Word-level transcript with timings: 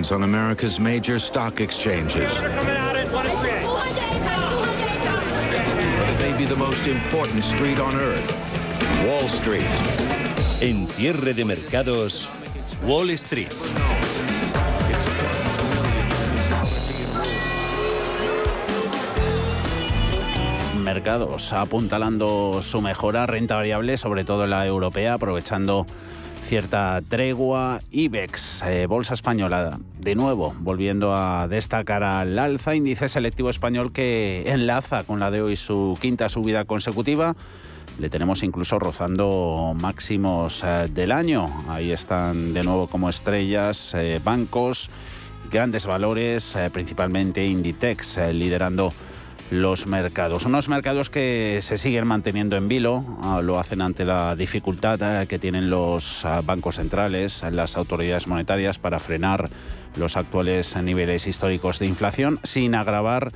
bonds 0.00 0.12
on 0.12 0.22
America's 0.22 0.80
major 0.80 1.18
stock 1.18 1.60
exchanges. 1.60 2.32
It 2.32 2.42
may 6.20 6.32
be 6.38 6.46
the 6.46 6.56
most 6.56 6.86
important 6.86 7.44
street 7.44 7.78
on 7.78 7.94
earth, 7.96 8.32
Wall 9.04 9.28
Street. 9.28 9.68
En 10.62 10.86
cierre 10.86 11.34
de 11.34 11.44
mercados, 11.44 12.30
Wall 12.82 13.10
Street. 13.10 13.52
mercados 20.82 21.52
apuntalando 21.52 22.62
su 22.62 22.80
mejora, 22.80 23.26
renta 23.26 23.56
variable, 23.56 23.96
sobre 23.96 24.24
todo 24.24 24.46
la 24.46 24.66
europea, 24.66 25.14
aprovechando 25.14 25.86
cierta 26.50 27.00
tregua. 27.08 27.78
IBEX, 27.92 28.64
eh, 28.64 28.86
Bolsa 28.86 29.14
Española, 29.14 29.78
de 30.00 30.16
nuevo, 30.16 30.52
volviendo 30.58 31.14
a 31.14 31.46
destacar 31.46 32.02
al 32.02 32.36
alza, 32.40 32.74
índice 32.74 33.08
selectivo 33.08 33.50
español 33.50 33.92
que 33.92 34.42
enlaza 34.50 35.04
con 35.04 35.20
la 35.20 35.30
de 35.30 35.42
hoy 35.42 35.56
su 35.56 35.96
quinta 36.00 36.28
subida 36.28 36.64
consecutiva. 36.64 37.36
Le 38.00 38.10
tenemos 38.10 38.42
incluso 38.42 38.80
rozando 38.80 39.76
máximos 39.80 40.64
eh, 40.64 40.88
del 40.92 41.12
año. 41.12 41.46
Ahí 41.68 41.92
están 41.92 42.52
de 42.52 42.64
nuevo 42.64 42.88
como 42.88 43.08
estrellas 43.08 43.94
eh, 43.94 44.20
bancos, 44.24 44.90
grandes 45.52 45.86
valores, 45.86 46.58
principalmente 46.72 47.46
Inditex, 47.46 48.18
liderando 48.32 48.92
los 49.50 49.86
mercados. 49.86 50.44
Unos 50.44 50.68
mercados 50.68 51.10
que 51.10 51.58
se 51.62 51.76
siguen 51.76 52.06
manteniendo 52.06 52.56
en 52.56 52.68
vilo, 52.68 53.04
ah, 53.22 53.40
lo 53.42 53.58
hacen 53.58 53.82
ante 53.82 54.04
la 54.04 54.36
dificultad 54.36 55.22
eh, 55.22 55.26
que 55.26 55.38
tienen 55.38 55.70
los 55.70 56.24
ah, 56.24 56.40
bancos 56.44 56.76
centrales, 56.76 57.44
las 57.50 57.76
autoridades 57.76 58.26
monetarias 58.26 58.78
para 58.78 58.98
frenar 58.98 59.50
los 59.96 60.16
actuales 60.16 60.76
niveles 60.76 61.26
históricos 61.26 61.78
de 61.80 61.86
inflación 61.86 62.38
sin 62.44 62.74
agravar 62.74 63.32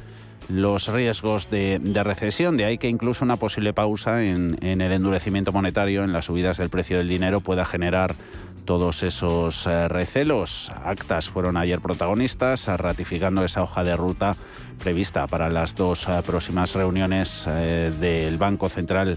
los 0.49 0.89
riesgos 0.89 1.51
de, 1.51 1.81
recesión. 2.05 2.57
De 2.57 2.65
ahí 2.65 2.79
que 2.79 2.89
incluso 2.89 3.25
una 3.25 3.37
posible 3.37 3.73
pausa 3.73 4.25
en, 4.25 4.57
en, 4.63 4.81
el 4.81 4.93
endurecimiento 4.93 5.53
monetario, 5.53 6.05
en 6.05 6.13
las 6.13 6.27
subidas 6.27 6.59
del 6.59 6.69
precio 6.69 6.99
del 6.99 7.09
dinero, 7.09 7.41
pueda 7.41 7.65
generar 7.65 8.15
todos 8.65 9.03
esos 9.03 9.67
eh, 9.67 9.89
recelos. 9.89 10.71
Actas 10.85 11.29
fueron 11.29 11.57
ayer 11.57 11.81
protagonistas, 11.81 12.67
ratificando 12.67 13.45
esa 13.45 13.63
hoja 13.63 13.85
de 13.85 13.97
ruta 13.97 14.37
prevista 14.79 15.27
para 15.27 15.49
las 15.49 15.75
dos 15.75 16.09
eh, 16.09 16.23
próximas 16.27 16.75
reuniones 16.75 17.47
eh, 17.47 17.93
del 18.01 18.39
Banco 18.39 18.69
Central 18.69 19.17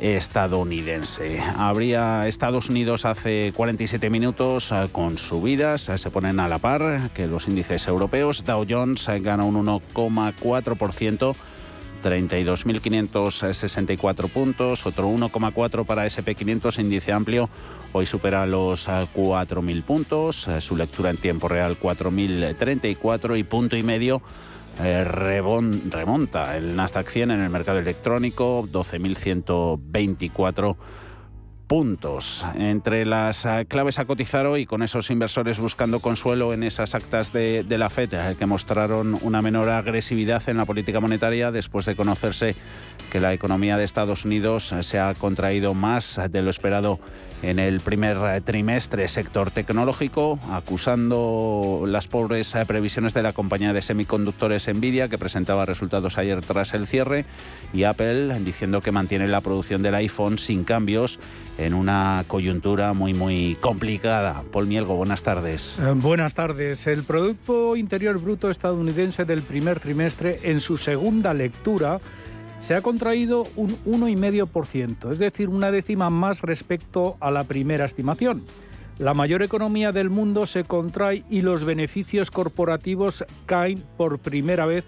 estadounidense. 0.00 1.42
Habría 1.56 2.28
Estados 2.28 2.68
Unidos 2.68 3.06
hace 3.06 3.52
47 3.56 4.10
minutos 4.10 4.70
con 4.92 5.16
subidas, 5.16 5.90
se 5.94 6.10
ponen 6.10 6.38
a 6.38 6.48
la 6.48 6.58
par 6.58 7.10
que 7.14 7.26
los 7.26 7.48
índices 7.48 7.88
europeos. 7.88 8.44
Dow 8.44 8.66
Jones 8.68 9.08
gana 9.22 9.44
un 9.44 9.54
1,4%. 9.64 11.34
32.564 12.06 14.28
puntos, 14.28 14.86
otro 14.86 15.08
1,4 15.08 15.84
para 15.84 16.06
SP500, 16.06 16.78
índice 16.78 17.12
amplio, 17.12 17.50
hoy 17.92 18.06
supera 18.06 18.46
los 18.46 18.88
4.000 18.88 19.82
puntos, 19.82 20.46
su 20.60 20.76
lectura 20.76 21.10
en 21.10 21.16
tiempo 21.16 21.48
real 21.48 21.76
4.034 21.80 23.36
y 23.36 23.42
punto 23.42 23.76
y 23.76 23.82
medio 23.82 24.22
eh, 24.82 25.02
remonta. 25.04 26.56
El 26.56 26.76
Nasdaq 26.76 27.10
100 27.10 27.32
en 27.32 27.40
el 27.40 27.50
mercado 27.50 27.80
electrónico, 27.80 28.62
12.124 28.70 30.76
puntos. 31.66 32.44
Entre 32.54 33.04
las 33.04 33.44
eh, 33.44 33.66
claves 33.68 33.98
a 33.98 34.04
cotizar 34.04 34.46
hoy, 34.46 34.66
con 34.66 34.82
esos 34.82 35.10
inversores 35.10 35.58
buscando 35.58 36.00
consuelo 36.00 36.52
en 36.52 36.62
esas 36.62 36.94
actas 36.94 37.32
de, 37.32 37.64
la 37.68 37.90
FED 37.90 38.14
eh, 38.14 38.36
que 38.38 38.46
mostraron 38.46 39.18
una 39.22 39.42
menor 39.42 39.68
agresividad 39.68 40.48
en 40.48 40.56
la 40.56 40.64
política 40.64 41.00
monetaria 41.00 41.50
después 41.50 41.84
de 41.86 41.96
conocerse 41.96 42.54
que 43.10 43.20
la 43.20 43.34
economía 43.34 43.76
de 43.76 43.84
Estados 43.84 44.24
Unidos 44.24 44.72
eh, 44.72 44.82
se 44.82 44.98
ha 45.00 45.14
contraído 45.14 45.74
más 45.74 46.20
de 46.30 46.42
lo 46.42 46.50
esperado 46.50 47.00
en 47.42 47.58
el 47.58 47.80
primer 47.80 48.40
trimestre 48.42 49.08
sector 49.08 49.50
tecnológico, 49.50 50.38
acusando 50.50 51.84
las 51.86 52.08
pobres 52.08 52.54
previsiones 52.66 53.12
de 53.12 53.22
la 53.22 53.34
compañía 53.34 53.74
de 53.74 53.82
semiconductores 53.82 54.66
Nvidia, 54.66 55.08
que 55.08 55.18
presentaba 55.18 55.66
resultados 55.66 56.16
ayer 56.16 56.40
tras 56.40 56.72
el 56.72 56.86
cierre, 56.86 57.26
y 57.74 57.84
Apple 57.84 58.40
diciendo 58.40 58.80
que 58.80 58.90
mantiene 58.90 59.28
la 59.28 59.42
producción 59.42 59.82
del 59.82 59.96
iPhone 59.96 60.38
sin 60.38 60.64
cambios 60.64 61.18
en 61.58 61.74
una 61.74 62.24
coyuntura 62.26 62.92
muy, 62.92 63.14
muy 63.14 63.56
complicada. 63.60 64.42
Paul 64.52 64.66
Mielgo, 64.66 64.96
buenas 64.96 65.22
tardes. 65.22 65.78
Eh, 65.78 65.92
buenas 65.94 66.34
tardes. 66.34 66.86
El 66.86 67.02
Producto 67.02 67.76
Interior 67.76 68.20
Bruto 68.20 68.50
estadounidense 68.50 69.24
del 69.24 69.42
primer 69.42 69.80
trimestre, 69.80 70.38
en 70.44 70.60
su 70.60 70.76
segunda 70.76 71.32
lectura, 71.34 71.98
se 72.60 72.74
ha 72.74 72.82
contraído 72.82 73.44
un 73.56 73.70
1,5%, 73.86 75.10
es 75.12 75.18
decir, 75.18 75.48
una 75.48 75.70
décima 75.70 76.10
más 76.10 76.42
respecto 76.42 77.16
a 77.20 77.30
la 77.30 77.44
primera 77.44 77.84
estimación. 77.84 78.42
La 78.98 79.12
mayor 79.12 79.42
economía 79.42 79.92
del 79.92 80.08
mundo 80.08 80.46
se 80.46 80.64
contrae 80.64 81.22
y 81.28 81.42
los 81.42 81.64
beneficios 81.64 82.30
corporativos 82.30 83.24
caen 83.44 83.82
por 83.96 84.18
primera 84.18 84.64
vez 84.64 84.84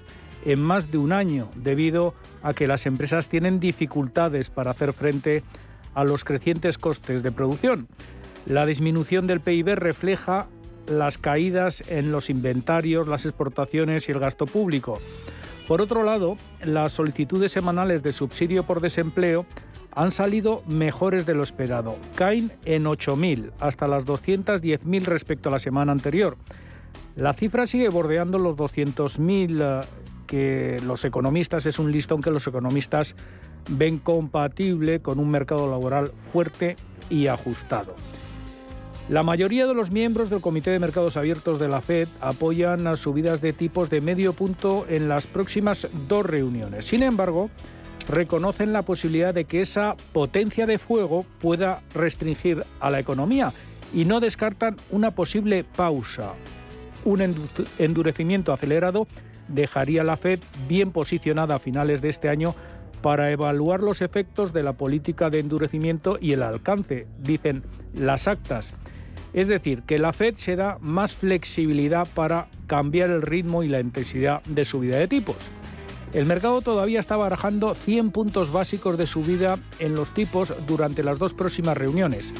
en 0.46 0.62
más 0.62 0.90
de 0.90 0.98
un 0.98 1.12
año, 1.12 1.50
debido 1.56 2.14
a 2.42 2.54
que 2.54 2.66
las 2.66 2.86
empresas 2.86 3.28
tienen 3.28 3.60
dificultades 3.60 4.48
para 4.48 4.70
hacer 4.70 4.92
frente 4.92 5.42
a 5.42 5.67
los 6.04 6.24
crecientes 6.24 6.78
costes 6.78 7.22
de 7.22 7.32
producción. 7.32 7.88
La 8.46 8.66
disminución 8.66 9.26
del 9.26 9.40
PIB 9.40 9.74
refleja 9.74 10.46
las 10.86 11.18
caídas 11.18 11.82
en 11.88 12.12
los 12.12 12.30
inventarios, 12.30 13.08
las 13.08 13.26
exportaciones 13.26 14.08
y 14.08 14.12
el 14.12 14.20
gasto 14.20 14.46
público. 14.46 14.98
Por 15.66 15.82
otro 15.82 16.02
lado, 16.02 16.36
las 16.62 16.92
solicitudes 16.92 17.52
semanales 17.52 18.02
de 18.02 18.12
subsidio 18.12 18.62
por 18.62 18.80
desempleo 18.80 19.44
han 19.92 20.12
salido 20.12 20.62
mejores 20.66 21.26
de 21.26 21.34
lo 21.34 21.42
esperado. 21.42 21.98
Caen 22.14 22.50
en 22.64 22.84
8.000, 22.84 23.50
hasta 23.60 23.88
las 23.88 24.06
210.000 24.06 25.04
respecto 25.04 25.48
a 25.48 25.52
la 25.52 25.58
semana 25.58 25.92
anterior. 25.92 26.36
La 27.16 27.32
cifra 27.32 27.66
sigue 27.66 27.88
bordeando 27.88 28.38
los 28.38 28.56
200.000 28.56 29.84
que 30.26 30.76
los 30.86 31.04
economistas, 31.04 31.66
es 31.66 31.78
un 31.78 31.90
listón 31.90 32.20
que 32.20 32.30
los 32.30 32.46
economistas 32.46 33.16
ven 33.68 33.98
compatible 33.98 35.00
con 35.00 35.18
un 35.18 35.30
mercado 35.30 35.70
laboral 35.70 36.10
fuerte 36.32 36.76
y 37.10 37.26
ajustado. 37.26 37.94
La 39.08 39.22
mayoría 39.22 39.66
de 39.66 39.72
los 39.72 39.90
miembros 39.90 40.28
del 40.28 40.42
Comité 40.42 40.70
de 40.70 40.78
Mercados 40.78 41.16
Abiertos 41.16 41.58
de 41.58 41.68
la 41.68 41.80
Fed 41.80 42.08
apoyan 42.20 42.84
las 42.84 43.00
subidas 43.00 43.40
de 43.40 43.54
tipos 43.54 43.88
de 43.88 44.02
medio 44.02 44.34
punto 44.34 44.84
en 44.86 45.08
las 45.08 45.26
próximas 45.26 45.88
dos 46.08 46.26
reuniones. 46.26 46.84
Sin 46.84 47.02
embargo, 47.02 47.48
reconocen 48.06 48.74
la 48.74 48.82
posibilidad 48.82 49.32
de 49.32 49.46
que 49.46 49.62
esa 49.62 49.96
potencia 50.12 50.66
de 50.66 50.78
fuego 50.78 51.24
pueda 51.40 51.80
restringir 51.94 52.64
a 52.80 52.90
la 52.90 53.00
economía 53.00 53.50
y 53.94 54.04
no 54.04 54.20
descartan 54.20 54.76
una 54.90 55.12
posible 55.12 55.64
pausa. 55.64 56.34
Un 57.06 57.34
endurecimiento 57.78 58.52
acelerado 58.52 59.06
dejaría 59.48 60.02
a 60.02 60.04
la 60.04 60.18
Fed 60.18 60.40
bien 60.68 60.90
posicionada 60.90 61.54
a 61.54 61.58
finales 61.58 62.02
de 62.02 62.10
este 62.10 62.28
año 62.28 62.54
para 63.02 63.30
evaluar 63.30 63.82
los 63.82 64.02
efectos 64.02 64.52
de 64.52 64.62
la 64.62 64.72
política 64.72 65.30
de 65.30 65.40
endurecimiento 65.40 66.18
y 66.20 66.32
el 66.32 66.42
alcance, 66.42 67.06
dicen 67.18 67.62
las 67.94 68.28
actas. 68.28 68.74
Es 69.32 69.46
decir, 69.46 69.82
que 69.82 69.98
la 69.98 70.12
Fed 70.12 70.36
se 70.36 70.56
da 70.56 70.78
más 70.80 71.14
flexibilidad 71.14 72.06
para 72.14 72.48
cambiar 72.66 73.10
el 73.10 73.22
ritmo 73.22 73.62
y 73.62 73.68
la 73.68 73.80
intensidad 73.80 74.42
de 74.44 74.64
subida 74.64 74.98
de 74.98 75.08
tipos. 75.08 75.36
El 76.14 76.24
mercado 76.24 76.62
todavía 76.62 77.00
está 77.00 77.16
barajando 77.16 77.74
100 77.74 78.10
puntos 78.12 78.50
básicos 78.50 78.96
de 78.96 79.06
subida 79.06 79.58
en 79.78 79.94
los 79.94 80.14
tipos 80.14 80.54
durante 80.66 81.02
las 81.02 81.18
dos 81.18 81.34
próximas 81.34 81.76
reuniones. 81.76 82.32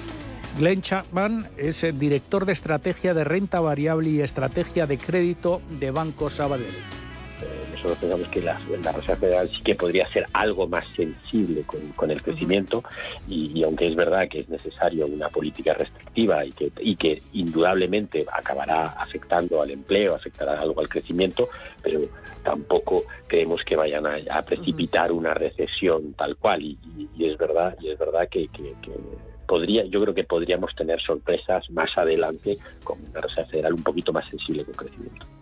Glenn 0.59 0.81
Chapman 0.81 1.49
es 1.59 1.85
el 1.85 1.99
director 1.99 2.47
de 2.47 2.53
estrategia 2.53 3.13
de 3.13 3.25
renta 3.25 3.61
variable 3.61 4.09
y 4.09 4.21
estrategia 4.23 4.87
de 4.87 4.97
crédito 4.97 5.61
de 5.79 5.91
Banco 5.91 6.31
Sabadell 6.31 6.73
nosotros 7.79 7.99
pensamos 7.99 8.29
que 8.29 8.43
la, 8.43 8.93
Reserva 8.93 9.17
Federal 9.17 9.49
sí 9.49 9.63
que 9.63 9.75
podría 9.75 10.07
ser 10.09 10.27
algo 10.33 10.67
más 10.67 10.85
sensible 10.97 11.63
con, 11.95 12.11
el 12.11 12.23
crecimiento 12.23 12.83
y, 13.29 13.63
aunque 13.63 13.87
es 13.87 13.95
verdad 13.95 14.29
que 14.29 14.41
es 14.41 14.49
necesario 14.49 15.07
una 15.07 15.29
política 15.29 15.75
restrictiva 15.75 16.45
y 16.45 16.53
que, 16.53 16.73
y 16.81 16.97
que 16.97 17.23
indudablemente 17.35 18.27
acabará 18.33 18.89
afectando 18.89 19.63
al 19.63 19.71
empleo, 19.71 20.15
afectará 20.15 20.61
algo 20.61 20.81
al 20.81 20.89
crecimiento, 20.89 21.49
pero 21.83 22.01
tampoco 22.43 23.05
creemos 23.27 23.63
que 23.65 23.77
vayan 23.77 24.07
a, 24.07 24.43
precipitar 24.43 25.13
una 25.13 25.35
recesión 25.35 26.15
tal 26.15 26.37
cual. 26.37 26.63
Y, 26.63 26.79
es 27.21 27.37
verdad 27.37 27.77
y 27.81 27.91
es 27.91 27.99
verdad 27.99 28.29
que, 28.29 28.49
podría, 29.47 29.85
yo 29.85 30.01
creo 30.03 30.15
que 30.15 30.25
podríamos 30.25 30.75
tener 30.75 31.01
sorpresas 31.01 31.71
más 31.71 31.97
adelante 31.97 32.57
con 32.83 32.99
una 33.09 33.21
Reserva 33.21 33.51
Federal 33.51 33.75
un 33.75 33.83
poquito 33.83 34.13
más 34.13 34.29
sensible 34.29 34.65
con 34.65 34.75
crecimiento. 34.75 35.38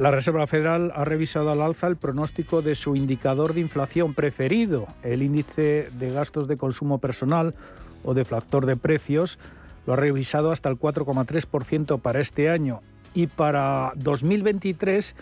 La 0.00 0.10
Reserva 0.10 0.46
Federal 0.46 0.92
ha 0.94 1.04
revisado 1.04 1.50
al 1.50 1.60
alza 1.60 1.86
el 1.86 1.96
pronóstico 1.96 2.62
de 2.62 2.74
su 2.74 2.96
indicador 2.96 3.52
de 3.52 3.60
inflación 3.60 4.14
preferido, 4.14 4.86
el 5.02 5.22
índice 5.22 5.90
de 5.92 6.10
gastos 6.10 6.48
de 6.48 6.56
consumo 6.56 6.96
personal 6.96 7.54
o 8.02 8.14
deflactor 8.14 8.64
de 8.64 8.76
precios. 8.76 9.38
Lo 9.86 9.92
ha 9.92 9.96
revisado 9.96 10.52
hasta 10.52 10.70
el 10.70 10.78
4,3% 10.78 12.00
para 12.00 12.20
este 12.20 12.48
año. 12.48 12.80
y 13.12 13.26
para 13.26 13.92
2023 13.96 15.16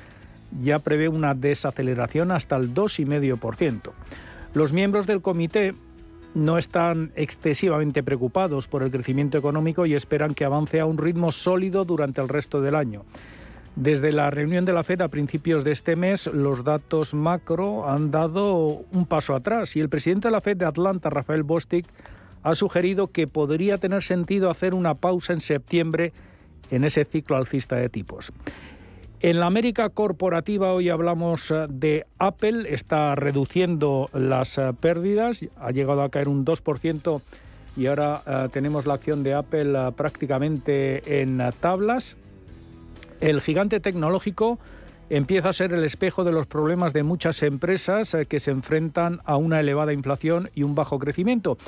ya 0.62 0.78
prevé 0.78 1.08
una 1.08 1.34
desaceleración 1.34 2.30
hasta 2.30 2.54
el 2.54 2.72
2,5%. 2.72 3.90
Los 4.54 4.72
miembros 4.72 5.08
del 5.08 5.22
comité 5.22 5.74
no 6.34 6.56
están 6.56 7.10
excesivamente 7.16 8.04
preocupados 8.04 8.68
por 8.68 8.84
el 8.84 8.92
crecimiento 8.92 9.38
económico 9.38 9.86
y 9.86 9.94
esperan 9.94 10.34
que 10.34 10.44
avance 10.44 10.78
a 10.78 10.86
un 10.86 10.98
ritmo 10.98 11.32
sólido 11.32 11.84
durante 11.84 12.20
el 12.20 12.28
resto 12.28 12.60
del 12.60 12.76
año. 12.76 13.04
Desde 13.76 14.10
la 14.10 14.30
reunión 14.30 14.64
de 14.64 14.72
la 14.72 14.82
Fed 14.82 15.00
a 15.00 15.08
principios 15.08 15.62
de 15.62 15.72
este 15.72 15.94
mes, 15.94 16.26
los 16.26 16.64
datos 16.64 17.14
macro 17.14 17.88
han 17.88 18.10
dado 18.10 18.82
un 18.92 19.06
paso 19.06 19.34
atrás 19.34 19.76
y 19.76 19.80
el 19.80 19.88
presidente 19.88 20.28
de 20.28 20.32
la 20.32 20.40
Fed 20.40 20.56
de 20.56 20.66
Atlanta, 20.66 21.10
Rafael 21.10 21.44
Bostic, 21.44 21.86
ha 22.42 22.54
sugerido 22.54 23.08
que 23.08 23.26
podría 23.26 23.78
tener 23.78 24.02
sentido 24.02 24.50
hacer 24.50 24.74
una 24.74 24.94
pausa 24.94 25.32
en 25.32 25.40
septiembre 25.40 26.12
en 26.70 26.84
ese 26.84 27.04
ciclo 27.04 27.36
alcista 27.36 27.76
de 27.76 27.88
tipos. 27.88 28.32
En 29.20 29.40
la 29.40 29.46
América 29.46 29.88
corporativa 29.88 30.72
hoy 30.72 30.90
hablamos 30.90 31.50
eh, 31.50 31.66
de 31.68 32.06
Apple, 32.20 32.72
está 32.72 33.16
reduciendo 33.16 34.08
las 34.12 34.58
eh, 34.58 34.72
pérdidas, 34.78 35.44
ha 35.58 35.72
llegado 35.72 36.02
a 36.02 36.08
caer 36.08 36.28
un 36.28 36.44
2% 36.44 37.20
y 37.76 37.86
ahora 37.86 38.22
eh, 38.24 38.48
tenemos 38.52 38.86
la 38.86 38.94
acción 38.94 39.24
de 39.24 39.34
Apple 39.34 39.74
prácticamente 39.96 41.20
en 41.20 41.42
tablas. 41.60 42.16
El 43.20 43.40
gigante 43.40 43.80
tecnológico 43.80 44.58
empieza 45.10 45.48
a 45.48 45.52
ser 45.52 45.72
el 45.72 45.84
espejo 45.84 46.24
de 46.24 46.32
los 46.32 46.46
problemas 46.46 46.92
de 46.92 47.02
muchas 47.02 47.42
empresas 47.42 48.16
que 48.28 48.38
se 48.38 48.50
enfrentan 48.50 49.20
a 49.24 49.36
una 49.36 49.60
elevada 49.60 49.92
inflación 49.92 50.50
y 50.54 50.62
un 50.62 50.74
bajo 50.74 50.98
crecimiento. 50.98 51.58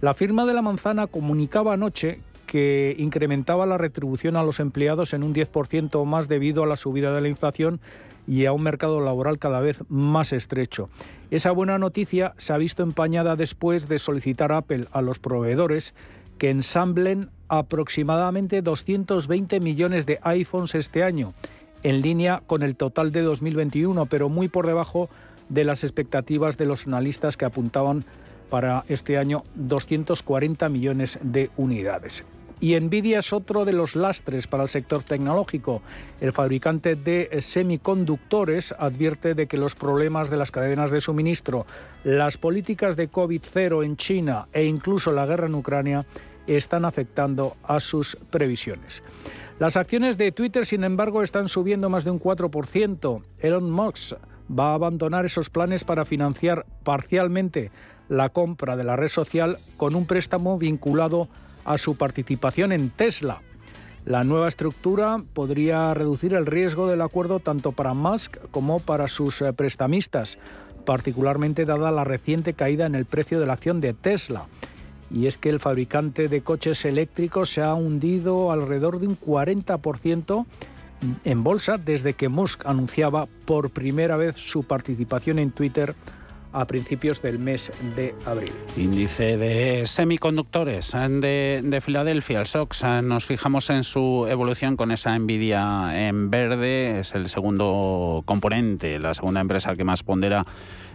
La 0.00 0.14
firma 0.14 0.46
de 0.46 0.54
la 0.54 0.62
manzana 0.62 1.06
comunicaba 1.06 1.74
anoche 1.74 2.20
que 2.46 2.94
incrementaba 2.98 3.66
la 3.66 3.78
retribución 3.78 4.36
a 4.36 4.42
los 4.42 4.60
empleados 4.60 5.12
en 5.14 5.22
un 5.22 5.34
10% 5.34 5.94
o 5.94 6.04
más 6.04 6.28
debido 6.28 6.62
a 6.62 6.66
la 6.66 6.76
subida 6.76 7.12
de 7.12 7.20
la 7.20 7.28
inflación 7.28 7.80
y 8.26 8.46
a 8.46 8.52
un 8.52 8.62
mercado 8.62 9.00
laboral 9.00 9.38
cada 9.38 9.60
vez 9.60 9.78
más 9.88 10.32
estrecho. 10.32 10.88
Esa 11.30 11.50
buena 11.50 11.78
noticia 11.78 12.34
se 12.36 12.52
ha 12.52 12.58
visto 12.58 12.82
empañada 12.82 13.36
después 13.36 13.88
de 13.88 13.98
solicitar 13.98 14.52
Apple 14.52 14.86
a 14.92 15.02
los 15.02 15.18
proveedores 15.18 15.94
que 16.38 16.50
ensamblen 16.50 17.30
aproximadamente 17.48 18.62
220 18.62 19.60
millones 19.60 20.06
de 20.06 20.18
iPhones 20.22 20.74
este 20.74 21.02
año, 21.02 21.34
en 21.82 22.00
línea 22.00 22.42
con 22.46 22.62
el 22.62 22.76
total 22.76 23.12
de 23.12 23.22
2021, 23.22 24.06
pero 24.06 24.28
muy 24.28 24.48
por 24.48 24.66
debajo 24.66 25.08
de 25.48 25.64
las 25.64 25.84
expectativas 25.84 26.56
de 26.56 26.66
los 26.66 26.86
analistas 26.86 27.36
que 27.36 27.44
apuntaban 27.44 28.04
para 28.50 28.84
este 28.88 29.18
año 29.18 29.42
240 29.54 30.68
millones 30.68 31.18
de 31.22 31.50
unidades. 31.56 32.24
Y 32.58 32.78
Nvidia 32.80 33.18
es 33.18 33.34
otro 33.34 33.66
de 33.66 33.74
los 33.74 33.96
lastres 33.96 34.46
para 34.46 34.62
el 34.62 34.70
sector 34.70 35.02
tecnológico. 35.02 35.82
El 36.22 36.32
fabricante 36.32 36.96
de 36.96 37.28
semiconductores 37.42 38.74
advierte 38.78 39.34
de 39.34 39.46
que 39.46 39.58
los 39.58 39.74
problemas 39.74 40.30
de 40.30 40.38
las 40.38 40.50
cadenas 40.50 40.90
de 40.90 41.02
suministro, 41.02 41.66
las 42.02 42.38
políticas 42.38 42.96
de 42.96 43.10
COVID-0 43.10 43.84
en 43.84 43.98
China 43.98 44.46
e 44.54 44.64
incluso 44.64 45.12
la 45.12 45.26
guerra 45.26 45.48
en 45.48 45.54
Ucrania 45.54 46.06
están 46.46 46.84
afectando 46.84 47.56
a 47.62 47.80
sus 47.80 48.16
previsiones. 48.30 49.02
Las 49.58 49.76
acciones 49.76 50.18
de 50.18 50.32
Twitter, 50.32 50.66
sin 50.66 50.84
embargo, 50.84 51.22
están 51.22 51.48
subiendo 51.48 51.88
más 51.88 52.04
de 52.04 52.10
un 52.10 52.20
4%. 52.20 53.22
Elon 53.40 53.70
Musk 53.70 54.16
va 54.48 54.70
a 54.70 54.74
abandonar 54.74 55.24
esos 55.24 55.50
planes 55.50 55.84
para 55.84 56.04
financiar 56.04 56.66
parcialmente 56.84 57.70
la 58.08 58.28
compra 58.28 58.76
de 58.76 58.84
la 58.84 58.96
red 58.96 59.08
social 59.08 59.58
con 59.76 59.94
un 59.94 60.06
préstamo 60.06 60.58
vinculado 60.58 61.28
a 61.64 61.78
su 61.78 61.96
participación 61.96 62.72
en 62.72 62.90
Tesla. 62.90 63.40
La 64.04 64.22
nueva 64.22 64.46
estructura 64.46 65.16
podría 65.32 65.92
reducir 65.92 66.34
el 66.34 66.46
riesgo 66.46 66.86
del 66.86 67.02
acuerdo 67.02 67.40
tanto 67.40 67.72
para 67.72 67.92
Musk 67.92 68.36
como 68.52 68.78
para 68.78 69.08
sus 69.08 69.42
eh, 69.42 69.52
prestamistas, 69.52 70.38
particularmente 70.84 71.64
dada 71.64 71.90
la 71.90 72.04
reciente 72.04 72.54
caída 72.54 72.86
en 72.86 72.94
el 72.94 73.04
precio 73.04 73.40
de 73.40 73.46
la 73.46 73.54
acción 73.54 73.80
de 73.80 73.94
Tesla. 73.94 74.46
Y 75.10 75.26
es 75.26 75.38
que 75.38 75.48
el 75.48 75.60
fabricante 75.60 76.28
de 76.28 76.40
coches 76.40 76.84
eléctricos 76.84 77.50
se 77.50 77.62
ha 77.62 77.74
hundido 77.74 78.50
alrededor 78.50 78.98
de 79.00 79.06
un 79.06 79.18
40% 79.18 80.46
en 81.24 81.44
bolsa 81.44 81.78
desde 81.78 82.14
que 82.14 82.28
Musk 82.28 82.66
anunciaba 82.66 83.26
por 83.44 83.70
primera 83.70 84.16
vez 84.16 84.36
su 84.36 84.64
participación 84.64 85.38
en 85.38 85.50
Twitter 85.50 85.94
a 86.52 86.66
principios 86.66 87.20
del 87.20 87.38
mes 87.38 87.70
de 87.96 88.14
abril. 88.24 88.52
Índice 88.78 89.36
de 89.36 89.86
semiconductores 89.86 90.92
de, 90.92 91.60
de 91.62 91.80
Filadelfia, 91.82 92.40
el 92.40 92.46
SOX. 92.46 92.82
Nos 93.02 93.26
fijamos 93.26 93.68
en 93.68 93.84
su 93.84 94.26
evolución 94.30 94.76
con 94.76 94.90
esa 94.90 95.14
envidia 95.16 96.08
en 96.08 96.30
verde. 96.30 97.00
Es 97.00 97.14
el 97.14 97.28
segundo 97.28 98.22
componente, 98.24 98.98
la 98.98 99.12
segunda 99.12 99.40
empresa 99.40 99.74
que 99.74 99.84
más 99.84 100.02
pondera 100.02 100.46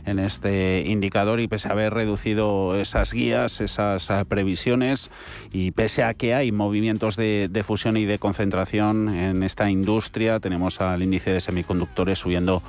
en 0.05 0.19
este 0.19 0.83
indicador 0.87 1.39
y 1.39 1.47
pese 1.47 1.69
a 1.69 1.71
haber 1.71 1.93
reducido 1.93 2.75
esas 2.75 3.13
guías, 3.13 3.61
esas 3.61 4.09
eh, 4.09 4.25
previsiones 4.27 5.09
y 5.51 5.71
pese 5.71 6.03
a 6.03 6.13
que 6.13 6.35
hay 6.35 6.51
movimientos 6.51 7.15
de, 7.15 7.63
fusión 7.65 7.95
y 7.97 8.05
de 8.05 8.19
concentración 8.19 9.09
en 9.13 9.43
esta 9.43 9.69
industria, 9.69 10.39
tenemos 10.39 10.79
al 10.81 11.03
índice 11.03 11.31
de 11.31 11.41
semiconductores 11.41 12.17
subiendo 12.19 12.63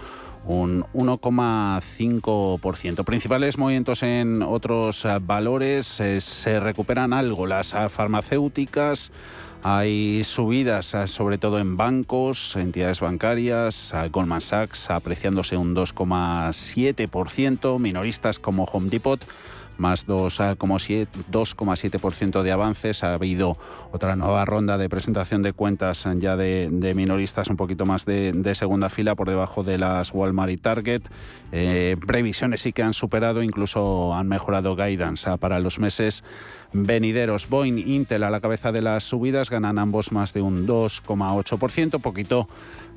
un 0.45 0.85
1,5%. 0.93 3.05
Principales 3.05 3.59
movimientos 3.59 4.03
en 4.03 4.43
otros 4.43 5.05
eh, 5.05 5.19
valores, 5.21 6.01
eh, 6.01 6.21
se 6.21 6.59
recuperan 6.61 7.13
algo 7.13 7.47
las 7.47 7.77
farmacéuticas, 7.91 9.13
hay 9.63 10.25
subidas 10.25 10.97
sobre 11.07 11.39
todo 11.39 11.59
en 11.59 11.77
bancos, 11.77 12.57
entidades 12.57 13.01
bancarias, 13.01 13.93
Goldman 14.11 14.41
Sachs 14.41 14.91
apreciándose 14.91 15.57
un 15.57 15.75
2,7%, 15.75 17.79
minoristas 17.79 18.39
como 18.39 18.65
Home 18.65 18.91
Depot 18.91 19.21
más 19.79 20.07
2,7% 20.07 22.37
ah, 22.37 22.43
de 22.43 22.53
avances. 22.53 23.05
Ha 23.05 23.15
habido 23.15 23.57
otra 23.91 24.17
nueva 24.17 24.45
ronda 24.45 24.77
de 24.79 24.89
presentación 24.89 25.43
de 25.43 25.53
cuentas 25.53 26.09
ya 26.17 26.37
de, 26.37 26.93
minoristas 26.95 27.49
un 27.49 27.57
poquito 27.57 27.85
más 27.85 28.07
de, 28.07 28.55
segunda 28.55 28.89
fila 28.89 29.15
por 29.15 29.29
debajo 29.29 29.63
de 29.65 29.79
las 29.79 30.13
Walmart 30.13 30.53
y 30.53 30.57
Target. 30.57 31.03
Eh, 31.53 31.97
previsiones 32.07 32.63
sí 32.63 32.73
que 32.73 32.83
han 32.83 32.95
superado, 32.95 33.43
incluso 33.43 34.15
han 34.15 34.29
mejorado 34.29 34.77
guidance 34.77 35.37
para 35.39 35.59
los 35.59 35.79
meses 35.79 36.25
venideros. 36.73 37.49
Boeing, 37.49 37.79
Intel 37.79 38.23
a 38.23 38.31
la 38.31 38.41
cabeza 38.41 38.73
de 38.73 38.83
las 38.83 39.05
subidas 39.05 39.51
ganan 39.51 39.79
ambos 39.79 40.13
más 40.13 40.33
de 40.33 40.43
un 40.43 40.67
2,8%, 40.67 42.01
poquito 42.01 42.49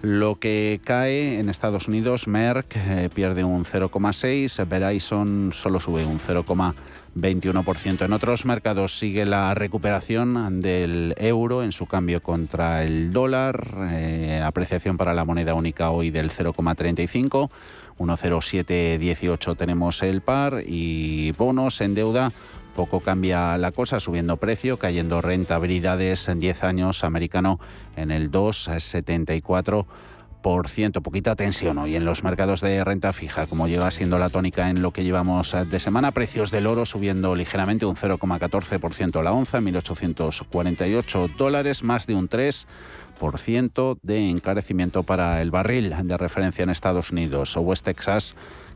lo 0.01 0.36
que 0.36 0.80
cae 0.83 1.39
en 1.39 1.50
Estados 1.50 1.88
Unidos, 1.88 2.27
Merck 2.27 2.75
eh, 2.75 3.10
pierde 3.13 3.44
un 3.44 3.65
0,6, 3.65 4.67
Verizon 4.67 5.51
solo 5.51 5.79
sube 5.79 6.05
un 6.05 6.20
0,21%. 6.20 8.05
En 8.05 8.13
otros 8.13 8.46
mercados 8.46 9.00
sigue 9.00 9.25
la 9.25 9.53
recuperación 9.55 10.62
del 10.62 11.15
euro 11.17 11.63
en 11.63 11.72
su 11.72 11.88
cambio 11.88 12.22
contra 12.22 12.84
el 12.84 13.13
dólar, 13.13 13.67
eh, 13.91 14.41
apreciación 14.46 14.98
para 14.98 15.13
la 15.13 15.25
moneda 15.25 15.55
única 15.55 15.89
hoy 15.89 16.12
del 16.12 16.29
0,35. 16.29 17.50
1,0718 17.98 19.55
tenemos 19.58 20.03
el 20.03 20.22
par 20.22 20.62
y 20.67 21.32
bonos 21.32 21.79
en 21.79 21.96
deuda 21.96 22.32
poco 22.75 23.00
cambia 23.00 23.58
la 23.58 23.72
cosa, 23.72 24.00
subiendo 24.00 24.38
precio, 24.38 24.77
cayendo 24.77 25.22
rentabilidades 25.22 26.27
en 26.27 26.39
10 26.39 26.63
años 26.63 27.03
americano 27.03 27.60
en 27.96 28.12
el 28.12 28.29
2,74%. 28.29 31.01
Poquita 31.01 31.36
tensión 31.36 31.79
hoy 31.79 31.96
en 31.96 32.05
los 32.05 32.24
mercados 32.24 32.62
de 32.62 32.84
renta 32.84 33.13
fija, 33.13 33.48
como 33.48 33.67
lleva 33.67 33.89
siendo 33.89 34.20
la 34.20 34.29
tónica 34.29 34.70
en 34.70 34.84
lo 34.84 34.94
que 34.94 35.03
llevamos 35.03 35.55
de 35.72 35.79
semana. 35.79 36.12
Precios 36.12 36.51
del 36.51 36.67
oro 36.67 36.86
subiendo 36.86 37.34
ligeramente 37.34 37.88
un 37.88 37.96
0,14% 37.96 39.24
la 39.24 39.32
onza, 39.32 39.60
1.848 39.60 41.36
dólares, 41.36 41.84
más 41.84 42.05
de 42.05 42.13
un 42.13 42.29
3% 42.29 43.98
de 44.03 44.29
encarecimiento 44.29 45.01
para 45.01 45.41
el 45.41 45.50
barril 45.50 45.96
de 46.03 46.17
referencia 46.17 46.62
en 46.62 46.70
Estados 46.70 47.10
Unidos. 47.10 47.55
West 47.55 47.86
Texas 47.86 48.36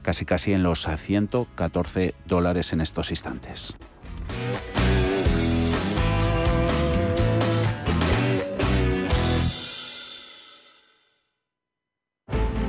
casi 0.09 0.25
casi 0.25 0.53
en 0.53 0.63
los 0.63 0.87
114 0.87 2.15
dólares 2.25 2.73
en 2.73 2.81
estos 2.81 3.11
instantes. 3.11 3.75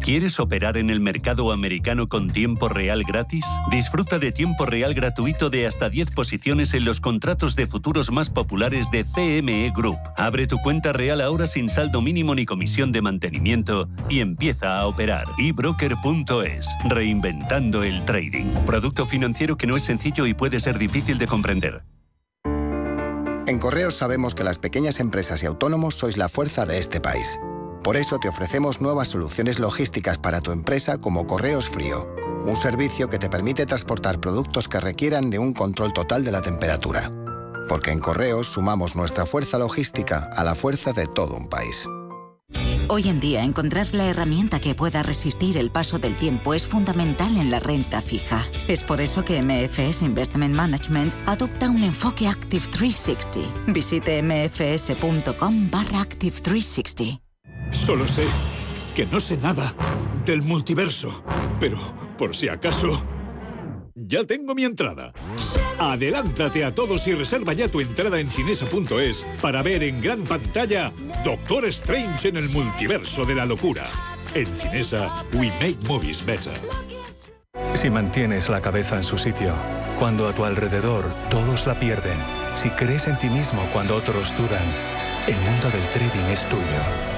¿Quieres 0.00 0.40
operar 0.40 0.76
en 0.78 0.88
el 0.90 1.00
mercado 1.00 1.52
americano 1.52 2.08
con 2.08 2.28
tiempo 2.28 2.68
real 2.68 3.02
gratis? 3.04 3.44
Disfruta 3.70 4.18
de 4.18 4.32
tiempo 4.32 4.64
real 4.64 4.94
gratuito 4.94 5.50
de 5.50 5.66
hasta 5.66 5.90
10 5.90 6.12
posiciones 6.12 6.72
en 6.72 6.84
los 6.84 7.00
contratos 7.00 7.56
de 7.56 7.66
futuros 7.66 8.10
más 8.10 8.30
populares 8.30 8.90
de 8.90 9.04
CME 9.04 9.70
Group. 9.74 9.98
Abre 10.16 10.46
tu 10.46 10.58
cuenta 10.58 10.92
real 10.92 11.20
ahora 11.20 11.46
sin 11.46 11.68
saldo 11.68 12.00
mínimo 12.00 12.34
ni 12.34 12.46
comisión 12.46 12.90
de 12.90 13.02
mantenimiento 13.02 13.88
y 14.08 14.20
empieza 14.20 14.78
a 14.78 14.86
operar. 14.86 15.26
ebroker.es, 15.36 16.68
reinventando 16.88 17.82
el 17.82 18.04
trading. 18.04 18.46
Producto 18.64 19.04
financiero 19.04 19.56
que 19.56 19.66
no 19.66 19.76
es 19.76 19.82
sencillo 19.82 20.26
y 20.26 20.32
puede 20.32 20.60
ser 20.60 20.78
difícil 20.78 21.18
de 21.18 21.26
comprender. 21.26 21.82
En 23.46 23.58
Correos 23.58 23.94
sabemos 23.94 24.34
que 24.34 24.44
las 24.44 24.58
pequeñas 24.58 25.00
empresas 25.00 25.42
y 25.42 25.46
autónomos 25.46 25.94
sois 25.94 26.18
la 26.18 26.28
fuerza 26.28 26.66
de 26.66 26.78
este 26.78 27.00
país. 27.00 27.38
Por 27.88 27.96
eso 27.96 28.18
te 28.18 28.28
ofrecemos 28.28 28.82
nuevas 28.82 29.08
soluciones 29.08 29.58
logísticas 29.58 30.18
para 30.18 30.42
tu 30.42 30.52
empresa 30.52 30.98
como 30.98 31.26
Correos 31.26 31.70
Frío, 31.70 32.06
un 32.44 32.54
servicio 32.54 33.08
que 33.08 33.18
te 33.18 33.30
permite 33.30 33.64
transportar 33.64 34.20
productos 34.20 34.68
que 34.68 34.78
requieran 34.78 35.30
de 35.30 35.38
un 35.38 35.54
control 35.54 35.94
total 35.94 36.22
de 36.22 36.30
la 36.30 36.42
temperatura. 36.42 37.10
Porque 37.66 37.90
en 37.90 38.00
Correos 38.00 38.48
sumamos 38.48 38.94
nuestra 38.94 39.24
fuerza 39.24 39.58
logística 39.58 40.28
a 40.36 40.44
la 40.44 40.54
fuerza 40.54 40.92
de 40.92 41.06
todo 41.06 41.34
un 41.34 41.48
país. 41.48 41.86
Hoy 42.88 43.08
en 43.08 43.20
día 43.20 43.42
encontrar 43.42 43.86
la 43.94 44.04
herramienta 44.04 44.60
que 44.60 44.74
pueda 44.74 45.02
resistir 45.02 45.56
el 45.56 45.70
paso 45.70 45.98
del 45.98 46.14
tiempo 46.14 46.52
es 46.52 46.66
fundamental 46.66 47.38
en 47.38 47.50
la 47.50 47.58
renta 47.58 48.02
fija. 48.02 48.44
Es 48.68 48.84
por 48.84 49.00
eso 49.00 49.24
que 49.24 49.40
MFS 49.40 50.02
Investment 50.02 50.54
Management 50.54 51.14
adopta 51.24 51.70
un 51.70 51.82
enfoque 51.82 52.28
Active 52.28 52.66
360. 52.66 53.72
Visite 53.72 54.22
mfs.com 54.22 55.70
barra 55.70 56.02
Active 56.02 56.36
360. 56.38 57.27
Solo 57.70 58.06
sé 58.06 58.26
que 58.94 59.06
no 59.06 59.20
sé 59.20 59.36
nada 59.36 59.74
del 60.24 60.42
multiverso, 60.42 61.22
pero 61.60 61.78
por 62.16 62.34
si 62.34 62.48
acaso, 62.48 63.02
ya 63.94 64.24
tengo 64.24 64.54
mi 64.54 64.64
entrada. 64.64 65.12
Adelántate 65.78 66.64
a 66.64 66.74
todos 66.74 67.06
y 67.06 67.14
reserva 67.14 67.52
ya 67.52 67.68
tu 67.68 67.80
entrada 67.80 68.18
en 68.18 68.28
cinesa.es 68.28 69.24
para 69.40 69.62
ver 69.62 69.84
en 69.84 70.00
gran 70.00 70.24
pantalla 70.24 70.92
Doctor 71.24 71.66
Strange 71.66 72.28
en 72.28 72.36
el 72.36 72.48
multiverso 72.48 73.24
de 73.24 73.34
la 73.34 73.46
locura. 73.46 73.86
En 74.34 74.46
Cinesa, 74.46 75.24
we 75.34 75.50
make 75.60 75.76
movies 75.88 76.24
better. 76.24 76.52
Si 77.74 77.90
mantienes 77.90 78.48
la 78.48 78.60
cabeza 78.60 78.96
en 78.96 79.04
su 79.04 79.16
sitio, 79.18 79.54
cuando 79.98 80.28
a 80.28 80.34
tu 80.34 80.44
alrededor 80.44 81.04
todos 81.30 81.66
la 81.66 81.78
pierden, 81.78 82.18
si 82.54 82.70
crees 82.70 83.06
en 83.06 83.18
ti 83.18 83.28
mismo 83.28 83.62
cuando 83.72 83.96
otros 83.96 84.36
dudan, 84.36 84.64
el 85.28 85.36
mundo 85.36 85.70
del 85.70 85.82
trading 85.94 86.32
es 86.32 86.44
tuyo. 86.48 87.17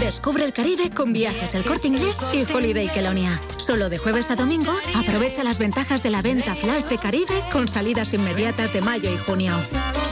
Descubre 0.00 0.44
el 0.44 0.54
Caribe 0.54 0.90
con 0.90 1.12
viajes 1.12 1.54
El 1.54 1.62
Corte 1.62 1.88
Inglés 1.88 2.24
y 2.32 2.50
Holiday 2.50 2.88
Kelonia. 2.88 3.38
Solo 3.58 3.90
de 3.90 3.98
jueves 3.98 4.30
a 4.30 4.34
domingo, 4.34 4.72
aprovecha 4.94 5.44
las 5.44 5.58
ventajas 5.58 6.02
de 6.02 6.08
la 6.08 6.22
venta 6.22 6.56
flash 6.56 6.84
de 6.84 6.96
Caribe 6.96 7.44
con 7.52 7.68
salidas 7.68 8.14
inmediatas 8.14 8.72
de 8.72 8.80
mayo 8.80 9.12
y 9.12 9.18
junio. 9.18 9.52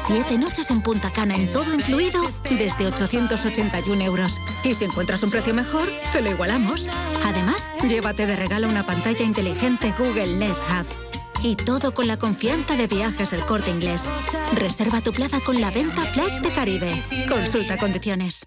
Siete 0.07 0.37
noches 0.37 0.71
en 0.71 0.83
Punta 0.83 1.11
Cana 1.11 1.37
en 1.37 1.50
todo 1.54 1.73
incluido 1.73 2.21
desde 2.50 2.87
881 2.87 4.04
euros. 4.04 4.38
Y 4.62 4.75
si 4.75 4.85
encuentras 4.85 5.23
un 5.23 5.30
precio 5.30 5.54
mejor, 5.54 5.88
te 6.12 6.21
lo 6.21 6.30
igualamos. 6.30 6.90
Además, 7.25 7.71
llévate 7.88 8.26
de 8.26 8.37
regalo 8.37 8.68
una 8.68 8.85
pantalla 8.85 9.25
inteligente 9.25 9.95
Google 9.99 10.37
Nest 10.37 10.64
Hub. 10.71 10.87
Y 11.42 11.57
todo 11.57 11.95
con 11.95 12.07
la 12.07 12.18
confianza 12.18 12.76
de 12.76 12.88
viajes 12.88 13.33
El 13.33 13.40
Corte 13.47 13.71
Inglés. 13.71 14.12
Reserva 14.52 15.00
tu 15.00 15.12
plaza 15.12 15.40
con 15.40 15.62
la 15.62 15.71
venta 15.71 16.02
flash 16.02 16.40
de 16.40 16.52
Caribe. 16.52 17.02
Consulta 17.26 17.78
condiciones. 17.78 18.47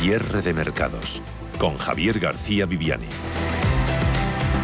Cierre 0.00 0.40
de 0.40 0.54
mercados 0.54 1.20
con 1.58 1.76
Javier 1.76 2.18
García 2.20 2.64
Viviani. 2.64 3.04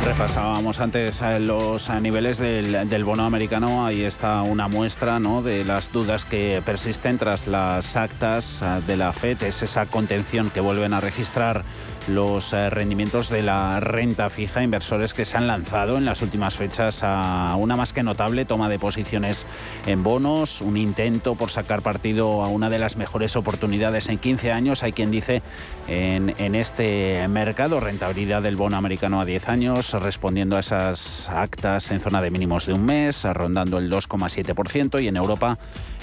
Repasábamos 0.02 0.80
antes 0.80 1.20
eh, 1.20 1.38
los 1.40 1.90
niveles 1.90 2.38
del, 2.38 3.04
bono 3.04 3.26
americano. 3.26 3.84
Ahí 3.84 4.00
está 4.00 4.40
una 4.40 4.66
muestra 4.66 5.20
¿no? 5.20 5.42
de 5.42 5.62
las 5.62 5.92
dudas 5.92 6.24
que 6.24 6.62
persisten 6.64 7.18
tras 7.18 7.46
las 7.48 7.96
actas 7.96 8.62
eh, 8.62 8.80
de 8.86 8.96
la 8.96 9.12
FED. 9.12 9.42
Es 9.42 9.62
esa 9.62 9.84
contención 9.84 10.48
que 10.48 10.60
vuelven 10.60 10.94
a 10.94 11.02
registrar 11.02 11.64
los 12.08 12.52
eh, 12.52 12.70
rendimientos 12.70 13.28
de 13.28 13.42
la 13.42 13.80
renta 13.80 14.30
fija, 14.30 14.62
inversores 14.62 15.14
que 15.14 15.24
se 15.24 15.36
han 15.36 15.46
lanzado 15.46 15.96
en 15.96 16.04
las 16.04 16.22
últimas 16.22 16.56
fechas 16.56 17.00
a 17.02 17.56
una 17.56 17.76
más 17.76 17.92
que 17.92 18.02
notable 18.02 18.44
toma 18.44 18.68
de 18.68 18.78
posiciones 18.78 19.46
en 19.86 20.02
bonos, 20.02 20.60
un 20.60 20.76
intento 20.76 21.34
por 21.34 21.50
sacar 21.50 21.82
partido 21.82 22.42
a 22.42 22.48
una 22.48 22.70
de 22.70 22.78
las 22.78 22.96
mejores 22.96 23.36
oportunidades 23.36 24.08
en 24.08 24.18
15 24.18 24.52
años, 24.52 24.82
hay 24.82 24.92
quien 24.92 25.10
dice 25.10 25.42
en, 25.88 26.34
en 26.38 26.54
este 26.54 27.26
mercado, 27.28 27.80
rentabilidad 27.80 28.42
del 28.42 28.56
bono 28.56 28.76
americano 28.76 29.20
a 29.20 29.24
10 29.24 29.48
años, 29.48 29.92
respondiendo 29.92 30.56
a 30.56 30.60
esas 30.60 31.28
actas 31.28 31.90
en 31.90 32.00
zona 32.00 32.20
de 32.22 32.30
mínimos 32.30 32.66
de 32.66 32.72
un 32.72 32.84
mes, 32.84 33.24
rondando 33.24 33.78
el 33.78 33.90
2,7% 33.90 35.02
y 35.02 35.08
en 35.08 35.16
Europa 35.16 35.58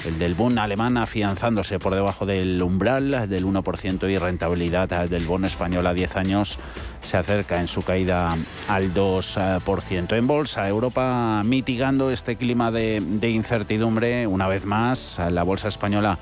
el 0.05 0.19
del 0.19 0.36
Bund 0.36 0.60
alemán 0.60 0.98
afianzándose 0.98 1.79
por 1.79 1.95
debajo 1.95 2.25
del 2.25 2.62
umbral 2.62 3.29
del 3.29 3.45
1% 3.45 4.12
y 4.12 4.17
rentabilidad 4.17 5.07
del 5.07 5.25
bono 5.25 5.48
español 5.48 5.88
a 5.94 5.96
10 5.96 6.16
años 6.18 6.60
se 7.02 7.18
acerca 7.18 7.60
en 7.60 7.68
su 7.68 7.82
caída 7.84 8.36
al 8.68 8.94
2%. 8.94 10.18
En 10.18 10.28
bolsa, 10.28 10.68
Europa 10.68 11.42
mitigando 11.46 12.12
este 12.12 12.36
clima 12.36 12.72
de, 12.72 13.02
incertidumbre 13.30 14.28
una 14.28 14.48
vez 14.48 14.66
más. 14.66 15.20
La 15.32 15.44
bolsa 15.44 15.68
española 15.68 16.18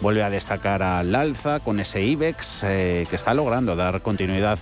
vuelve 0.00 0.22
a 0.22 0.30
destacar 0.30 0.82
al 0.82 1.14
alza 1.14 1.60
con 1.60 1.80
ese 1.80 2.02
IBEX 2.02 2.64
eh, 2.64 3.06
que 3.10 3.16
está 3.16 3.34
logrando 3.34 3.76
dar 3.76 4.00
continuidad 4.02 4.58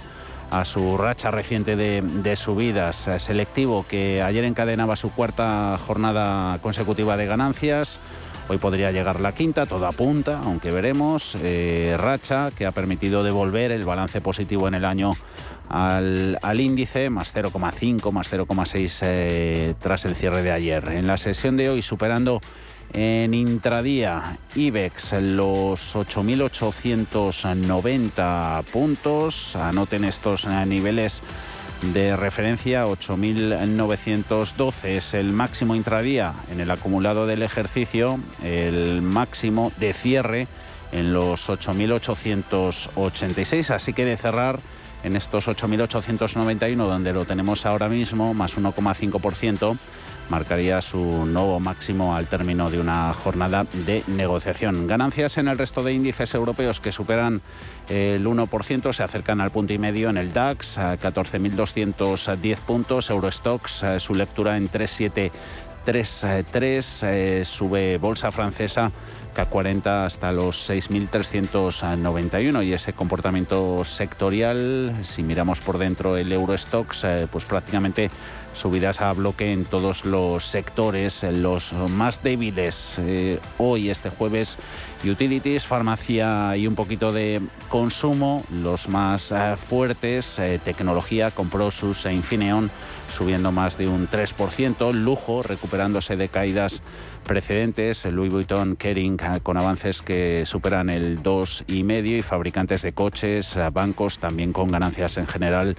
a 0.51 0.65
su 0.65 0.97
racha 0.97 1.31
reciente 1.31 1.77
de, 1.77 2.01
de, 2.03 2.35
subidas. 2.35 3.07
Eh, 3.07 3.19
selectivo 3.19 3.85
que 3.89 4.23
ayer 4.23 4.45
encadenaba 4.45 4.97
su 4.97 5.13
cuarta 5.13 5.79
jornada 5.87 6.59
consecutiva 6.61 7.17
de 7.17 7.27
ganancias. 7.27 8.01
Hoy 8.51 8.57
podría 8.57 8.91
llegar 8.91 9.21
la 9.21 9.33
quinta, 9.33 9.67
todo 9.67 9.87
apunta, 9.87 10.41
aunque 10.43 10.71
veremos. 10.71 11.37
Eh, 11.43 11.95
racha 11.99 12.51
que 12.57 12.65
ha 12.65 12.73
permitido 12.73 13.23
devolver 13.23 13.73
el 13.73 13.85
balance 13.85 14.23
positivo 14.23 14.67
en 14.69 14.75
el 14.75 14.87
año 14.87 15.11
al, 15.69 16.39
índice, 16.59 17.11
más 17.11 17.35
0,5, 17.35 18.11
más 18.11 18.33
0,6 18.33 19.01
eh, 19.03 19.75
tras 19.79 20.07
el 20.07 20.17
cierre 20.17 20.41
de 20.43 20.53
ayer. 20.53 20.89
En 20.89 21.07
la 21.07 21.19
sesión 21.19 21.59
de 21.59 21.69
hoy 21.69 21.83
superando 21.83 22.41
en 22.95 23.35
intradía 23.35 24.39
IBEX 24.55 25.13
los 25.21 25.95
8.890 25.95 28.65
puntos. 28.65 29.57
Anoten 29.57 30.05
estos 30.05 30.47
eh, 30.47 30.65
niveles 30.65 31.23
de 31.83 32.17
referencia 32.17 32.87
8.912 32.87 34.85
es 34.85 35.13
el 35.15 35.33
máximo 35.33 35.77
intradía 35.77 36.35
en 36.51 36.61
el 36.61 36.71
acumulado 36.71 37.27
del 37.27 37.43
ejercicio, 37.43 38.21
el 38.43 39.03
máximo 39.03 39.73
de 39.79 39.93
cierre 39.93 40.47
en 40.93 41.13
los 41.13 41.49
8.886, 41.49 43.71
así 43.71 43.93
que 43.93 44.05
de 44.05 44.17
cerrar 44.17 44.61
en 45.05 45.15
estos 45.17 45.49
8.891 45.49 46.77
donde 46.77 47.13
lo 47.13 47.25
tenemos 47.25 47.67
ahora 47.67 47.89
mismo, 47.89 48.35
más 48.35 48.57
1,5%, 48.57 49.77
marcaría 50.31 50.83
su 50.83 51.27
nuevo 51.27 51.61
máximo 51.61 52.15
al 52.15 52.27
término 52.27 52.71
de 52.71 52.81
una 52.81 53.13
jornada 53.13 53.67
de 53.87 54.03
negociación. 54.07 54.87
Ganancias 54.87 55.39
en 55.39 55.49
el 55.49 55.59
resto 55.59 55.83
de 55.83 55.93
índices 55.93 56.35
europeos 56.35 56.81
que 56.81 56.93
superan 56.93 57.41
el 57.89 58.27
1%, 58.27 58.93
se 58.93 59.03
acercan 59.03 59.41
al 59.41 59.51
punto 59.51 59.73
y 59.73 59.79
medio 59.79 60.11
en 60.11 60.17
el 60.17 60.33
DAX, 60.33 60.79
a 60.79 60.99
14.210 60.99 62.57
puntos, 62.59 63.11
Eurostox, 63.11 63.85
su 63.99 64.15
lectura 64.15 64.57
en 64.57 64.71
3,7 64.71 65.31
6.303, 65.89 67.45
sube 67.45 67.99
bolsa 67.99 68.31
francesa 68.31 68.93
CAC 69.39 69.51
40 69.51 70.05
hasta 70.05 70.33
los 70.33 70.69
6.391 70.69 72.67
y 72.67 72.73
ese 72.73 72.93
comportamiento 72.93 73.85
sectorial, 73.85 74.93
si 75.03 75.23
miramos 75.23 75.61
por 75.61 75.79
dentro 75.79 76.17
el 76.17 76.33
Eurostox, 76.33 77.07
pues 77.31 77.45
prácticamente 77.45 78.11
subidas 78.53 79.01
a 79.01 79.13
bloque 79.13 79.53
en 79.53 79.65
todos 79.65 80.05
los 80.05 80.45
sectores, 80.45 81.23
los 81.23 81.73
más 81.73 82.25
débiles 82.25 82.97
eh, 82.99 83.39
hoy, 83.59 83.91
este 83.91 84.11
jueves, 84.11 84.59
utilities, 85.05 85.67
farmacia 85.67 86.57
y 86.57 86.67
un 86.67 86.75
poquito 86.75 87.13
de 87.13 87.41
consumo, 87.69 88.45
los 88.51 88.89
más 88.89 89.33
eh, 89.33 89.57
fuertes, 89.57 90.39
eh, 90.39 90.61
tecnología, 90.65 91.31
compró 91.31 91.71
sus 91.71 92.07
e 92.07 92.13
Infineon 92.13 92.71
subiendo 93.11 93.53
más 93.53 93.79
de 93.79 93.89
un 93.89 94.09
3%, 94.09 94.93
lujo 94.93 95.43
recuperándose 95.43 96.17
de 96.17 96.29
caídas 96.29 96.83
precedentes, 97.25 98.05
Louis 98.07 98.33
Vuitton, 98.33 98.77
Kering 98.77 99.19
con 99.43 99.57
avances 99.59 100.03
que 100.03 100.45
superan 100.47 100.91
el 100.91 101.23
2,5% 101.23 102.19
y 102.19 102.23
fabricantes 102.23 102.83
de 102.83 102.93
coches, 102.93 103.57
bancos 103.73 104.19
también 104.19 104.53
con 104.53 104.71
ganancias 104.71 105.17
en 105.17 105.27
general 105.27 105.77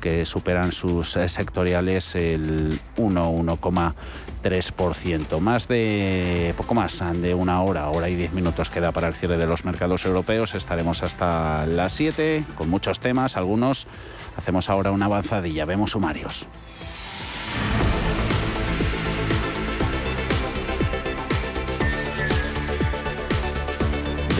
que 0.00 0.24
superan 0.24 0.72
sus 0.72 1.16
eh, 1.16 1.28
sectoriales 1.28 2.14
el 2.14 2.80
1,3%. 2.96 5.40
Más 5.40 5.68
de 5.68 6.54
poco 6.56 6.74
más 6.74 7.02
de 7.20 7.34
una 7.34 7.60
hora, 7.62 7.90
hora 7.90 8.08
y 8.08 8.16
diez 8.16 8.32
minutos 8.32 8.70
queda 8.70 8.92
para 8.92 9.08
el 9.08 9.14
cierre 9.14 9.36
de 9.36 9.46
los 9.46 9.64
mercados 9.64 10.04
europeos. 10.04 10.54
Estaremos 10.54 11.02
hasta 11.02 11.66
las 11.66 11.92
7 11.92 12.44
con 12.56 12.70
muchos 12.70 13.00
temas, 13.00 13.36
algunos 13.36 13.88
hacemos 14.36 14.70
ahora 14.70 14.90
una 14.90 15.06
avanzadilla, 15.06 15.64
vemos 15.64 15.92
sumarios. 15.92 16.46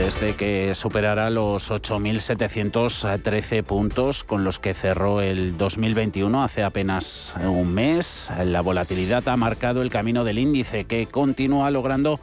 Desde 0.00 0.34
que 0.34 0.74
superara 0.74 1.28
los 1.28 1.70
8.713 1.70 3.62
puntos 3.62 4.24
con 4.24 4.44
los 4.44 4.58
que 4.58 4.72
cerró 4.72 5.20
el 5.20 5.58
2021 5.58 6.42
hace 6.42 6.62
apenas 6.62 7.34
un 7.44 7.74
mes. 7.74 8.32
La 8.42 8.62
volatilidad 8.62 9.28
ha 9.28 9.36
marcado 9.36 9.82
el 9.82 9.90
camino 9.90 10.24
del 10.24 10.38
índice 10.38 10.86
que 10.86 11.04
continúa 11.04 11.70
logrando 11.70 12.18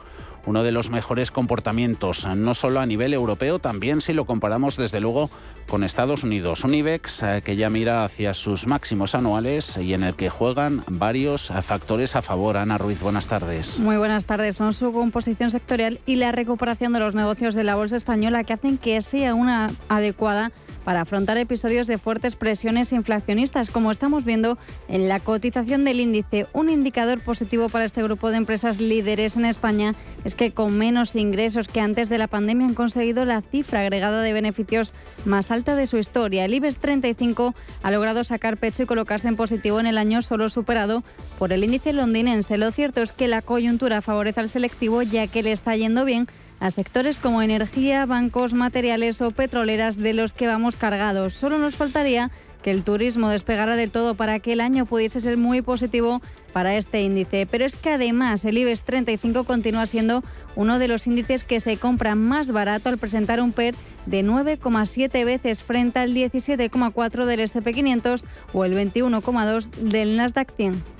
uno 0.48 0.62
de 0.62 0.72
los 0.72 0.88
mejores 0.88 1.30
comportamientos, 1.30 2.26
no 2.26 2.54
solo 2.54 2.80
a 2.80 2.86
nivel 2.86 3.12
europeo, 3.12 3.58
también 3.58 4.00
si 4.00 4.14
lo 4.14 4.24
comparamos 4.24 4.78
desde 4.78 4.98
luego 4.98 5.28
con 5.68 5.84
Estados 5.84 6.24
Unidos. 6.24 6.64
Un 6.64 6.72
IBEX 6.72 7.22
eh, 7.22 7.42
que 7.44 7.54
ya 7.56 7.68
mira 7.68 8.02
hacia 8.02 8.32
sus 8.32 8.66
máximos 8.66 9.14
anuales 9.14 9.76
y 9.76 9.92
en 9.92 10.02
el 10.02 10.14
que 10.14 10.30
juegan 10.30 10.82
varios 10.88 11.52
factores 11.62 12.16
a 12.16 12.22
favor. 12.22 12.56
Ana 12.56 12.78
Ruiz, 12.78 12.98
buenas 13.00 13.28
tardes. 13.28 13.78
Muy 13.78 13.98
buenas 13.98 14.24
tardes. 14.24 14.56
Son 14.56 14.72
su 14.72 14.90
composición 14.90 15.50
sectorial 15.50 16.00
y 16.06 16.16
la 16.16 16.32
recuperación 16.32 16.94
de 16.94 17.00
los 17.00 17.14
negocios 17.14 17.54
de 17.54 17.64
la 17.64 17.74
bolsa 17.74 17.96
española 17.96 18.42
que 18.44 18.54
hacen 18.54 18.78
que 18.78 19.02
sea 19.02 19.34
una 19.34 19.70
adecuada 19.90 20.50
para 20.88 21.02
afrontar 21.02 21.36
episodios 21.36 21.86
de 21.86 21.98
fuertes 21.98 22.34
presiones 22.34 22.94
inflacionistas, 22.94 23.68
como 23.68 23.90
estamos 23.90 24.24
viendo 24.24 24.56
en 24.88 25.06
la 25.06 25.20
cotización 25.20 25.84
del 25.84 26.00
índice. 26.00 26.46
Un 26.54 26.70
indicador 26.70 27.20
positivo 27.20 27.68
para 27.68 27.84
este 27.84 28.02
grupo 28.02 28.30
de 28.30 28.38
empresas 28.38 28.80
líderes 28.80 29.36
en 29.36 29.44
España 29.44 29.94
es 30.24 30.34
que 30.34 30.50
con 30.52 30.78
menos 30.78 31.14
ingresos 31.14 31.68
que 31.68 31.82
antes 31.82 32.08
de 32.08 32.16
la 32.16 32.26
pandemia 32.26 32.68
han 32.68 32.72
conseguido 32.72 33.26
la 33.26 33.42
cifra 33.42 33.80
agregada 33.80 34.22
de 34.22 34.32
beneficios 34.32 34.94
más 35.26 35.50
alta 35.50 35.76
de 35.76 35.86
su 35.86 35.98
historia. 35.98 36.46
El 36.46 36.54
IBEX 36.54 36.78
35 36.78 37.54
ha 37.82 37.90
logrado 37.90 38.24
sacar 38.24 38.56
pecho 38.56 38.84
y 38.84 38.86
colocarse 38.86 39.28
en 39.28 39.36
positivo 39.36 39.80
en 39.80 39.86
el 39.88 39.98
año 39.98 40.22
solo 40.22 40.48
superado 40.48 41.04
por 41.38 41.52
el 41.52 41.64
índice 41.64 41.92
londinense. 41.92 42.56
Lo 42.56 42.72
cierto 42.72 43.02
es 43.02 43.12
que 43.12 43.28
la 43.28 43.42
coyuntura 43.42 44.00
favorece 44.00 44.40
al 44.40 44.48
selectivo 44.48 45.02
ya 45.02 45.26
que 45.26 45.42
le 45.42 45.52
está 45.52 45.76
yendo 45.76 46.06
bien 46.06 46.28
a 46.60 46.70
sectores 46.70 47.18
como 47.18 47.42
energía, 47.42 48.06
bancos, 48.06 48.54
materiales 48.54 49.20
o 49.20 49.30
petroleras 49.30 49.96
de 49.96 50.14
los 50.14 50.32
que 50.32 50.46
vamos 50.46 50.76
cargados. 50.76 51.34
Solo 51.34 51.58
nos 51.58 51.76
faltaría 51.76 52.30
que 52.62 52.70
el 52.70 52.82
turismo 52.82 53.28
despegara 53.28 53.76
de 53.76 53.86
todo 53.86 54.14
para 54.14 54.40
que 54.40 54.52
el 54.52 54.60
año 54.60 54.84
pudiese 54.84 55.20
ser 55.20 55.36
muy 55.36 55.62
positivo 55.62 56.20
para 56.52 56.76
este 56.76 57.02
índice. 57.02 57.46
Pero 57.48 57.64
es 57.64 57.76
que 57.76 57.90
además 57.90 58.44
el 58.44 58.58
IBEX 58.58 58.82
35 58.82 59.44
continúa 59.44 59.86
siendo 59.86 60.24
uno 60.56 60.78
de 60.78 60.88
los 60.88 61.06
índices 61.06 61.44
que 61.44 61.60
se 61.60 61.76
compra 61.76 62.14
más 62.14 62.50
barato 62.50 62.88
al 62.88 62.98
presentar 62.98 63.40
un 63.40 63.52
PER 63.52 63.74
de 64.06 64.24
9,7 64.24 65.24
veces 65.24 65.62
frente 65.62 66.00
al 66.00 66.14
17,4 66.14 67.24
del 67.26 67.40
SP500 67.40 68.24
o 68.52 68.64
el 68.64 68.74
21,2 68.74 69.70
del 69.70 70.16
Nasdaq 70.16 70.52
100. 70.54 70.97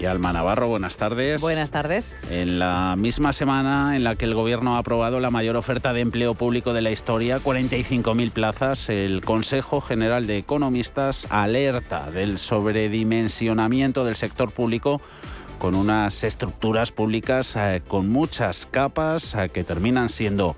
Y 0.00 0.06
Alma 0.06 0.32
Navarro, 0.32 0.68
buenas 0.68 0.96
tardes. 0.96 1.40
Buenas 1.40 1.70
tardes. 1.70 2.14
En 2.30 2.60
la 2.60 2.94
misma 2.96 3.32
semana 3.32 3.96
en 3.96 4.04
la 4.04 4.14
que 4.14 4.26
el 4.26 4.34
Gobierno 4.34 4.76
ha 4.76 4.78
aprobado 4.78 5.18
la 5.18 5.30
mayor 5.30 5.56
oferta 5.56 5.92
de 5.92 6.00
empleo 6.00 6.34
público 6.34 6.72
de 6.72 6.82
la 6.82 6.92
historia, 6.92 7.40
45.000 7.40 8.30
plazas, 8.30 8.90
el 8.90 9.24
Consejo 9.24 9.80
General 9.80 10.28
de 10.28 10.38
Economistas 10.38 11.26
alerta 11.30 12.12
del 12.12 12.38
sobredimensionamiento 12.38 14.04
del 14.04 14.14
sector 14.14 14.52
público 14.52 15.00
con 15.58 15.74
unas 15.74 16.22
estructuras 16.22 16.92
públicas 16.92 17.56
eh, 17.56 17.82
con 17.88 18.08
muchas 18.08 18.66
capas 18.70 19.34
eh, 19.34 19.48
que 19.52 19.64
terminan 19.64 20.10
siendo 20.10 20.54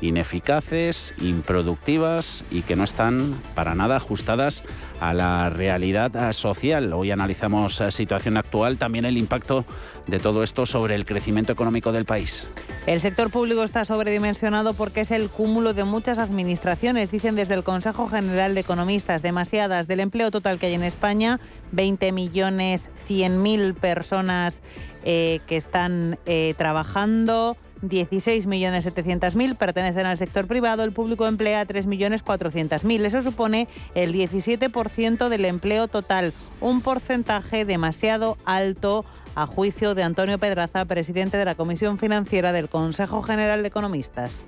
ineficaces, 0.00 1.14
improductivas 1.20 2.44
y 2.50 2.62
que 2.62 2.76
no 2.76 2.84
están 2.84 3.34
para 3.54 3.74
nada 3.74 3.96
ajustadas 3.96 4.62
a 5.08 5.12
la 5.12 5.50
realidad 5.50 6.14
eh, 6.16 6.32
social. 6.32 6.92
Hoy 6.92 7.10
analizamos 7.10 7.78
la 7.80 7.90
situación 7.90 8.36
actual, 8.36 8.78
también 8.78 9.04
el 9.04 9.18
impacto 9.18 9.64
de 10.06 10.18
todo 10.18 10.42
esto 10.42 10.64
sobre 10.64 10.94
el 10.94 11.04
crecimiento 11.04 11.52
económico 11.52 11.92
del 11.92 12.04
país. 12.06 12.46
El 12.86 13.00
sector 13.00 13.30
público 13.30 13.64
está 13.64 13.84
sobredimensionado 13.84 14.74
porque 14.74 15.02
es 15.02 15.10
el 15.10 15.28
cúmulo 15.28 15.74
de 15.74 15.84
muchas 15.84 16.18
administraciones, 16.18 17.10
dicen 17.10 17.36
desde 17.36 17.54
el 17.54 17.64
Consejo 17.64 18.08
General 18.08 18.54
de 18.54 18.60
Economistas, 18.60 19.22
demasiadas 19.22 19.86
del 19.86 20.00
empleo 20.00 20.30
total 20.30 20.58
que 20.58 20.66
hay 20.66 20.74
en 20.74 20.82
España, 20.82 21.38
20 21.72 22.12
millones 22.12 22.90
100 23.06 23.42
mil 23.42 23.74
personas 23.74 24.62
eh, 25.04 25.40
que 25.46 25.56
están 25.56 26.18
eh, 26.24 26.54
trabajando. 26.56 27.56
16.700.000 27.88 29.56
pertenecen 29.56 30.06
al 30.06 30.18
sector 30.18 30.46
privado, 30.46 30.84
el 30.84 30.92
público 30.92 31.26
emplea 31.26 31.66
3.400.000. 31.66 33.04
Eso 33.04 33.22
supone 33.22 33.68
el 33.94 34.12
17% 34.12 35.28
del 35.28 35.44
empleo 35.44 35.88
total, 35.88 36.32
un 36.60 36.82
porcentaje 36.82 37.64
demasiado 37.64 38.36
alto 38.44 39.04
a 39.34 39.46
juicio 39.46 39.94
de 39.94 40.02
Antonio 40.02 40.38
Pedraza, 40.38 40.84
presidente 40.84 41.36
de 41.36 41.44
la 41.44 41.54
Comisión 41.54 41.98
Financiera 41.98 42.52
del 42.52 42.68
Consejo 42.68 43.22
General 43.22 43.62
de 43.62 43.68
Economistas. 43.68 44.44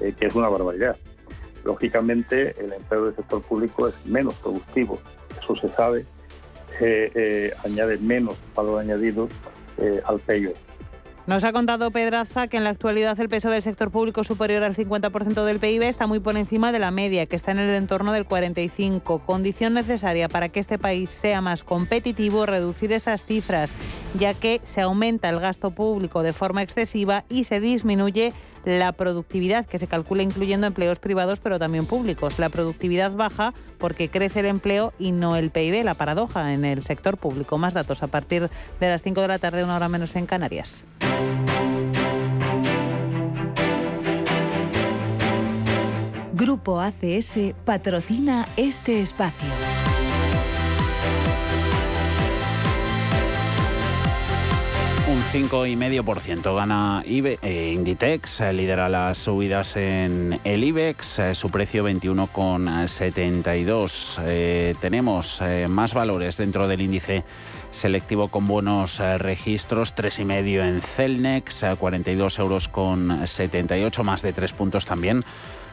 Eh, 0.00 0.14
que 0.18 0.26
es 0.26 0.34
una 0.34 0.48
barbaridad. 0.48 0.96
Lógicamente, 1.64 2.54
el 2.60 2.72
empleo 2.72 3.06
del 3.06 3.16
sector 3.16 3.42
público 3.42 3.88
es 3.88 4.06
menos 4.06 4.34
productivo, 4.36 5.00
eso 5.40 5.56
se 5.56 5.68
sabe, 5.68 6.06
eh, 6.80 7.10
eh, 7.14 7.52
añade 7.64 7.98
menos 7.98 8.36
valor 8.54 8.80
añadido 8.80 9.28
al 10.06 10.18
PIB. 10.20 10.54
Nos 11.28 11.44
ha 11.44 11.52
contado 11.52 11.90
Pedraza 11.90 12.48
que 12.48 12.56
en 12.56 12.64
la 12.64 12.70
actualidad 12.70 13.20
el 13.20 13.28
peso 13.28 13.50
del 13.50 13.60
sector 13.60 13.90
público 13.90 14.24
superior 14.24 14.62
al 14.62 14.74
50% 14.74 15.44
del 15.44 15.58
PIB 15.58 15.82
está 15.82 16.06
muy 16.06 16.20
por 16.20 16.38
encima 16.38 16.72
de 16.72 16.78
la 16.78 16.90
media, 16.90 17.26
que 17.26 17.36
está 17.36 17.52
en 17.52 17.58
el 17.58 17.68
entorno 17.68 18.12
del 18.12 18.26
45%. 18.26 19.26
Condición 19.26 19.74
necesaria 19.74 20.30
para 20.30 20.48
que 20.48 20.58
este 20.58 20.78
país 20.78 21.10
sea 21.10 21.42
más 21.42 21.64
competitivo, 21.64 22.46
reducir 22.46 22.94
esas 22.94 23.26
cifras, 23.26 23.74
ya 24.18 24.32
que 24.32 24.62
se 24.64 24.80
aumenta 24.80 25.28
el 25.28 25.38
gasto 25.38 25.70
público 25.70 26.22
de 26.22 26.32
forma 26.32 26.62
excesiva 26.62 27.24
y 27.28 27.44
se 27.44 27.60
disminuye 27.60 28.32
la 28.68 28.92
productividad, 28.92 29.64
que 29.64 29.78
se 29.78 29.86
calcula 29.86 30.22
incluyendo 30.22 30.66
empleos 30.66 30.98
privados 30.98 31.40
pero 31.40 31.58
también 31.58 31.86
públicos. 31.86 32.38
La 32.38 32.50
productividad 32.50 33.12
baja 33.12 33.54
porque 33.78 34.10
crece 34.10 34.40
el 34.40 34.46
empleo 34.46 34.92
y 34.98 35.12
no 35.12 35.36
el 35.36 35.50
PIB, 35.50 35.82
la 35.84 35.94
paradoja 35.94 36.52
en 36.52 36.66
el 36.66 36.82
sector 36.82 37.16
público. 37.16 37.56
Más 37.56 37.72
datos 37.72 38.02
a 38.02 38.08
partir 38.08 38.50
de 38.78 38.88
las 38.88 39.02
5 39.02 39.22
de 39.22 39.28
la 39.28 39.38
tarde, 39.38 39.64
una 39.64 39.76
hora 39.76 39.88
menos 39.88 40.14
en 40.16 40.26
Canarias. 40.26 40.84
Grupo 46.34 46.80
ACS 46.80 47.54
patrocina 47.64 48.46
este 48.56 49.00
espacio. 49.00 49.77
Un 55.18 55.24
5,5% 55.24 56.54
gana 56.54 57.02
IBE, 57.04 57.40
eh, 57.42 57.72
Inditex, 57.74 58.40
eh, 58.40 58.52
lidera 58.52 58.88
las 58.88 59.18
subidas 59.18 59.74
en 59.74 60.38
el 60.44 60.62
IBEX, 60.62 61.18
eh, 61.18 61.34
su 61.34 61.50
precio 61.50 61.82
21,72. 61.82 64.20
tenemos 64.80 65.42
más 65.68 65.92
valores 65.92 66.36
dentro 66.36 66.68
del 66.68 66.82
índice 66.82 67.24
selectivo 67.72 68.28
con 68.28 68.46
buenos 68.46 69.00
registros, 69.18 69.92
3,5 69.92 70.62
en 70.62 70.80
Celnex, 70.80 71.64
42 71.76 72.38
euros 72.38 72.68
con 72.68 73.26
78, 73.26 74.04
más 74.04 74.22
de 74.22 74.32
3 74.32 74.52
puntos 74.52 74.84
también 74.84 75.24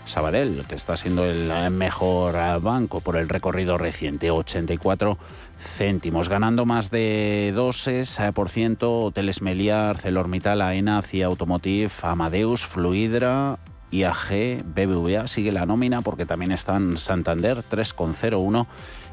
Sabadell, 0.05 0.65
que 0.67 0.73
está 0.73 0.97
siendo 0.97 1.23
el 1.25 1.69
mejor 1.71 2.35
banco 2.61 2.99
por 3.01 3.15
el 3.15 3.29
recorrido 3.29 3.77
reciente, 3.77 4.31
84 4.31 5.19
céntimos, 5.59 6.29
ganando 6.29 6.65
más 6.65 6.91
de 6.91 7.53
2% 7.55 8.77
Hoteles 8.81 9.41
Meliá, 9.41 9.89
ArcelorMittal, 9.89 10.61
AENA, 10.61 11.01
CIA 11.01 11.27
Automotive, 11.27 11.91
Amadeus, 12.01 12.65
Fluidra, 12.65 13.59
IAG, 13.91 14.63
BBVA. 14.65 15.27
Sigue 15.27 15.51
la 15.51 15.65
nómina 15.65 16.01
porque 16.01 16.25
también 16.25 16.51
están 16.51 16.97
Santander 16.97 17.57
3,01 17.57 18.67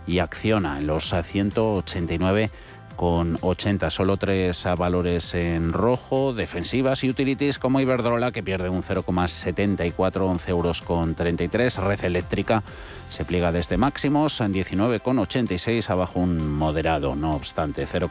y 0.06 0.18
Acciona 0.18 0.78
en 0.78 0.86
los 0.86 1.14
189 1.22 2.50
con 2.96 3.38
80, 3.40 3.90
solo 3.90 4.16
tres 4.16 4.66
valores 4.76 5.34
en 5.34 5.72
rojo, 5.72 6.32
defensivas 6.32 7.04
y 7.04 7.10
utilities 7.10 7.58
como 7.58 7.80
Iberdrola 7.80 8.32
que 8.32 8.42
pierde 8.42 8.68
un 8.68 8.82
0,74, 8.82 10.20
11 10.20 10.50
euros 10.50 10.82
con 10.82 11.14
33, 11.14 11.76
Red 11.78 12.04
Eléctrica 12.04 12.62
se 13.10 13.24
pliega 13.24 13.52
desde 13.52 13.76
máximos 13.76 14.40
en 14.40 14.54
19,86, 14.54 15.90
abajo 15.90 16.20
un 16.20 16.52
moderado, 16.52 17.14
no 17.14 17.32
obstante 17.32 17.86
0, 17.86 18.08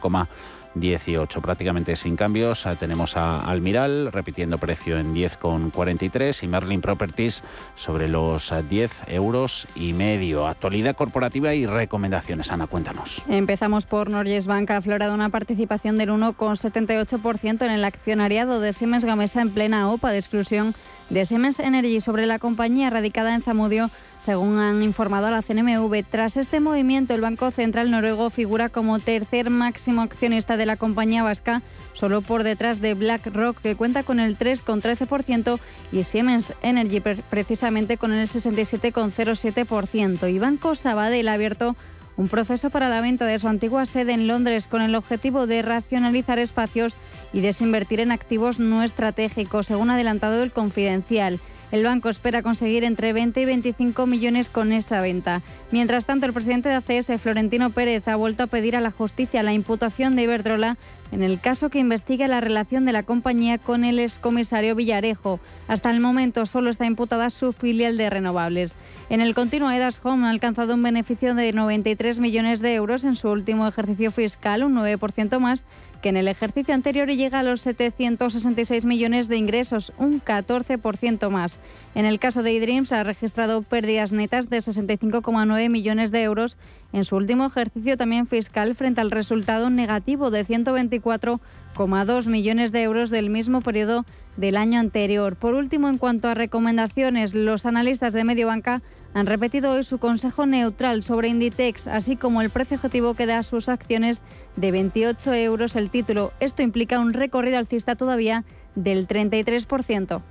18, 0.74 1.40
prácticamente 1.40 1.96
sin 1.96 2.16
cambios. 2.16 2.66
Ah, 2.66 2.76
tenemos 2.76 3.16
a 3.16 3.40
Almiral 3.40 4.10
repitiendo 4.12 4.58
precio 4.58 4.98
en 4.98 5.14
10,43 5.14 6.42
y 6.42 6.48
Merlin 6.48 6.80
Properties 6.80 7.42
sobre 7.74 8.08
los 8.08 8.52
10 8.68 8.92
ah, 8.92 9.04
euros 9.08 9.66
y 9.74 9.92
medio. 9.92 10.46
Actualidad 10.46 10.96
corporativa 10.96 11.54
y 11.54 11.66
recomendaciones. 11.66 12.50
Ana, 12.50 12.66
cuéntanos. 12.66 13.22
Empezamos 13.28 13.84
por 13.84 14.10
Norges 14.10 14.46
Bank. 14.46 14.70
Ha 14.70 14.78
aflorado 14.78 15.14
una 15.14 15.28
participación 15.28 15.96
del 15.98 16.10
1,78% 16.10 17.64
en 17.64 17.70
el 17.70 17.84
accionariado 17.84 18.60
de 18.60 18.72
Siemens 18.72 19.04
Gamesa 19.04 19.42
en 19.42 19.50
plena 19.50 19.90
OPA 19.90 20.10
de 20.10 20.18
exclusión 20.18 20.74
de 21.10 21.26
Siemens 21.26 21.58
Energy 21.60 22.00
sobre 22.00 22.26
la 22.26 22.38
compañía 22.38 22.90
radicada 22.90 23.34
en 23.34 23.42
Zamudio 23.42 23.90
según 24.22 24.58
han 24.60 24.84
informado 24.84 25.26
a 25.26 25.32
la 25.32 25.42
CNMV, 25.42 26.04
tras 26.08 26.36
este 26.36 26.60
movimiento, 26.60 27.12
el 27.12 27.20
Banco 27.20 27.50
Central 27.50 27.90
Noruego 27.90 28.30
figura 28.30 28.68
como 28.68 29.00
tercer 29.00 29.50
máximo 29.50 30.00
accionista 30.00 30.56
de 30.56 30.64
la 30.64 30.76
compañía 30.76 31.24
vasca, 31.24 31.60
solo 31.92 32.22
por 32.22 32.44
detrás 32.44 32.80
de 32.80 32.94
BlackRock, 32.94 33.60
que 33.60 33.74
cuenta 33.74 34.04
con 34.04 34.20
el 34.20 34.38
3,13%, 34.38 35.58
y 35.90 36.04
Siemens 36.04 36.54
Energy, 36.62 37.00
precisamente 37.00 37.96
con 37.96 38.12
el 38.12 38.28
67,07%. 38.28 40.32
Y 40.32 40.38
Banco 40.38 40.76
Sabadell 40.76 41.26
ha 41.26 41.32
abierto 41.32 41.74
un 42.16 42.28
proceso 42.28 42.70
para 42.70 42.88
la 42.88 43.00
venta 43.00 43.26
de 43.26 43.40
su 43.40 43.48
antigua 43.48 43.86
sede 43.86 44.12
en 44.12 44.28
Londres 44.28 44.68
con 44.68 44.82
el 44.82 44.94
objetivo 44.94 45.48
de 45.48 45.62
racionalizar 45.62 46.38
espacios 46.38 46.96
y 47.32 47.40
desinvertir 47.40 47.98
en 47.98 48.12
activos 48.12 48.60
no 48.60 48.84
estratégicos, 48.84 49.66
según 49.66 49.90
adelantado 49.90 50.44
el 50.44 50.52
Confidencial. 50.52 51.40
El 51.72 51.84
banco 51.84 52.10
espera 52.10 52.42
conseguir 52.42 52.84
entre 52.84 53.14
20 53.14 53.40
y 53.40 53.44
25 53.46 54.06
millones 54.06 54.50
con 54.50 54.72
esta 54.72 55.00
venta. 55.00 55.40
Mientras 55.70 56.04
tanto, 56.04 56.26
el 56.26 56.34
presidente 56.34 56.68
de 56.68 56.74
ACS, 56.74 57.18
Florentino 57.18 57.70
Pérez, 57.70 58.06
ha 58.08 58.16
vuelto 58.16 58.42
a 58.42 58.46
pedir 58.46 58.76
a 58.76 58.82
la 58.82 58.90
justicia 58.90 59.42
la 59.42 59.54
imputación 59.54 60.14
de 60.14 60.24
Iberdrola 60.24 60.76
en 61.12 61.22
el 61.22 61.40
caso 61.40 61.70
que 61.70 61.78
investigue 61.78 62.28
la 62.28 62.40
relación 62.40 62.84
de 62.84 62.92
la 62.92 63.04
compañía 63.04 63.56
con 63.56 63.84
el 63.84 63.98
excomisario 63.98 64.74
Villarejo. 64.74 65.40
Hasta 65.66 65.90
el 65.90 66.00
momento 66.00 66.44
solo 66.44 66.68
está 66.68 66.84
imputada 66.84 67.30
su 67.30 67.52
filial 67.52 67.96
de 67.96 68.10
renovables. 68.10 68.76
En 69.08 69.22
el 69.22 69.34
continuo, 69.34 69.70
Edas 69.70 70.00
Home 70.02 70.26
ha 70.26 70.30
alcanzado 70.30 70.74
un 70.74 70.82
beneficio 70.82 71.34
de 71.34 71.52
93 71.52 72.18
millones 72.18 72.60
de 72.60 72.74
euros 72.74 73.04
en 73.04 73.16
su 73.16 73.30
último 73.30 73.66
ejercicio 73.66 74.10
fiscal, 74.10 74.62
un 74.62 74.74
9% 74.74 75.38
más 75.38 75.64
que 76.02 76.10
en 76.10 76.18
el 76.18 76.28
ejercicio 76.28 76.74
anterior 76.74 77.08
llega 77.08 77.38
a 77.38 77.42
los 77.42 77.62
766 77.62 78.84
millones 78.84 79.28
de 79.28 79.36
ingresos, 79.36 79.92
un 79.96 80.20
14% 80.20 81.30
más. 81.30 81.58
En 81.94 82.04
el 82.04 82.18
caso 82.18 82.42
de 82.42 82.54
eDreams 82.56 82.92
ha 82.92 83.04
registrado 83.04 83.62
pérdidas 83.62 84.12
netas 84.12 84.50
de 84.50 84.58
65,9 84.58 85.70
millones 85.70 86.10
de 86.10 86.22
euros 86.22 86.58
en 86.92 87.04
su 87.04 87.16
último 87.16 87.46
ejercicio 87.46 87.96
también 87.96 88.26
fiscal 88.26 88.74
frente 88.74 89.00
al 89.00 89.10
resultado 89.10 89.70
negativo 89.70 90.30
de 90.30 90.44
124,2 90.44 92.26
millones 92.26 92.72
de 92.72 92.82
euros 92.82 93.08
del 93.08 93.30
mismo 93.30 93.62
periodo 93.62 94.04
del 94.36 94.56
año 94.56 94.80
anterior. 94.80 95.36
Por 95.36 95.54
último, 95.54 95.88
en 95.88 95.98
cuanto 95.98 96.28
a 96.28 96.34
recomendaciones, 96.34 97.34
los 97.34 97.64
analistas 97.64 98.12
de 98.12 98.24
Mediobanca 98.24 98.82
han 99.14 99.26
repetido 99.26 99.72
hoy 99.72 99.84
su 99.84 99.98
consejo 99.98 100.46
neutral 100.46 101.02
sobre 101.02 101.28
Inditex, 101.28 101.86
así 101.86 102.16
como 102.16 102.42
el 102.42 102.50
precio 102.50 102.76
objetivo 102.76 103.14
que 103.14 103.26
da 103.26 103.38
a 103.38 103.42
sus 103.42 103.68
acciones 103.68 104.22
de 104.56 104.70
28 104.70 105.34
euros 105.34 105.76
el 105.76 105.90
título. 105.90 106.32
Esto 106.40 106.62
implica 106.62 106.98
un 106.98 107.12
recorrido 107.12 107.58
alcista 107.58 107.96
todavía 107.96 108.44
del 108.74 109.06
33%. 109.06 110.22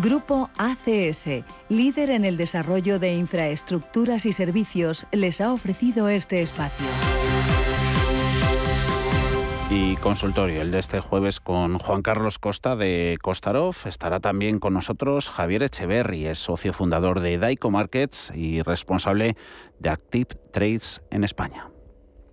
Grupo 0.00 0.48
ACS, 0.56 1.42
líder 1.68 2.10
en 2.10 2.24
el 2.24 2.36
desarrollo 2.36 3.00
de 3.00 3.14
infraestructuras 3.14 4.26
y 4.26 4.32
servicios, 4.32 5.06
les 5.10 5.40
ha 5.40 5.52
ofrecido 5.52 6.08
este 6.08 6.40
espacio. 6.40 6.86
Y 9.70 9.96
consultorio, 9.96 10.62
el 10.62 10.70
de 10.70 10.78
este 10.78 11.00
jueves 11.00 11.40
con 11.40 11.78
Juan 11.78 12.00
Carlos 12.00 12.38
Costa 12.38 12.74
de 12.74 13.18
Costarov. 13.20 13.76
Estará 13.84 14.18
también 14.18 14.60
con 14.60 14.72
nosotros 14.72 15.28
Javier 15.28 15.62
Echeverry, 15.62 16.26
es 16.26 16.38
socio 16.38 16.72
fundador 16.72 17.20
de 17.20 17.36
Daico 17.36 17.70
Markets 17.70 18.32
y 18.34 18.62
responsable 18.62 19.36
de 19.78 19.90
Active 19.90 20.28
Trades 20.52 21.02
en 21.10 21.22
España. 21.22 21.68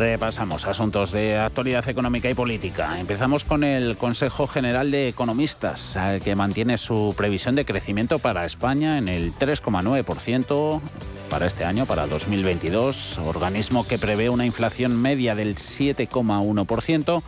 Repasamos 0.00 0.64
asuntos 0.64 1.12
de 1.12 1.36
actualidad 1.36 1.86
económica 1.86 2.30
y 2.30 2.32
política. 2.32 2.98
Empezamos 2.98 3.44
con 3.44 3.62
el 3.62 3.98
Consejo 3.98 4.46
General 4.46 4.90
de 4.90 5.08
Economistas, 5.08 5.98
que 6.24 6.34
mantiene 6.34 6.78
su 6.78 7.12
previsión 7.14 7.54
de 7.54 7.66
crecimiento 7.66 8.18
para 8.18 8.46
España 8.46 8.96
en 8.96 9.10
el 9.10 9.34
3,9% 9.34 10.80
para 11.28 11.46
este 11.46 11.66
año, 11.66 11.84
para 11.84 12.06
2022, 12.06 13.18
organismo 13.18 13.86
que 13.86 13.98
prevé 13.98 14.30
una 14.30 14.46
inflación 14.46 14.96
media 14.96 15.34
del 15.34 15.56
7,1%, 15.56 17.22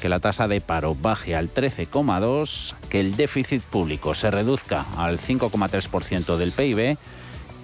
que 0.00 0.08
la 0.08 0.20
tasa 0.20 0.46
de 0.46 0.60
paro 0.60 0.94
baje 0.94 1.34
al 1.34 1.52
13,2%, 1.52 2.76
que 2.88 3.00
el 3.00 3.16
déficit 3.16 3.62
público 3.62 4.14
se 4.14 4.30
reduzca 4.30 4.86
al 4.96 5.18
5,3% 5.18 6.36
del 6.36 6.52
PIB 6.52 6.96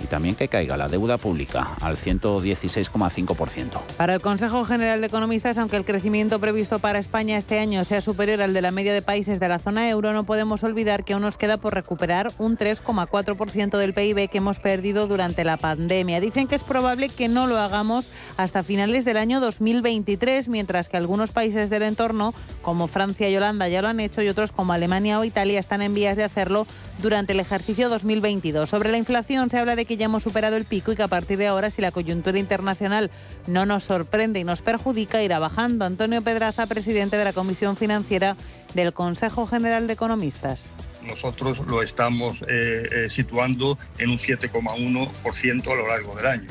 y 0.03 0.07
también 0.07 0.35
que 0.35 0.49
caiga 0.49 0.77
la 0.77 0.89
deuda 0.89 1.19
pública 1.19 1.75
al 1.81 1.97
116,5%. 1.97 3.81
Para 3.97 4.15
el 4.15 4.21
Consejo 4.21 4.65
General 4.65 5.01
de 5.01 5.07
Economistas, 5.07 5.59
aunque 5.59 5.77
el 5.77 5.85
crecimiento 5.85 6.39
previsto 6.39 6.79
para 6.79 6.99
España 6.99 7.37
este 7.37 7.59
año 7.59 7.85
sea 7.85 8.01
superior 8.01 8.43
al 8.43 8.55
de 8.55 8.63
la 8.63 8.71
media 8.71 8.93
de 8.93 9.03
países 9.03 9.41
de 9.41 9.49
la 9.49 9.59
zona 9.59 9.89
euro, 9.89 10.13
no 10.13 10.25
podemos 10.25 10.63
olvidar 10.63 11.05
que 11.05 11.15
aún 11.15 11.23
nos 11.23 11.39
queda 11.39 11.57
por 11.57 11.75
recuperar 11.75 12.31
un 12.39 12.57
3,4% 12.57 13.79
del 13.79 13.95
PIB 13.95 14.29
que 14.29 14.39
hemos 14.39 14.59
perdido 14.59 15.07
durante 15.07 15.45
la 15.45 15.57
pandemia. 15.57 16.21
Dicen 16.21 16.47
que 16.47 16.55
es 16.55 16.65
probable 16.65 17.09
que 17.09 17.29
no 17.29 17.47
lo 17.47 17.59
hagamos 17.59 18.09
hasta 18.37 18.63
finales 18.63 19.05
del 19.05 19.17
año 19.17 19.41
2023, 19.41 20.49
mientras 20.49 20.89
que 20.89 20.97
algunos 20.97 21.33
países 21.33 21.71
del 21.71 21.83
entorno, 21.83 22.35
como 22.63 22.87
Francia 22.87 23.29
y 23.29 23.37
Holanda, 23.37 23.69
ya 23.69 23.83
lo 23.83 23.89
han 23.89 24.01
hecho 24.01 24.23
y 24.23 24.29
otros 24.29 24.53
como 24.53 24.73
Alemania 24.73 25.19
o 25.19 25.25
Italia 25.25 25.61
están 25.61 25.83
en 25.83 25.95
vías 25.95 26.17
de 26.17 26.25
hacerlo 26.25 26.67
durante 27.03 27.33
el 27.33 27.41
ejercicio 27.41 27.89
2022. 27.89 28.69
Sobre 28.69 28.91
la 28.91 28.99
inflación 28.99 29.51
se 29.51 29.59
habla 29.59 29.77
de 29.77 29.85
que 29.89 29.97
ya 29.97 30.05
hemos 30.05 30.23
superado 30.23 30.57
el 30.57 30.65
pico 30.65 30.93
y 30.93 30.97
que 30.97 31.03
a 31.03 31.09
partir 31.09 31.39
de 31.39 31.49
ahora, 31.49 31.71
si 31.71 31.83
la 31.83 31.91
coyuntura 31.91 32.39
internacional 32.39 33.11
no 33.49 33.67
nos 33.67 33.83
sorprende 33.83 34.39
y 34.39 34.45
nos 34.45 34.63
perjudica, 34.63 35.23
irá 35.23 35.41
bajando. 35.41 35.85
Antonio 35.85 36.23
Pedraza, 36.23 36.67
presidente 36.67 37.17
de 37.17 37.25
la 37.25 37.33
Comisión 37.33 37.77
Financiera 37.77 38.37
del 38.75 38.93
Consejo 38.93 39.47
General 39.47 39.89
de 39.89 39.95
Economistas 39.95 40.71
nosotros 41.09 41.61
lo 41.67 41.83
estamos 41.83 42.43
eh, 42.43 42.89
eh, 42.93 43.11
situando 43.11 43.79
en 43.99 44.11
un 44.11 44.19
7,1% 44.19 45.73
a 45.73 45.75
lo 45.75 45.89
largo 45.89 46.15
del 46.15 46.27
año. 46.27 46.49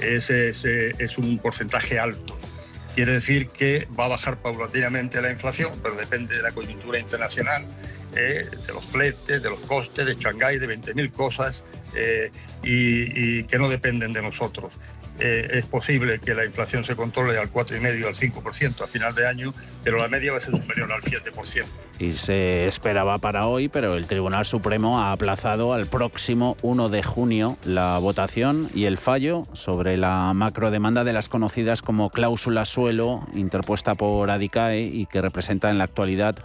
Ese 0.00 0.50
es, 0.50 1.18
un 1.18 1.38
porcentaje 1.38 1.98
alto. 1.98 2.36
Quiere 2.94 3.12
decir 3.12 3.48
que 3.48 3.86
va 3.98 4.06
a 4.06 4.08
bajar 4.08 4.38
paulatinamente 4.38 5.22
la 5.22 5.30
inflación, 5.30 5.70
pero 5.82 5.94
depende 5.94 6.36
de 6.36 6.42
la 6.42 6.50
coyuntura 6.50 6.98
internacional, 6.98 7.66
eh, 8.16 8.48
de 8.66 8.72
los 8.72 8.84
fletes, 8.84 9.42
de 9.42 9.50
los 9.50 9.60
costes, 9.60 10.06
de 10.06 10.14
Shanghái, 10.14 10.58
de 10.58 10.68
20.000 10.68 11.12
cosas 11.12 11.64
y, 12.62 13.44
que 13.44 13.58
no 13.58 13.68
dependen 13.68 14.12
de 14.12 14.22
nosotros. 14.22 14.72
Eh, 15.18 15.46
es 15.58 15.66
posible 15.66 16.18
que 16.18 16.34
la 16.34 16.44
inflación 16.44 16.84
se 16.84 16.96
controle 16.96 17.36
al 17.38 17.52
4,5 17.52 18.06
al 18.06 18.14
5% 18.14 18.82
a 18.82 18.86
final 18.86 19.14
de 19.14 19.28
año, 19.28 19.52
pero 19.84 19.98
la 19.98 20.08
media 20.08 20.32
va 20.32 20.38
a 20.38 20.40
ser 20.40 20.56
superior 20.56 20.90
al 20.90 21.02
7%. 21.02 21.64
Y 21.98 22.14
se 22.14 22.66
esperaba 22.66 23.18
para 23.18 23.46
hoy, 23.46 23.68
pero 23.68 23.96
el 23.96 24.06
Tribunal 24.06 24.46
Supremo 24.46 25.00
ha 25.00 25.12
aplazado 25.12 25.74
al 25.74 25.86
próximo 25.86 26.56
1 26.62 26.88
de 26.88 27.02
junio 27.02 27.58
la 27.64 27.98
votación 27.98 28.68
y 28.74 28.86
el 28.86 28.98
fallo 28.98 29.42
sobre 29.52 29.96
la 29.96 30.32
macrodemanda 30.34 31.04
de 31.04 31.12
las 31.12 31.28
conocidas 31.28 31.82
como 31.82 32.10
cláusula 32.10 32.64
suelo 32.64 33.26
interpuesta 33.34 33.94
por 33.94 34.30
Adicae 34.30 34.80
y 34.80 35.06
que 35.06 35.20
representa 35.20 35.70
en 35.70 35.78
la 35.78 35.84
actualidad 35.84 36.36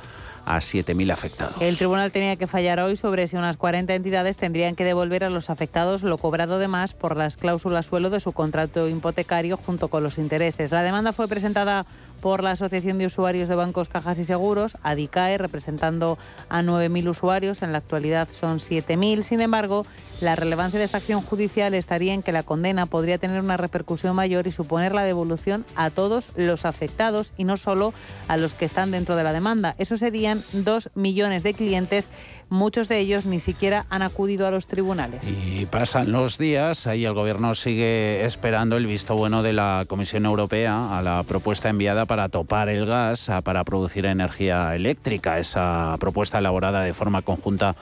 a 0.47 0.60
7.000 0.60 1.12
afectados. 1.12 1.62
El 1.62 1.77
tribunal 1.77 2.12
tenía 2.12 2.38
que 2.38 2.47
fallar 2.47 2.79
hoy 2.79 2.95
sobre 2.95 3.27
si 3.27 3.36
unas 3.36 3.57
40 3.57 3.93
entidades 3.93 4.38
tendrían 4.38 4.75
que 4.75 4.86
devolver 4.86 5.25
a 5.25 5.29
los 5.29 5.49
afectados 5.49 6.03
lo 6.03 6.17
cobrado 6.17 6.57
de 6.57 6.69
más 6.69 6.93
por 6.93 7.17
las 7.17 7.36
cláusulas 7.36 7.88
suelo 7.88 8.10
de 8.10 8.21
su 8.21 8.31
contrato 8.31 8.88
hipotecario 8.88 9.57
junto 9.57 9.89
con 9.89 10.03
los 10.03 10.17
intereses. 10.17 10.71
La 10.71 10.83
demanda 10.83 11.12
fue 11.12 11.27
presentada 11.27 11.86
por 12.21 12.43
la 12.43 12.51
Asociación 12.51 12.97
de 12.97 13.06
Usuarios 13.06 13.47
de 13.47 13.56
Bancos, 13.56 13.89
Cajas 13.89 14.19
y 14.19 14.25
Seguros, 14.25 14.77
ADICAE, 14.84 15.38
representando 15.38 16.17
a 16.49 16.62
9.000 16.62 17.10
usuarios, 17.10 17.62
en 17.62 17.71
la 17.71 17.77
actualidad 17.77 18.27
son 18.27 18.60
7.000. 18.60 19.23
Sin 19.23 19.41
embargo, 19.41 19.86
la 20.21 20.36
relevancia 20.36 20.80
de 20.80 20.86
esta 20.86 20.97
acción 20.97 21.21
judicial 21.21 21.73
estaría 21.73 22.13
en 22.13 22.23
que 22.23 22.32
la 22.32 22.43
condena 22.43 22.86
podría 22.86 23.17
tener 23.17 23.41
una 23.41 23.58
repercusión 23.58 24.15
mayor 24.15 24.47
y 24.47 24.51
suponer 24.51 24.93
la 24.93 25.03
devolución 25.03 25.65
a 25.75 25.89
todos 25.89 26.30
los 26.36 26.65
afectados 26.65 27.34
y 27.38 27.43
no 27.43 27.58
solo 27.58 27.93
a 28.27 28.38
los 28.38 28.53
que 28.53 28.65
están 28.65 28.91
dentro 28.91 29.15
de 29.15 29.23
la 29.23 29.34
demanda. 29.34 29.75
Eso 29.77 29.97
serían 29.97 30.41
2 30.53 30.91
millones 30.95 31.43
de 31.43 31.53
clientes 31.53 32.10
muchos 32.49 32.88
de 32.88 32.99
ellos 32.99 33.25
ni 33.25 33.39
siquiera 33.39 33.86
han 33.89 34.01
acudido 34.01 34.47
a 34.47 34.51
los 34.51 34.67
tribunales. 34.67 35.21
Y 35.23 35.65
pasan 35.65 36.12
los 36.12 36.38
días, 36.38 36.88
ahí 36.88 37.05
el 37.05 37.13
Gobierno 37.13 37.55
sigue 37.55 38.25
esperando 38.25 38.77
el 38.77 38.86
visto 38.86 39.15
bueno 39.15 39.43
de 39.43 39.53
la 39.53 39.86
Comisión 39.88 40.25
Europea 40.25 40.97
a 40.97 41.01
la 41.01 41.23
propuesta 41.23 41.69
enviada 41.69 42.05
para 42.05 42.29
topar 42.29 42.69
el 42.69 42.86
gas, 42.86 43.29
para 43.43 43.63
producir 43.63 44.05
energía 44.05 44.75
eléctrica, 44.75 45.39
esa 45.39 45.95
propuesta 45.99 46.39
elaborada 46.39 46.81
de 46.81 46.93
forma 46.93 47.21
conjunta 47.21 47.75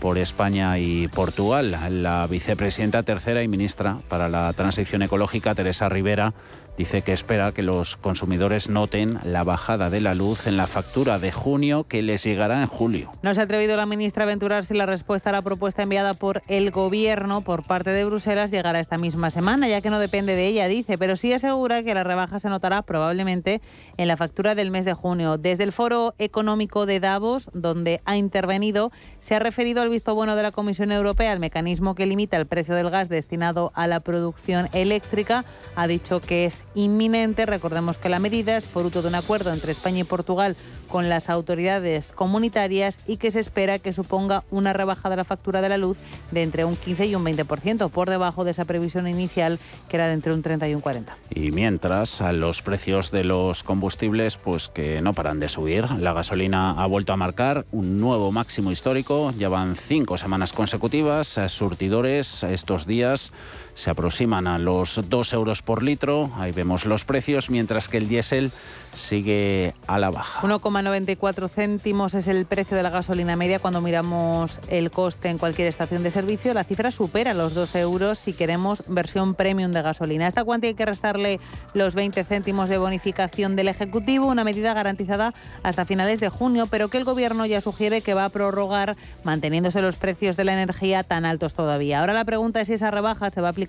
por 0.00 0.18
España 0.18 0.78
y 0.78 1.06
Portugal. 1.08 1.76
La 2.02 2.26
vicepresidenta 2.26 3.04
tercera 3.04 3.42
y 3.42 3.48
ministra 3.48 3.98
para 4.08 4.28
la 4.28 4.52
Transición 4.52 5.02
Ecológica, 5.02 5.54
Teresa 5.54 5.88
Rivera, 5.88 6.34
dice 6.82 7.02
que 7.02 7.12
espera 7.12 7.52
que 7.52 7.62
los 7.62 7.96
consumidores 7.96 8.68
noten 8.68 9.20
la 9.22 9.44
bajada 9.44 9.88
de 9.88 10.00
la 10.00 10.14
luz 10.14 10.48
en 10.48 10.56
la 10.56 10.66
factura 10.66 11.20
de 11.20 11.30
junio 11.30 11.84
que 11.84 12.02
les 12.02 12.24
llegará 12.24 12.60
en 12.60 12.66
julio. 12.66 13.12
No 13.22 13.32
se 13.32 13.40
ha 13.40 13.44
atrevido 13.44 13.76
la 13.76 13.86
ministra 13.86 14.24
a 14.24 14.26
aventurar 14.26 14.64
si 14.64 14.74
la 14.74 14.84
respuesta 14.84 15.30
a 15.30 15.32
la 15.32 15.42
propuesta 15.42 15.84
enviada 15.84 16.14
por 16.14 16.42
el 16.48 16.72
Gobierno 16.72 17.42
por 17.42 17.62
parte 17.62 17.90
de 17.90 18.04
Bruselas 18.04 18.50
llegará 18.50 18.80
esta 18.80 18.98
misma 18.98 19.30
semana, 19.30 19.68
ya 19.68 19.80
que 19.80 19.90
no 19.90 20.00
depende 20.00 20.34
de 20.34 20.48
ella, 20.48 20.66
dice, 20.66 20.98
pero 20.98 21.14
sí 21.14 21.32
asegura 21.32 21.84
que 21.84 21.94
la 21.94 22.02
rebaja 22.02 22.40
se 22.40 22.48
notará 22.48 22.82
probablemente 22.82 23.60
en 23.96 24.08
la 24.08 24.16
factura 24.16 24.56
del 24.56 24.72
mes 24.72 24.84
de 24.84 24.94
junio. 24.94 25.38
Desde 25.38 25.62
el 25.62 25.70
Foro 25.70 26.14
Económico 26.18 26.84
de 26.84 26.98
Davos, 26.98 27.48
donde 27.52 28.00
ha 28.06 28.16
intervenido, 28.16 28.90
se 29.20 29.36
ha 29.36 29.38
referido 29.38 29.82
al 29.82 29.88
visto 29.88 30.16
bueno 30.16 30.34
de 30.34 30.42
la 30.42 30.50
Comisión 30.50 30.90
Europea, 30.90 31.30
al 31.30 31.38
mecanismo 31.38 31.94
que 31.94 32.06
limita 32.06 32.36
el 32.38 32.46
precio 32.46 32.74
del 32.74 32.90
gas 32.90 33.08
destinado 33.08 33.70
a 33.76 33.86
la 33.86 34.00
producción 34.00 34.68
eléctrica. 34.72 35.44
Ha 35.76 35.86
dicho 35.86 36.20
que 36.20 36.46
es 36.46 36.64
inminente. 36.74 37.46
Recordemos 37.46 37.98
que 37.98 38.08
la 38.08 38.18
medida 38.18 38.56
es 38.56 38.66
fruto 38.66 39.02
de 39.02 39.08
un 39.08 39.14
acuerdo 39.14 39.52
entre 39.52 39.72
España 39.72 40.00
y 40.00 40.04
Portugal 40.04 40.56
con 40.88 41.08
las 41.08 41.28
autoridades 41.28 42.12
comunitarias 42.12 42.98
y 43.06 43.16
que 43.16 43.30
se 43.30 43.40
espera 43.40 43.78
que 43.78 43.92
suponga 43.92 44.44
una 44.50 44.72
rebaja 44.72 45.10
de 45.10 45.16
la 45.16 45.24
factura 45.24 45.60
de 45.60 45.68
la 45.68 45.78
luz 45.78 45.98
de 46.30 46.42
entre 46.42 46.64
un 46.64 46.76
15 46.76 47.06
y 47.06 47.14
un 47.14 47.24
20%, 47.24 47.90
por 47.90 48.10
debajo 48.10 48.44
de 48.44 48.52
esa 48.52 48.64
previsión 48.64 49.08
inicial 49.08 49.58
que 49.88 49.96
era 49.96 50.08
de 50.08 50.14
entre 50.14 50.32
un 50.32 50.42
30 50.42 50.68
y 50.68 50.74
un 50.74 50.80
40. 50.80 51.16
Y 51.30 51.50
mientras 51.50 52.20
a 52.20 52.32
los 52.32 52.62
precios 52.62 53.10
de 53.10 53.24
los 53.24 53.62
combustibles 53.62 54.36
pues 54.36 54.68
que 54.68 55.00
no 55.00 55.12
paran 55.14 55.40
de 55.40 55.48
subir, 55.48 55.90
la 55.90 56.12
gasolina 56.12 56.72
ha 56.72 56.86
vuelto 56.86 57.12
a 57.12 57.16
marcar 57.16 57.66
un 57.72 57.98
nuevo 57.98 58.32
máximo 58.32 58.70
histórico, 58.70 59.32
ya 59.38 59.48
van 59.48 59.76
cinco 59.76 60.16
semanas 60.16 60.52
consecutivas, 60.52 61.40
surtidores 61.48 62.42
estos 62.42 62.86
días 62.86 63.32
se 63.74 63.90
aproximan 63.90 64.46
a 64.46 64.58
los 64.58 65.00
2 65.08 65.32
euros 65.32 65.62
por 65.62 65.82
litro, 65.82 66.30
hay 66.36 66.52
vemos 66.52 66.84
los 66.84 67.04
precios, 67.04 67.50
mientras 67.50 67.88
que 67.88 67.96
el 67.96 68.08
diésel 68.08 68.52
sigue 68.94 69.72
a 69.86 69.98
la 69.98 70.10
baja. 70.10 70.42
1,94 70.42 71.48
céntimos 71.48 72.12
es 72.12 72.26
el 72.26 72.44
precio 72.44 72.76
de 72.76 72.82
la 72.82 72.90
gasolina 72.90 73.36
media 73.36 73.58
cuando 73.58 73.80
miramos 73.80 74.60
el 74.68 74.90
coste 74.90 75.30
en 75.30 75.38
cualquier 75.38 75.68
estación 75.68 76.02
de 76.02 76.10
servicio. 76.10 76.52
La 76.52 76.64
cifra 76.64 76.90
supera 76.90 77.32
los 77.32 77.54
2 77.54 77.74
euros 77.76 78.18
si 78.18 78.34
queremos 78.34 78.82
versión 78.88 79.34
premium 79.34 79.72
de 79.72 79.80
gasolina. 79.80 80.26
Esta 80.26 80.44
cuantía 80.44 80.68
hay 80.68 80.74
que 80.74 80.84
restarle 80.84 81.40
los 81.72 81.94
20 81.94 82.22
céntimos 82.24 82.68
de 82.68 82.76
bonificación 82.76 83.56
del 83.56 83.68
Ejecutivo, 83.68 84.26
una 84.26 84.44
medida 84.44 84.74
garantizada 84.74 85.32
hasta 85.62 85.86
finales 85.86 86.20
de 86.20 86.28
junio, 86.28 86.66
pero 86.66 86.88
que 86.88 86.98
el 86.98 87.04
Gobierno 87.04 87.46
ya 87.46 87.62
sugiere 87.62 88.02
que 88.02 88.12
va 88.12 88.26
a 88.26 88.28
prorrogar 88.28 88.96
manteniéndose 89.24 89.80
los 89.80 89.96
precios 89.96 90.36
de 90.36 90.44
la 90.44 90.52
energía 90.52 91.02
tan 91.02 91.24
altos 91.24 91.54
todavía. 91.54 92.00
Ahora 92.00 92.12
la 92.12 92.26
pregunta 92.26 92.60
es 92.60 92.68
si 92.68 92.74
esa 92.74 92.90
rebaja 92.90 93.30
se 93.30 93.40
va 93.40 93.48
a 93.48 93.50
aplicar 93.50 93.61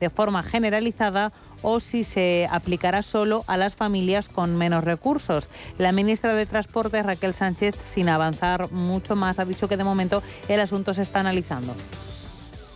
de 0.00 0.10
forma 0.10 0.42
generalizada 0.42 1.32
o 1.62 1.80
si 1.80 2.04
se 2.04 2.48
aplicará 2.50 3.02
solo 3.02 3.44
a 3.46 3.56
las 3.56 3.74
familias 3.74 4.28
con 4.28 4.56
menos 4.56 4.84
recursos. 4.84 5.48
La 5.78 5.92
ministra 5.92 6.34
de 6.34 6.46
Transporte, 6.46 7.02
Raquel 7.02 7.34
Sánchez, 7.34 7.76
sin 7.76 8.08
avanzar 8.08 8.70
mucho 8.72 9.16
más, 9.16 9.38
ha 9.38 9.44
dicho 9.44 9.68
que 9.68 9.76
de 9.76 9.84
momento 9.84 10.22
el 10.48 10.60
asunto 10.60 10.92
se 10.94 11.02
está 11.02 11.20
analizando 11.20 11.74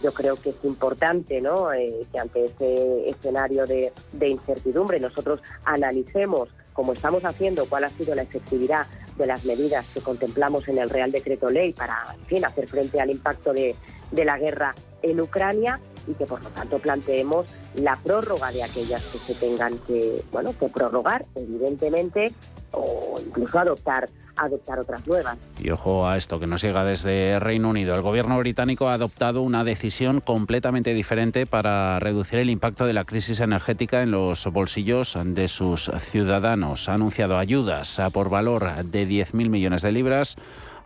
yo 0.02 0.12
creo 0.12 0.37
que 0.37 0.50
es 0.50 0.57
importante 0.62 1.40
¿no? 1.40 1.72
Eh, 1.72 2.07
que 2.12 2.18
ante 2.18 2.44
este 2.44 3.11
escenario 3.11 3.66
de, 3.66 3.92
de, 4.12 4.29
incertidumbre 4.29 5.00
nosotros 5.00 5.40
analicemos, 5.64 6.48
como 6.74 6.92
estamos 6.92 7.24
haciendo, 7.24 7.66
cuál 7.66 7.85
ha 7.85 7.88
sido 7.88 8.14
la 8.14 8.22
efectividad 8.22 8.87
de 9.16 9.26
las 9.26 9.44
medidas 9.44 9.87
que 9.92 10.00
contemplamos 10.00 10.68
en 10.68 10.79
el 10.79 10.90
Real 10.90 11.11
Decreto 11.11 11.50
Ley 11.50 11.72
para 11.72 12.14
en 12.14 12.26
fin, 12.26 12.44
hacer 12.44 12.68
frente 12.68 13.00
al 13.00 13.11
impacto 13.11 13.52
de, 13.52 13.74
de 14.12 14.24
la 14.24 14.38
guerra 14.38 14.74
en 15.10 15.20
Ucrania 15.20 15.80
y 16.06 16.14
que 16.14 16.26
por 16.26 16.42
lo 16.42 16.50
tanto 16.50 16.78
planteemos 16.78 17.46
la 17.74 17.96
prórroga 17.96 18.52
de 18.52 18.62
aquellas 18.62 19.02
que 19.02 19.18
se 19.18 19.34
tengan 19.34 19.78
que, 19.78 20.22
bueno, 20.32 20.54
que 20.58 20.68
prorrogar, 20.68 21.24
evidentemente, 21.34 22.32
o 22.72 23.18
incluso 23.24 23.58
adoptar 23.58 24.08
adoptar 24.36 24.78
otras 24.78 25.06
nuevas. 25.06 25.36
Y 25.58 25.70
ojo 25.70 26.06
a 26.06 26.16
esto 26.16 26.38
que 26.38 26.46
nos 26.46 26.62
llega 26.62 26.84
desde 26.84 27.38
Reino 27.38 27.70
Unido. 27.70 27.94
El 27.94 28.02
gobierno 28.02 28.38
británico 28.38 28.88
ha 28.88 28.94
adoptado 28.94 29.42
una 29.42 29.64
decisión 29.64 30.20
completamente 30.20 30.94
diferente 30.94 31.46
para 31.46 31.98
reducir 32.00 32.38
el 32.38 32.50
impacto 32.50 32.86
de 32.86 32.92
la 32.92 33.04
crisis 33.04 33.40
energética 33.40 34.02
en 34.02 34.10
los 34.10 34.46
bolsillos 34.46 35.18
de 35.24 35.48
sus 35.48 35.90
ciudadanos. 35.98 36.88
Ha 36.88 36.94
anunciado 36.94 37.38
ayudas 37.38 38.00
por 38.12 38.30
valor 38.30 38.84
de 38.84 39.08
10.000 39.08 39.48
millones 39.48 39.82
de 39.82 39.92
libras 39.92 40.36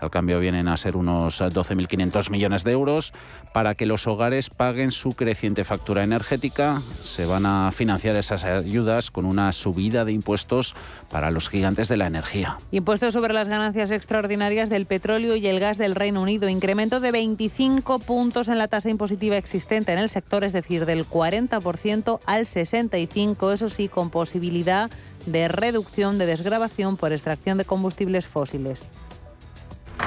al 0.01 0.11
cambio 0.11 0.41
vienen 0.41 0.69
a 0.69 0.77
ser 0.77 0.97
unos 0.97 1.41
12.500 1.41 2.31
millones 2.31 2.65
de 2.65 2.73
euros 2.73 3.13
para 3.53 3.75
que 3.75 3.87
los 3.87 4.07
hogares 4.07 4.51
paguen 4.51 4.93
su 4.93 5.13
creciente 5.13 5.65
factura 5.65 6.05
energética. 6.05 6.81
Se 7.03 7.27
van 7.27 7.47
a 7.47 7.71
financiar 7.73 8.17
esas 8.17 8.45
ayudas 8.45 9.11
con 9.11 9.25
una 9.25 9.53
subida 9.53 10.05
de 10.05 10.13
impuestos 10.13 10.75
para 11.11 11.31
los 11.31 11.49
gigantes 11.49 11.89
de 11.89 11.97
la 11.97 12.07
energía. 12.07 12.59
Impuestos 12.71 13.13
sobre 13.13 13.35
las 13.35 13.49
ganancias 13.49 13.91
extraordinarias 13.91 14.71
del 14.71 14.87
petróleo 14.87 15.37
y 15.37 15.47
el 15.47 15.61
gas 15.61 15.79
del 15.79 15.95
Reino 15.95 16.23
Unido. 16.23 16.49
Incremento 16.49 17.01
de 17.01 17.13
25 17.13 17.99
puntos 17.99 18.49
en 18.49 18.59
la 18.59 18.69
tasa 18.69 18.91
impositiva 18.91 19.37
existente 19.37 19.93
en 19.93 19.99
el 19.99 20.09
sector, 20.09 20.45
es 20.45 20.53
decir, 20.53 20.87
del 20.87 21.07
40% 21.07 22.21
al 22.27 22.43
65%, 22.47 23.53
eso 23.53 23.69
sí, 23.69 23.89
con 23.89 24.11
posibilidad 24.11 24.91
de 25.27 25.49
reducción 25.49 26.19
de 26.19 26.27
desgrabación 26.27 26.97
por 26.97 27.13
extracción 27.13 27.59
de 27.59 27.65
combustibles 27.65 28.27
fósiles. 28.27 28.91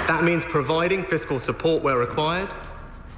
That 0.08 0.24
means 0.24 0.46
providing 0.46 1.06
fiscal 1.06 1.40
support 1.40 1.84
where 1.84 1.98
required. 1.98 2.50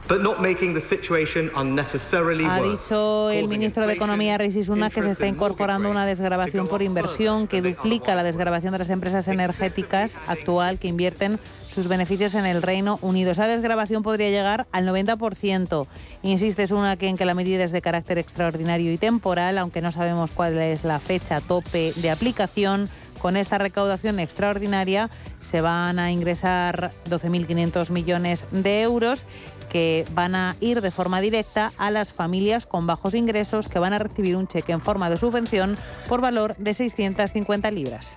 But 0.07 0.21
not 0.21 0.39
making 0.39 0.75
the 0.75 0.81
situation 0.81 1.49
unnecessarily 1.55 2.45
ha 2.45 2.61
dicho 2.61 3.31
el 3.31 3.47
ministro 3.47 3.87
de 3.87 3.93
Economía, 3.93 4.37
Rishi 4.37 4.63
Sunak, 4.63 4.93
que 4.93 5.01
se 5.01 5.09
está 5.09 5.25
incorporando 5.25 5.89
una 5.89 6.05
desgrabación 6.05 6.67
por 6.67 6.83
inversión 6.83 7.47
que 7.47 7.63
duplica 7.63 8.13
la 8.13 8.23
desgrabación 8.23 8.71
de 8.71 8.77
las 8.77 8.91
empresas 8.91 9.27
energéticas 9.27 10.15
actual 10.27 10.77
que 10.77 10.89
invierten 10.89 11.39
sus 11.67 11.87
beneficios 11.87 12.35
en 12.35 12.45
el 12.45 12.61
Reino 12.61 12.99
Unido. 13.01 13.31
Esa 13.31 13.47
desgrabación 13.47 14.03
podría 14.03 14.29
llegar 14.29 14.67
al 14.71 14.87
90%. 14.87 15.87
Insiste 16.21 16.67
Sunak 16.67 17.01
en 17.01 17.17
que 17.17 17.25
la 17.25 17.33
medida 17.33 17.63
es 17.63 17.71
de 17.71 17.81
carácter 17.81 18.19
extraordinario 18.19 18.93
y 18.93 18.99
temporal, 18.99 19.57
aunque 19.57 19.81
no 19.81 19.91
sabemos 19.91 20.29
cuál 20.29 20.59
es 20.59 20.83
la 20.83 20.99
fecha 20.99 21.41
tope 21.41 21.93
de 21.95 22.11
aplicación. 22.11 22.89
Con 23.25 23.37
esta 23.37 23.57
recaudación 23.57 24.19
extraordinaria 24.19 25.09
se 25.41 25.59
van 25.59 25.97
a 25.97 26.11
ingresar 26.11 26.91
12.500 27.09 27.89
millones 27.89 28.45
de 28.51 28.83
euros 28.83 29.25
que 29.67 30.05
van 30.13 30.35
a 30.35 30.55
ir 30.59 30.79
de 30.79 30.91
forma 30.91 31.21
directa 31.21 31.71
a 31.79 31.89
las 31.89 32.13
familias 32.13 32.67
con 32.67 32.85
bajos 32.85 33.15
ingresos 33.15 33.67
que 33.67 33.79
van 33.79 33.93
a 33.93 33.97
recibir 33.97 34.35
un 34.35 34.47
cheque 34.47 34.73
en 34.73 34.81
forma 34.81 35.09
de 35.09 35.17
subvención 35.17 35.75
por 36.07 36.21
valor 36.21 36.55
de 36.57 36.75
650 36.75 37.71
libras. 37.71 38.15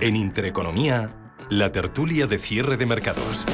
En 0.00 0.16
Intereconomía, 0.16 1.12
la 1.50 1.72
tertulia 1.72 2.26
de 2.26 2.38
cierre 2.38 2.78
de 2.78 2.86
mercados. 2.86 3.44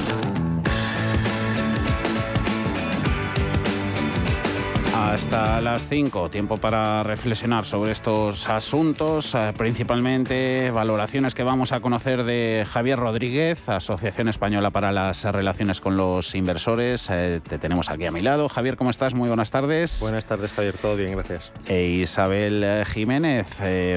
Hasta 5.15 5.61
las 5.61 5.87
5, 5.87 6.29
tiempo 6.29 6.57
para 6.57 7.05
reflexionar 7.05 7.65
sobre 7.65 7.93
estos 7.93 8.49
asuntos, 8.49 9.33
eh, 9.37 9.53
principalmente 9.57 10.73
valoraciones 10.73 11.37
que 11.37 11.45
vamos 11.45 11.71
a 11.71 11.79
conocer 11.79 12.25
de 12.25 12.67
Javier 12.69 12.99
Rodríguez, 12.99 13.69
Asociación 13.69 14.27
Española 14.27 14.71
para 14.71 14.91
las 14.91 15.23
Relaciones 15.25 15.81
con 15.81 15.97
los 15.97 16.35
Inversores. 16.35 17.09
Eh, 17.11 17.41
te 17.49 17.59
tenemos 17.61 17.91
aquí 17.91 18.07
a 18.07 18.11
mi 18.11 18.23
lado. 18.23 18.49
Javier, 18.49 18.77
¿cómo 18.77 18.91
estás? 18.91 19.15
Muy 19.15 19.29
buenas 19.29 19.53
tardes. 19.53 20.01
Buenas 20.01 20.27
tardes, 20.27 20.53
Javier. 20.53 20.75
Todo 20.79 20.97
bien, 20.97 21.13
gracias. 21.13 21.53
E 21.69 21.85
Isabel 21.85 22.65
eh, 22.65 22.85
Jiménez, 22.85 23.47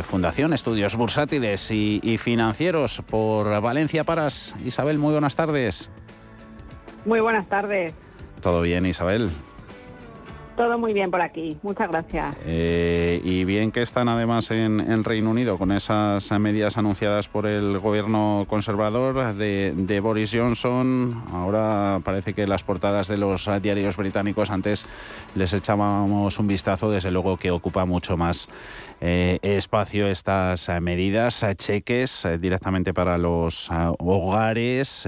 Fundación 0.06 0.53
Estudios 0.53 0.95
Bursátiles 0.95 1.71
y, 1.71 1.99
y 2.03 2.19
Financieros 2.19 3.01
por 3.10 3.60
Valencia 3.60 4.03
Paras. 4.03 4.53
Isabel, 4.63 4.99
muy 4.99 5.13
buenas 5.13 5.36
tardes. 5.36 5.89
Muy 7.06 7.21
buenas 7.21 7.49
tardes. 7.49 7.95
¿Todo 8.39 8.62
bien, 8.62 8.86
Isabel? 8.86 9.32
Todo 10.57 10.79
muy 10.79 10.91
bien 10.91 11.11
por 11.11 11.21
aquí, 11.21 11.55
muchas 11.61 11.87
gracias. 11.87 12.35
Eh, 12.43 13.21
y 13.23 13.45
bien 13.45 13.71
que 13.71 13.83
están 13.83 14.09
además 14.09 14.49
en, 14.49 15.03
Reino 15.03 15.29
Unido 15.29 15.59
con 15.59 15.71
esas 15.71 16.31
medidas 16.39 16.77
anunciadas 16.77 17.27
por 17.27 17.45
el 17.45 17.77
gobierno 17.77 18.47
conservador 18.49 19.35
de, 19.35 19.99
Boris 20.01 20.31
Johnson. 20.33 21.23
Ahora 21.31 22.01
parece 22.03 22.33
que 22.33 22.47
las 22.47 22.63
portadas 22.63 23.07
de 23.07 23.17
los 23.17 23.47
diarios 23.61 23.97
británicos 23.97 24.49
antes 24.49 24.87
les 25.35 25.53
echábamos 25.53 26.39
un 26.39 26.47
vistazo, 26.47 26.89
desde 26.89 27.11
luego 27.11 27.37
que 27.37 27.51
ocupa 27.51 27.85
mucho 27.85 28.17
más 28.17 28.49
eh, 29.01 29.39
espacio 29.41 30.07
estas 30.07 30.69
medidas, 30.81 31.45
cheques 31.57 32.25
eh, 32.25 32.38
directamente 32.38 32.93
para 32.93 33.17
los 33.17 33.69
hogares, 33.99 35.07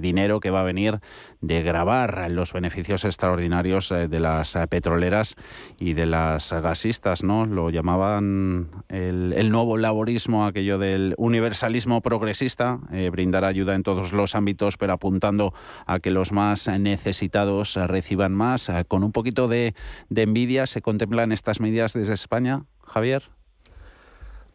dinero 0.00 0.40
que 0.40 0.50
va 0.50 0.60
a 0.60 0.64
venir 0.64 1.00
de 1.46 1.62
grabar 1.62 2.30
los 2.30 2.52
beneficios 2.52 3.04
extraordinarios 3.04 3.90
eh, 3.90 4.08
de 4.08 4.20
las 4.20 4.56
eh, 4.56 4.66
petroleras 4.66 5.36
y 5.78 5.92
de 5.92 6.06
las 6.06 6.52
gasistas, 6.52 7.22
¿no? 7.22 7.44
Lo 7.46 7.70
llamaban 7.70 8.70
el, 8.88 9.50
nuevo 9.50 9.76
laborismo, 9.76 10.46
aquello 10.46 10.78
del 10.78 11.14
universalismo 11.18 12.00
progresista, 12.00 12.80
eh, 12.92 13.10
brindar 13.10 13.44
ayuda 13.44 13.74
en 13.74 13.82
todos 13.82 14.12
los 14.12 14.34
ámbitos, 14.34 14.76
pero 14.76 14.94
apuntando 14.94 15.52
a 15.86 16.00
que 16.00 16.10
los 16.10 16.32
más 16.32 16.66
necesitados 16.78 17.74
reciban 17.74 18.32
más. 18.32 18.70
Con 18.88 19.04
un 19.04 19.12
poquito 19.12 19.48
de 19.48 19.74
envidia 20.14 20.66
se 20.66 20.82
contemplan 20.82 21.32
estas 21.32 21.60
medidas 21.60 21.92
desde 21.92 22.14
España, 22.14 22.64
Javier. 22.86 23.22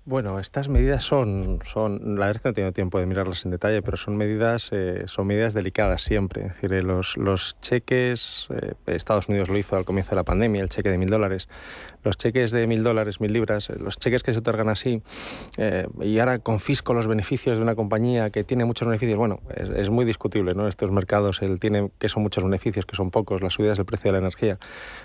Bueno, 0.10 0.40
estas 0.40 0.70
medidas 0.70 1.04
son, 1.04 1.60
son, 1.64 2.18
la 2.18 2.26
verdad 2.26 2.38
es 2.38 2.42
que 2.42 2.48
no 2.48 2.52
he 2.52 2.54
tenido 2.54 2.72
tiempo 2.72 3.00
de 3.00 3.06
mirarlas 3.06 3.46
en 3.46 3.52
detalle, 3.52 3.84
pero 3.84 3.96
son 3.96 4.18
medidas, 4.18 4.70
eh, 4.72 5.04
son 5.06 5.28
medidas 5.28 5.54
delicadas 5.54 6.02
siempre. 6.02 6.48
Es 6.48 6.48
decir, 6.56 6.74
eh, 6.74 6.82
los, 6.82 7.16
los 7.16 7.58
cheques, 7.62 8.48
eh, 8.50 8.74
Estados 8.88 9.30
Unidos 9.30 9.50
lo 9.50 9.58
hizo 9.60 9.76
al 9.76 9.86
comienzo 9.86 10.10
de 10.10 10.16
la 10.16 10.24
pandemia, 10.24 10.64
el 10.64 10.70
cheque 10.70 10.90
de 10.90 10.98
mil 10.98 11.10
dólares, 11.10 11.48
los 12.04 12.18
cheques 12.18 12.52
de 12.52 12.68
mil 12.68 12.84
dólares, 12.84 13.22
mil 13.22 13.34
libras, 13.34 13.70
los 13.70 13.98
cheques 13.98 14.24
que 14.24 14.34
se 14.34 14.40
otorgan 14.40 14.70
así, 14.70 15.02
y 16.02 16.20
ahora 16.20 16.40
confisco 16.40 16.94
los 16.94 17.08
beneficios 17.08 17.58
de 17.58 17.64
una 17.64 17.76
compañía 17.76 18.30
que 18.30 18.44
tiene 18.44 18.66
muchos 18.66 18.88
beneficios, 18.88 19.18
bueno, 19.18 19.40
es, 19.56 19.90
muy 19.90 20.06
discutible, 20.06 20.54
¿no? 20.54 20.68
Estos 20.68 20.92
mercados, 20.92 21.42
él 21.42 21.60
tiene 21.60 21.90
que 21.98 22.10
son 22.10 22.24
muchos 22.24 22.44
beneficios, 22.44 22.86
que 22.86 22.96
son 22.96 23.10
pocos, 23.10 23.42
las 23.42 23.54
subidas 23.54 23.78
del 23.78 23.86
precio 23.86 24.10
de 24.10 24.14
la 24.14 24.20
energía, 24.20 24.60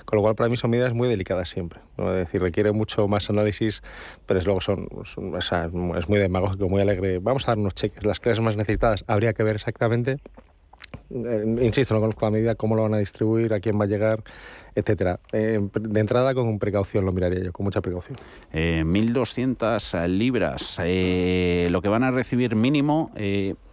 con 0.04 0.16
lo 0.16 0.22
cual 0.22 0.34
para 0.34 0.48
mí 0.48 0.56
son 0.56 0.70
medidas 0.70 0.92
muy 0.92 1.08
delicadas 1.08 1.48
siempre, 1.48 1.80
es 1.98 2.04
decir, 2.14 2.40
requiere 2.42 2.72
mucho 2.72 3.08
más 3.08 3.30
análisis, 3.30 3.82
pero 4.26 4.38
es 4.38 4.46
luego 4.46 4.60
son 4.60 4.88
es 5.96 6.08
muy 6.08 6.18
demagógico, 6.18 6.68
muy 6.68 6.80
alegre. 6.80 7.18
Vamos 7.18 7.46
a 7.48 7.52
dar 7.52 7.58
unos 7.58 7.74
cheques. 7.74 8.04
Las 8.04 8.20
clases 8.20 8.42
más 8.42 8.56
necesitadas 8.56 9.04
habría 9.06 9.32
que 9.32 9.42
ver 9.42 9.56
exactamente 9.56 10.18
Eh, 11.10 11.56
insisto, 11.60 11.94
no 11.94 12.00
conozco 12.00 12.24
la 12.26 12.30
medida, 12.30 12.54
cómo 12.54 12.76
lo 12.76 12.82
van 12.82 12.94
a 12.94 12.98
distribuir, 12.98 13.54
a 13.54 13.60
quién 13.60 13.78
va 13.78 13.84
a 13.84 13.88
llegar, 13.88 14.22
etcétera. 14.74 15.20
Eh, 15.32 15.60
de 15.72 16.00
entrada, 16.00 16.34
con 16.34 16.58
precaución 16.58 17.04
lo 17.04 17.12
miraría 17.12 17.42
yo, 17.42 17.52
con 17.52 17.64
mucha 17.64 17.80
precaución. 17.80 18.18
1.200 18.52 20.08
libras, 20.08 20.78
lo 20.78 21.82
que 21.82 21.88
van 21.88 22.04
a 22.04 22.10
recibir 22.10 22.56
mínimo 22.56 23.10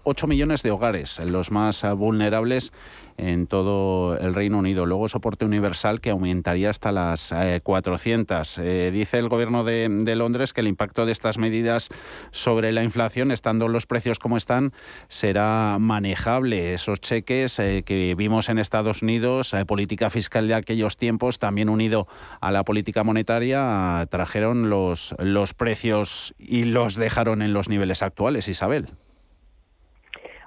8 0.03 0.27
millones 0.27 0.63
de 0.63 0.71
hogares, 0.71 1.19
los 1.19 1.51
más 1.51 1.83
vulnerables 1.95 2.71
en 3.21 3.45
todo 3.45 4.17
el 4.17 4.33
Reino 4.33 4.57
Unido. 4.57 4.85
Luego 4.85 5.07
soporte 5.07 5.45
universal 5.45 6.01
que 6.01 6.09
aumentaría 6.09 6.69
hasta 6.69 6.91
las 6.91 7.33
400. 7.63 8.57
Eh, 8.57 8.87
eh, 8.87 8.91
dice 8.91 9.19
el 9.19 9.29
gobierno 9.29 9.63
de, 9.63 10.15
Londres 10.15 10.53
que 10.53 10.61
el 10.61 10.67
impacto 10.67 11.05
de 11.05 11.11
estas 11.11 11.37
medidas 11.37 11.89
sobre 12.31 12.71
la 12.71 12.83
inflación, 12.83 13.31
estando 13.31 13.67
los 13.67 13.85
precios 13.85 14.17
como 14.17 14.37
están, 14.37 14.73
será 15.07 15.77
manejable. 15.79 16.73
Esos 16.73 16.99
cheques 16.99 17.59
eh, 17.59 17.83
que 17.85 18.15
vimos 18.15 18.49
en 18.49 18.57
Estados 18.57 19.03
Unidos, 19.03 19.55
política 19.67 20.09
fiscal 20.09 20.47
de 20.47 20.55
aquellos 20.55 20.97
tiempos, 20.97 21.37
también 21.37 21.69
unido 21.69 22.07
a 22.41 22.51
la 22.51 22.63
política 22.63 23.03
monetaria, 23.03 24.07
trajeron 24.09 24.69
los, 24.69 25.15
los 25.19 25.53
precios 25.53 26.33
y 26.39 26.63
los 26.63 26.95
dejaron 26.95 27.41
en 27.41 27.53
los 27.53 27.69
niveles 27.69 28.01
actuales, 28.01 28.47
Isabel. 28.47 28.87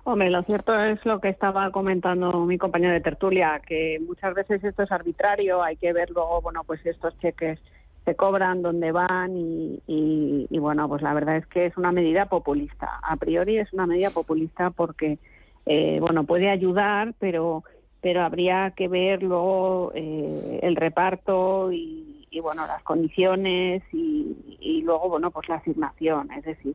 Hombre, 0.07 0.29
lo 0.29 0.43
cierto 0.43 0.79
es 0.79 1.03
lo 1.07 1.19
que 1.19 1.31
estaba 1.31 1.71
comentando 1.71 2.31
mi 2.45 2.59
compañero 2.59 2.93
de 2.93 3.01
tertulia, 3.01 3.63
que 3.67 3.99
muchas 4.07 4.35
veces 4.35 4.63
esto 4.63 4.83
es 4.83 4.93
arbitrario, 4.93 5.63
hay 5.63 5.77
que 5.77 5.95
ver 5.95 6.11
luego, 6.11 6.43
bueno, 6.43 6.63
pues 6.65 6.85
estos 6.85 7.19
cheques 7.21 7.59
se 8.05 8.15
cobran, 8.15 8.61
dónde 8.61 8.93
van 8.93 9.35
y, 9.35 9.81
y, 9.87 10.59
bueno, 10.59 10.87
pues 10.91 11.01
la 11.01 11.15
verdad 11.15 11.39
es 11.39 11.47
que 11.47 11.65
es 11.65 11.77
una 11.79 11.91
medida 11.91 12.27
populista. 12.27 13.01
A 13.03 13.17
priori 13.17 13.57
es 13.57 13.73
una 13.73 13.87
medida 13.87 14.11
populista 14.11 14.69
porque, 14.69 15.19
eh, 15.65 15.99
bueno, 16.01 16.25
puede 16.25 16.51
ayudar, 16.51 17.15
pero 17.19 17.65
pero 18.03 18.23
habría 18.23 18.75
que 18.77 18.87
ver 18.87 19.23
luego 19.23 19.91
eh, 19.95 20.61
el 20.63 20.77
reparto 20.77 21.73
y, 21.73 22.27
y, 22.31 22.41
bueno 22.41 22.67
las 22.67 22.83
condiciones 22.83 23.83
y, 23.95 24.59
y 24.61 24.83
luego 24.83 25.09
bueno 25.09 25.31
pues 25.31 25.49
la 25.49 25.55
asignación, 25.55 26.31
es 26.33 26.45
decir 26.45 26.75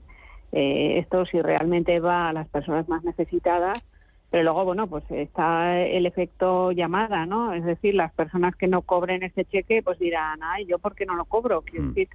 eh, 0.52 1.00
esto 1.00 1.26
si 1.26 1.42
realmente 1.42 2.00
va 2.00 2.30
a 2.30 2.34
las 2.34 2.48
personas 2.50 2.88
más 2.90 3.04
necesitadas, 3.04 3.78
pero 4.32 4.44
luego, 4.44 4.66
bueno, 4.66 4.88
pues 4.88 5.04
está 5.10 5.80
el 5.80 6.06
efecto 6.06 6.72
llamada, 6.72 7.26
¿no? 7.26 7.54
Es 7.54 7.64
decir, 7.66 7.96
las 7.96 8.14
personas 8.14 8.56
que 8.56 8.68
no 8.68 8.84
cobren 8.84 9.24
ese 9.24 9.46
cheque, 9.46 9.82
pues 9.82 9.98
dirán, 9.98 10.40
ay, 10.44 10.66
¿yo 10.66 10.78
por 10.78 10.96
qué 10.96 11.06
no 11.06 11.16
lo 11.16 11.26
cobro? 11.26 11.62
Quiero 11.64 11.86
mm. 11.86 11.88
decir, 11.90 12.10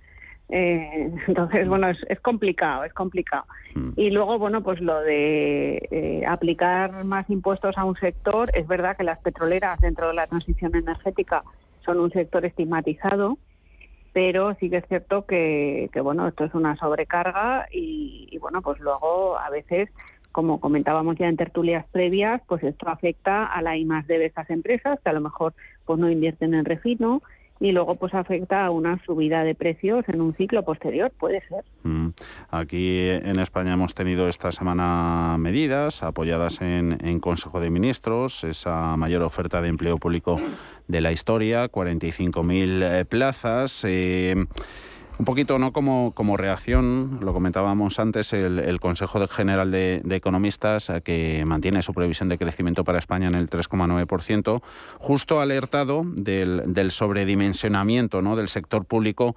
eh, 0.48 1.10
entonces, 1.26 1.68
bueno, 1.68 1.88
es, 1.88 1.98
es, 2.08 2.20
complicado, 2.20 2.84
es 2.84 2.92
complicado. 2.92 3.44
Mm. 3.74 3.90
Y 3.96 4.10
luego, 4.10 4.38
bueno, 4.38 4.62
pues 4.62 4.80
lo 4.80 5.00
de 5.00 5.88
eh, 5.90 6.24
aplicar 6.26 7.04
más 7.04 7.28
impuestos 7.30 7.76
a 7.76 7.84
un 7.84 7.96
sector, 7.96 8.50
es 8.54 8.66
verdad 8.68 8.96
que 8.96 9.04
las 9.04 9.18
petroleras 9.18 9.80
dentro 9.80 10.08
de 10.08 10.14
la 10.14 10.26
transición 10.26 10.76
energética 10.76 11.42
son 11.84 12.00
un 12.00 12.10
sector 12.10 12.44
estigmatizado, 12.44 13.38
pero 14.14 14.54
sí 14.60 14.70
que 14.70 14.76
es 14.76 14.84
cierto 14.86 15.26
que, 15.26 15.90
bueno, 16.00 16.28
esto 16.28 16.44
es 16.44 16.54
una 16.54 16.76
sobrecarga 16.76 17.66
y, 17.72 18.38
bueno, 18.40 18.62
pues 18.62 18.78
luego 18.78 19.36
a 19.36 19.50
veces 19.50 19.90
como 20.30 20.60
comentábamos 20.60 21.16
ya 21.16 21.28
en 21.28 21.36
tertulias 21.36 21.84
previas, 21.92 22.40
pues 22.48 22.62
esto 22.64 22.88
afecta 22.88 23.44
a 23.44 23.60
la 23.60 23.76
I 23.76 23.84
más 23.84 24.06
de 24.06 24.24
estas 24.24 24.50
empresas 24.50 24.98
que 25.00 25.10
a 25.10 25.12
lo 25.12 25.20
mejor 25.20 25.54
pues 25.84 25.98
no 25.98 26.10
invierten 26.10 26.54
en 26.54 26.64
refino 26.64 27.22
y 27.60 27.72
luego 27.72 27.94
pues 27.94 28.12
afecta 28.14 28.66
a 28.66 28.70
una 28.70 29.02
subida 29.04 29.44
de 29.44 29.54
precios 29.54 30.04
en 30.08 30.20
un 30.20 30.34
ciclo 30.34 30.64
posterior, 30.64 31.10
puede 31.18 31.42
ser. 31.48 31.64
Mm. 31.82 32.08
Aquí 32.50 33.08
en 33.08 33.38
España 33.38 33.74
hemos 33.74 33.94
tenido 33.94 34.28
esta 34.28 34.52
semana 34.52 35.36
medidas 35.38 36.02
apoyadas 36.02 36.60
en, 36.60 36.98
en 37.04 37.20
Consejo 37.20 37.60
de 37.60 37.70
Ministros, 37.70 38.44
esa 38.44 38.96
mayor 38.96 39.22
oferta 39.22 39.62
de 39.62 39.68
empleo 39.68 39.98
público 39.98 40.38
de 40.88 41.00
la 41.00 41.12
historia, 41.12 41.70
45.000 41.70 43.00
eh, 43.00 43.04
plazas. 43.04 43.84
Eh, 43.86 44.34
un 45.18 45.24
poquito, 45.24 45.58
¿no? 45.58 45.72
Como, 45.72 46.12
como 46.14 46.36
reacción, 46.36 47.18
lo 47.20 47.32
comentábamos 47.32 47.98
antes, 47.98 48.32
el, 48.32 48.80
Consejo 48.80 49.26
General 49.28 49.70
de, 49.70 50.02
Economistas, 50.10 50.90
eh, 50.90 51.00
que 51.02 51.44
mantiene 51.46 51.82
su 51.82 51.94
previsión 51.94 52.28
de 52.28 52.38
crecimiento 52.38 52.84
para 52.84 52.98
España 52.98 53.28
en 53.28 53.34
el 53.34 53.48
3,9%, 53.48 54.62
justo 54.98 55.40
alertado 55.40 56.02
del, 56.04 56.90
sobredimensionamiento 56.90 58.22
¿no? 58.22 58.36
del 58.36 58.48
sector 58.48 58.84
público 58.84 59.36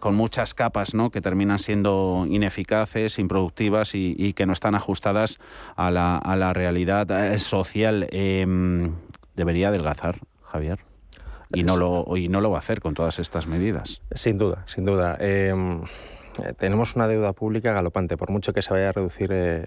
con 0.00 0.14
muchas 0.16 0.54
capas 0.54 0.94
¿no? 0.94 1.10
que 1.10 1.20
terminan 1.20 1.58
siendo 1.58 2.26
ineficaces, 2.28 3.18
improductivas 3.18 3.94
y, 3.94 4.32
que 4.32 4.46
no 4.46 4.52
están 4.52 4.74
ajustadas 4.74 5.38
a 5.76 5.90
la, 5.90 6.16
a 6.18 6.36
la 6.36 6.52
realidad 6.52 7.38
social. 7.38 8.08
Em, 8.10 8.92
debería 9.34 9.68
adelgazar, 9.68 10.20
Javier. 10.42 10.85
Y 11.52 11.62
no, 11.62 11.76
lo, 11.76 12.16
y 12.16 12.28
no 12.28 12.40
lo 12.40 12.50
va 12.50 12.56
a 12.56 12.60
hacer 12.60 12.80
con 12.80 12.94
todas 12.94 13.18
estas 13.18 13.46
medidas. 13.46 14.02
Sin 14.12 14.38
duda, 14.38 14.64
sin 14.66 14.84
duda. 14.84 15.16
Em, 15.20 15.82
eh, 16.42 16.52
tenemos 16.58 16.96
una 16.96 17.06
deuda 17.06 17.32
pública 17.32 17.72
galopante, 17.72 18.16
por 18.16 18.30
mucho 18.30 18.52
que 18.52 18.62
se 18.62 18.72
vaya 18.72 18.90
a 18.90 18.92
reducir 18.92 19.30
eh, 19.32 19.64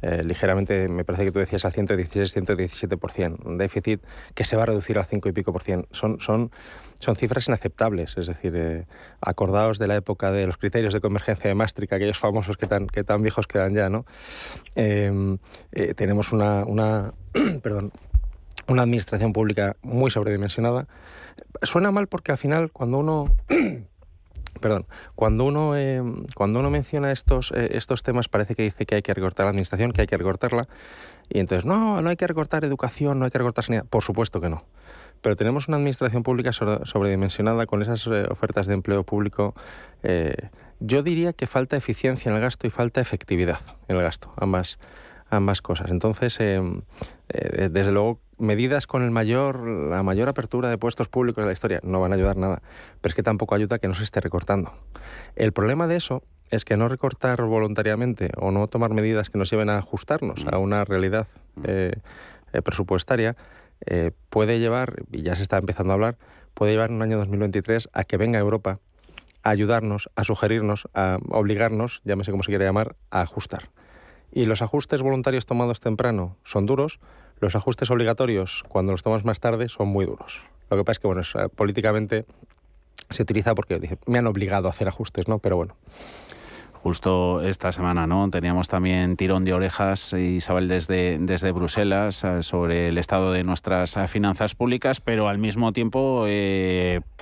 eh, 0.00 0.22
ligeramente, 0.24 0.88
me 0.88 1.04
parece 1.04 1.24
que 1.24 1.32
tú 1.32 1.38
decías 1.38 1.64
al 1.64 1.72
116-117%, 1.72 3.44
un 3.44 3.58
déficit 3.58 4.00
que 4.34 4.44
se 4.44 4.56
va 4.56 4.62
a 4.62 4.66
reducir 4.66 4.98
al 4.98 5.04
5 5.04 5.28
y 5.28 5.32
pico 5.32 5.52
por 5.52 5.62
cien. 5.62 5.86
Son, 5.90 6.20
son, 6.20 6.50
son 6.98 7.16
cifras 7.16 7.48
inaceptables, 7.48 8.16
es 8.16 8.26
decir, 8.28 8.86
acordados 9.20 9.78
de 9.78 9.88
la 9.88 9.96
época 9.96 10.30
de 10.30 10.46
los 10.46 10.56
criterios 10.56 10.94
de 10.94 11.00
convergencia 11.00 11.48
de 11.48 11.54
Maastricht, 11.54 11.92
aquellos 11.92 12.18
famosos 12.18 12.56
que 12.56 12.66
tan, 12.66 12.86
que 12.86 13.04
tan 13.04 13.22
viejos 13.22 13.46
quedan 13.46 13.74
ya, 13.74 13.88
¿no? 13.88 14.06
Em, 14.76 15.38
tenemos 15.96 16.32
una, 16.32 16.64
una 16.64 17.12
perdón, 17.62 17.92
una 18.68 18.82
administración 18.82 19.32
pública 19.32 19.76
muy 19.82 20.10
sobredimensionada. 20.10 20.86
Suena 21.62 21.90
mal 21.90 22.06
porque 22.06 22.32
al 22.32 22.38
final 22.38 22.70
cuando 22.70 22.98
uno 22.98 23.34
perdón, 24.60 24.86
cuando 25.14 25.44
uno 25.44 25.76
eh, 25.76 26.02
cuando 26.34 26.60
uno 26.60 26.70
menciona 26.70 27.10
estos 27.12 27.52
eh, 27.52 27.70
estos 27.72 28.02
temas 28.02 28.28
parece 28.28 28.54
que 28.54 28.62
dice 28.62 28.86
que 28.86 28.96
hay 28.96 29.02
que 29.02 29.14
recortar 29.14 29.44
la 29.44 29.50
administración, 29.50 29.92
que 29.92 30.02
hay 30.02 30.06
que 30.06 30.16
recortarla 30.16 30.68
y 31.28 31.40
entonces 31.40 31.64
no, 31.64 32.00
no 32.02 32.10
hay 32.10 32.16
que 32.16 32.26
recortar 32.26 32.64
educación, 32.64 33.18
no 33.18 33.24
hay 33.24 33.30
que 33.30 33.38
recortar 33.38 33.64
sanidad, 33.64 33.86
por 33.86 34.02
supuesto 34.02 34.40
que 34.40 34.48
no. 34.48 34.64
Pero 35.20 35.36
tenemos 35.36 35.68
una 35.68 35.76
administración 35.76 36.22
pública 36.22 36.52
sobredimensionada 36.52 37.66
con 37.66 37.82
esas 37.82 38.06
eh, 38.06 38.26
ofertas 38.30 38.66
de 38.66 38.74
empleo 38.74 39.02
público. 39.02 39.54
yo 40.80 41.02
diría 41.02 41.32
que 41.32 41.46
falta 41.46 41.76
eficiencia 41.76 42.30
en 42.30 42.36
el 42.36 42.42
gasto 42.42 42.66
y 42.66 42.70
falta 42.70 43.00
efectividad 43.00 43.60
en 43.88 43.96
el 43.96 44.02
gasto, 44.02 44.32
ambas 44.36 44.78
ambas 45.30 45.62
cosas. 45.62 45.90
Entonces, 45.90 46.38
desde 46.38 47.92
luego 47.92 48.20
medidas 48.38 48.86
con 48.86 49.02
el 49.02 49.10
mayor, 49.10 49.66
la 49.66 50.02
mayor 50.02 50.28
apertura 50.28 50.70
de 50.70 50.78
puestos 50.78 51.08
públicos 51.08 51.42
de 51.42 51.46
la 51.46 51.52
historia 51.52 51.80
no 51.82 52.00
van 52.00 52.12
a 52.12 52.14
ayudar 52.14 52.36
nada, 52.36 52.62
pero 53.00 53.10
es 53.10 53.14
que 53.14 53.22
tampoco 53.22 53.54
ayuda 53.54 53.78
que 53.78 53.88
no 53.88 53.94
se 53.94 54.04
esté 54.04 54.20
recortando. 54.20 54.72
El 55.36 55.52
problema 55.52 55.86
de 55.86 55.96
eso 55.96 56.22
es 56.50 56.64
que 56.64 56.76
no 56.76 56.88
recortar 56.88 57.42
voluntariamente 57.42 58.30
o 58.36 58.50
no 58.50 58.66
tomar 58.68 58.90
medidas 58.90 59.30
que 59.30 59.38
nos 59.38 59.50
lleven 59.50 59.68
a 59.70 59.78
ajustarnos 59.78 60.46
a 60.50 60.58
una 60.58 60.84
realidad 60.84 61.26
eh, 61.64 61.92
eh, 62.52 62.62
presupuestaria 62.62 63.36
eh, 63.86 64.12
puede 64.30 64.58
llevar, 64.58 65.02
y 65.12 65.22
ya 65.22 65.36
se 65.36 65.42
está 65.42 65.58
empezando 65.58 65.92
a 65.92 65.94
hablar, 65.94 66.16
puede 66.54 66.72
llevar 66.72 66.90
en 66.90 66.96
un 66.96 67.02
año 67.02 67.18
2023 67.18 67.90
a 67.92 68.04
que 68.04 68.16
venga 68.16 68.38
Europa 68.38 68.80
a 69.42 69.50
ayudarnos, 69.50 70.10
a 70.16 70.24
sugerirnos, 70.24 70.88
a 70.94 71.18
obligarnos, 71.30 72.00
llámese 72.04 72.30
como 72.30 72.42
se 72.42 72.50
quiere 72.50 72.64
llamar, 72.64 72.96
a 73.10 73.20
ajustar. 73.20 73.64
Y 74.32 74.46
los 74.46 74.62
ajustes 74.62 75.02
voluntarios 75.02 75.46
tomados 75.46 75.80
temprano 75.80 76.36
son 76.44 76.66
duros, 76.66 77.00
los 77.40 77.54
ajustes 77.54 77.90
obligatorios, 77.90 78.64
cuando 78.68 78.92
los 78.92 79.02
tomas 79.02 79.24
más 79.24 79.40
tarde, 79.40 79.68
son 79.68 79.88
muy 79.88 80.04
duros. 80.06 80.40
Lo 80.70 80.76
que 80.76 80.84
pasa 80.84 80.92
es 80.92 80.98
que, 80.98 81.06
bueno, 81.06 81.22
eh, 81.22 81.48
políticamente 81.54 82.24
se 83.10 83.22
utiliza 83.22 83.54
porque 83.54 83.98
me 84.06 84.18
han 84.18 84.26
obligado 84.26 84.68
a 84.68 84.70
hacer 84.70 84.88
ajustes, 84.88 85.28
¿no? 85.28 85.38
Pero 85.38 85.56
bueno. 85.56 85.76
Justo 86.82 87.42
esta 87.42 87.72
semana, 87.72 88.06
¿no? 88.06 88.30
Teníamos 88.30 88.68
también 88.68 89.16
tirón 89.16 89.44
de 89.44 89.52
orejas, 89.52 90.12
Isabel, 90.12 90.68
desde, 90.68 91.18
desde 91.18 91.50
Bruselas 91.50 92.22
eh, 92.22 92.44
sobre 92.44 92.88
el 92.88 92.98
estado 92.98 93.32
de 93.32 93.42
nuestras 93.42 93.96
eh, 93.96 94.06
finanzas 94.06 94.54
públicas, 94.54 95.00
pero 95.00 95.28
al 95.28 95.38
mismo 95.38 95.72
tiempo 95.72 96.24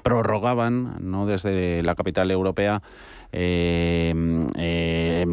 prorrogaban, 0.02 0.96
¿no? 1.00 1.26
Desde 1.26 1.82
la 1.82 1.94
capital 1.94 2.30
europea 2.30 2.82
eh, 3.32 4.14
eh, 4.57 5.24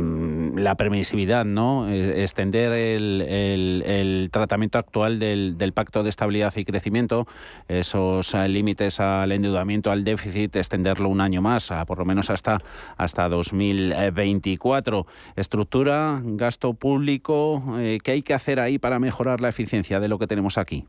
la 0.55 0.75
permisividad, 0.75 1.45
¿no? 1.45 1.89
Eh, 1.89 2.23
extender 2.23 2.73
el, 2.73 4.29
tratamiento 4.31 4.77
actual 4.77 5.19
del, 5.19 5.73
Pacto 5.73 6.03
de 6.03 6.09
Estabilidad 6.09 6.53
y 6.55 6.65
Crecimiento, 6.65 7.27
esos 7.67 8.33
límites 8.33 8.99
al 8.99 9.31
endeudamiento, 9.31 9.91
al 9.91 10.03
déficit, 10.03 10.55
extenderlo 10.55 11.09
un 11.09 11.21
año 11.21 11.41
más, 11.41 11.71
por 11.87 11.99
lo 11.99 12.05
menos 12.05 12.29
hasta, 12.29 12.59
hasta 12.97 13.27
2024. 13.29 15.07
Estructura, 15.35 16.21
gasto 16.23 16.73
público, 16.73 17.63
¿qué 18.03 18.11
hay 18.11 18.21
que 18.21 18.33
hacer 18.33 18.59
ahí 18.59 18.77
para 18.77 18.99
mejorar 18.99 19.41
la 19.41 19.49
eficiencia 19.49 19.99
de 19.99 20.07
lo 20.07 20.19
que 20.19 20.27
tenemos 20.27 20.57
aquí? 20.57 20.85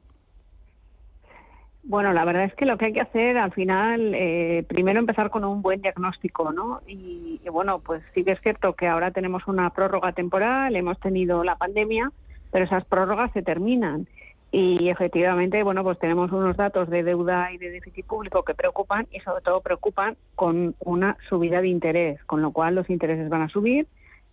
Bueno, 1.87 2.15
la 2.15 2.25
verdad 2.25 2.45
es 2.45 2.55
que 2.55 2.65
lo 2.65 2.79
que 2.79 2.87
hay 2.87 2.93
que 2.95 3.03
hacer 3.03 3.37
al 3.37 3.53
final, 3.53 4.15
eh, 4.15 4.65
primero 4.67 4.99
empezar 4.99 5.29
con 5.29 5.45
un 5.45 5.61
buen 5.61 5.83
diagnóstico, 5.83 6.51
¿no? 6.51 6.81
Y, 6.87 7.41
bueno, 7.53 7.81
pues 7.81 8.03
sí 8.15 8.25
que 8.25 8.33
es 8.33 8.41
cierto 8.41 8.73
que 8.73 8.87
ahora 8.89 9.11
tenemos 9.11 9.47
una 9.47 9.69
prórroga 9.69 10.13
temporal, 10.13 10.75
hemos 10.77 10.99
tenido 11.01 11.45
la 11.45 11.57
pandemia, 11.57 12.11
pero 12.51 12.65
esas 12.65 12.87
prórrogas 12.87 13.33
se 13.33 13.43
terminan. 13.43 14.07
Y 14.51 14.89
efectivamente, 14.89 15.63
bueno, 15.63 15.83
pues 15.83 15.99
tenemos 15.99 16.33
unos 16.33 16.57
datos 16.57 16.89
de 16.89 17.03
deuda 17.03 17.53
y 17.53 17.59
de 17.59 17.71
déficit 17.71 18.07
público 18.07 18.45
que 18.45 18.55
preocupan 18.55 19.07
y 19.11 19.21
sobre 19.21 19.43
todo 19.43 19.61
preocupan 19.61 20.17
con 20.37 20.75
una 20.79 21.19
subida 21.29 21.61
de 21.61 21.69
interés, 21.69 22.25
con 22.25 22.41
lo 22.41 22.53
cual 22.53 22.77
los 22.77 22.89
intereses 22.89 23.29
van 23.29 23.43
a 23.43 23.49
subir, 23.49 23.87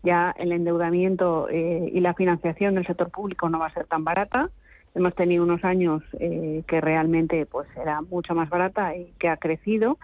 ya 0.04 0.34
el 0.38 0.54
endeudamiento 0.54 1.50
eh, 1.50 1.90
y 1.92 2.00
la 2.00 2.14
financiación 2.14 2.76
del 2.76 2.88
sector 2.88 3.10
público 3.12 3.50
no 3.50 3.60
va 3.60 3.68
a 3.68 3.74
ser 3.74 3.88
tan 3.88 4.06
barata. 4.06 4.52
Hemos 4.94 5.16
tenido 5.16 5.44
unos 5.44 5.64
años 5.64 6.04
eh, 6.20 6.64
que 6.68 6.82
realmente 6.82 7.46
pues 7.46 7.68
era 7.82 8.02
mucho 8.02 8.36
más 8.36 8.50
barata 8.50 8.96
y 8.96 9.14
que 9.20 9.30
ha 9.30 9.38
crecido. 9.38 9.98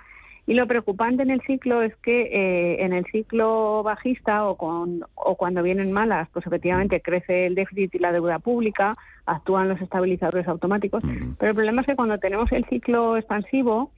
Y 0.45 0.53
lo 0.53 0.65
preocupante 0.65 1.23
en 1.23 1.29
el 1.29 1.41
ciclo 1.41 1.81
es 1.81 1.93
que 1.97 2.21
eh, 2.21 2.85
en 2.85 2.93
el 2.93 3.05
ciclo 3.11 3.83
bajista 3.83 4.47
o, 4.47 4.55
con, 4.55 5.03
o 5.15 5.35
cuando 5.35 5.61
vienen 5.61 5.91
malas, 5.91 6.29
pues 6.31 6.47
efectivamente 6.47 7.01
crece 7.01 7.47
el 7.47 7.55
déficit 7.55 7.93
y 7.95 7.99
la 7.99 8.13
deuda 8.13 8.39
pública, 8.39 8.95
actúan 9.25 9.67
los 9.67 9.81
estabilizadores 9.81 10.47
automáticos. 10.47 11.03
Pero 11.37 11.49
el 11.49 11.55
problema 11.55 11.81
es 11.81 11.87
que 11.87 11.97
cuando 11.97 12.17
tenemos 12.17 12.49
el 12.53 12.63
ciclo 12.65 13.17
expansivo, 13.17 13.91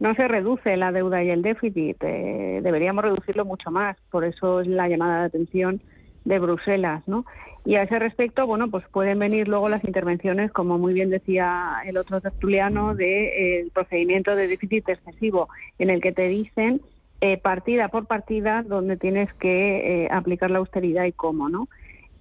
no 0.00 0.12
se 0.16 0.26
reduce 0.26 0.76
la 0.76 0.90
deuda 0.90 1.22
y 1.22 1.30
el 1.30 1.42
déficit, 1.42 1.96
eh, 2.02 2.58
deberíamos 2.64 3.04
reducirlo 3.04 3.44
mucho 3.44 3.70
más. 3.70 3.96
Por 4.10 4.24
eso 4.24 4.60
es 4.60 4.66
la 4.66 4.88
llamada 4.88 5.20
de 5.20 5.26
atención 5.26 5.80
de 6.24 6.38
Bruselas, 6.38 7.02
¿no? 7.06 7.24
Y 7.64 7.76
a 7.76 7.82
ese 7.82 7.98
respecto, 7.98 8.46
bueno, 8.46 8.68
pues 8.70 8.84
pueden 8.88 9.18
venir 9.20 9.46
luego 9.46 9.68
las 9.68 9.84
intervenciones, 9.84 10.50
como 10.50 10.78
muy 10.78 10.94
bien 10.94 11.10
decía 11.10 11.76
el 11.86 11.96
otro 11.96 12.20
tertuliano, 12.20 12.94
del 12.94 12.98
de, 12.98 13.60
eh, 13.60 13.68
procedimiento 13.72 14.34
de 14.34 14.48
déficit 14.48 14.88
excesivo, 14.88 15.48
en 15.78 15.90
el 15.90 16.00
que 16.00 16.12
te 16.12 16.26
dicen 16.26 16.80
eh, 17.20 17.38
partida 17.38 17.88
por 17.88 18.06
partida 18.06 18.64
dónde 18.66 18.96
tienes 18.96 19.32
que 19.34 20.08
aplicar 20.10 20.50
la 20.50 20.58
austeridad 20.58 21.04
y 21.04 21.12
cómo, 21.12 21.48
¿no? 21.48 21.68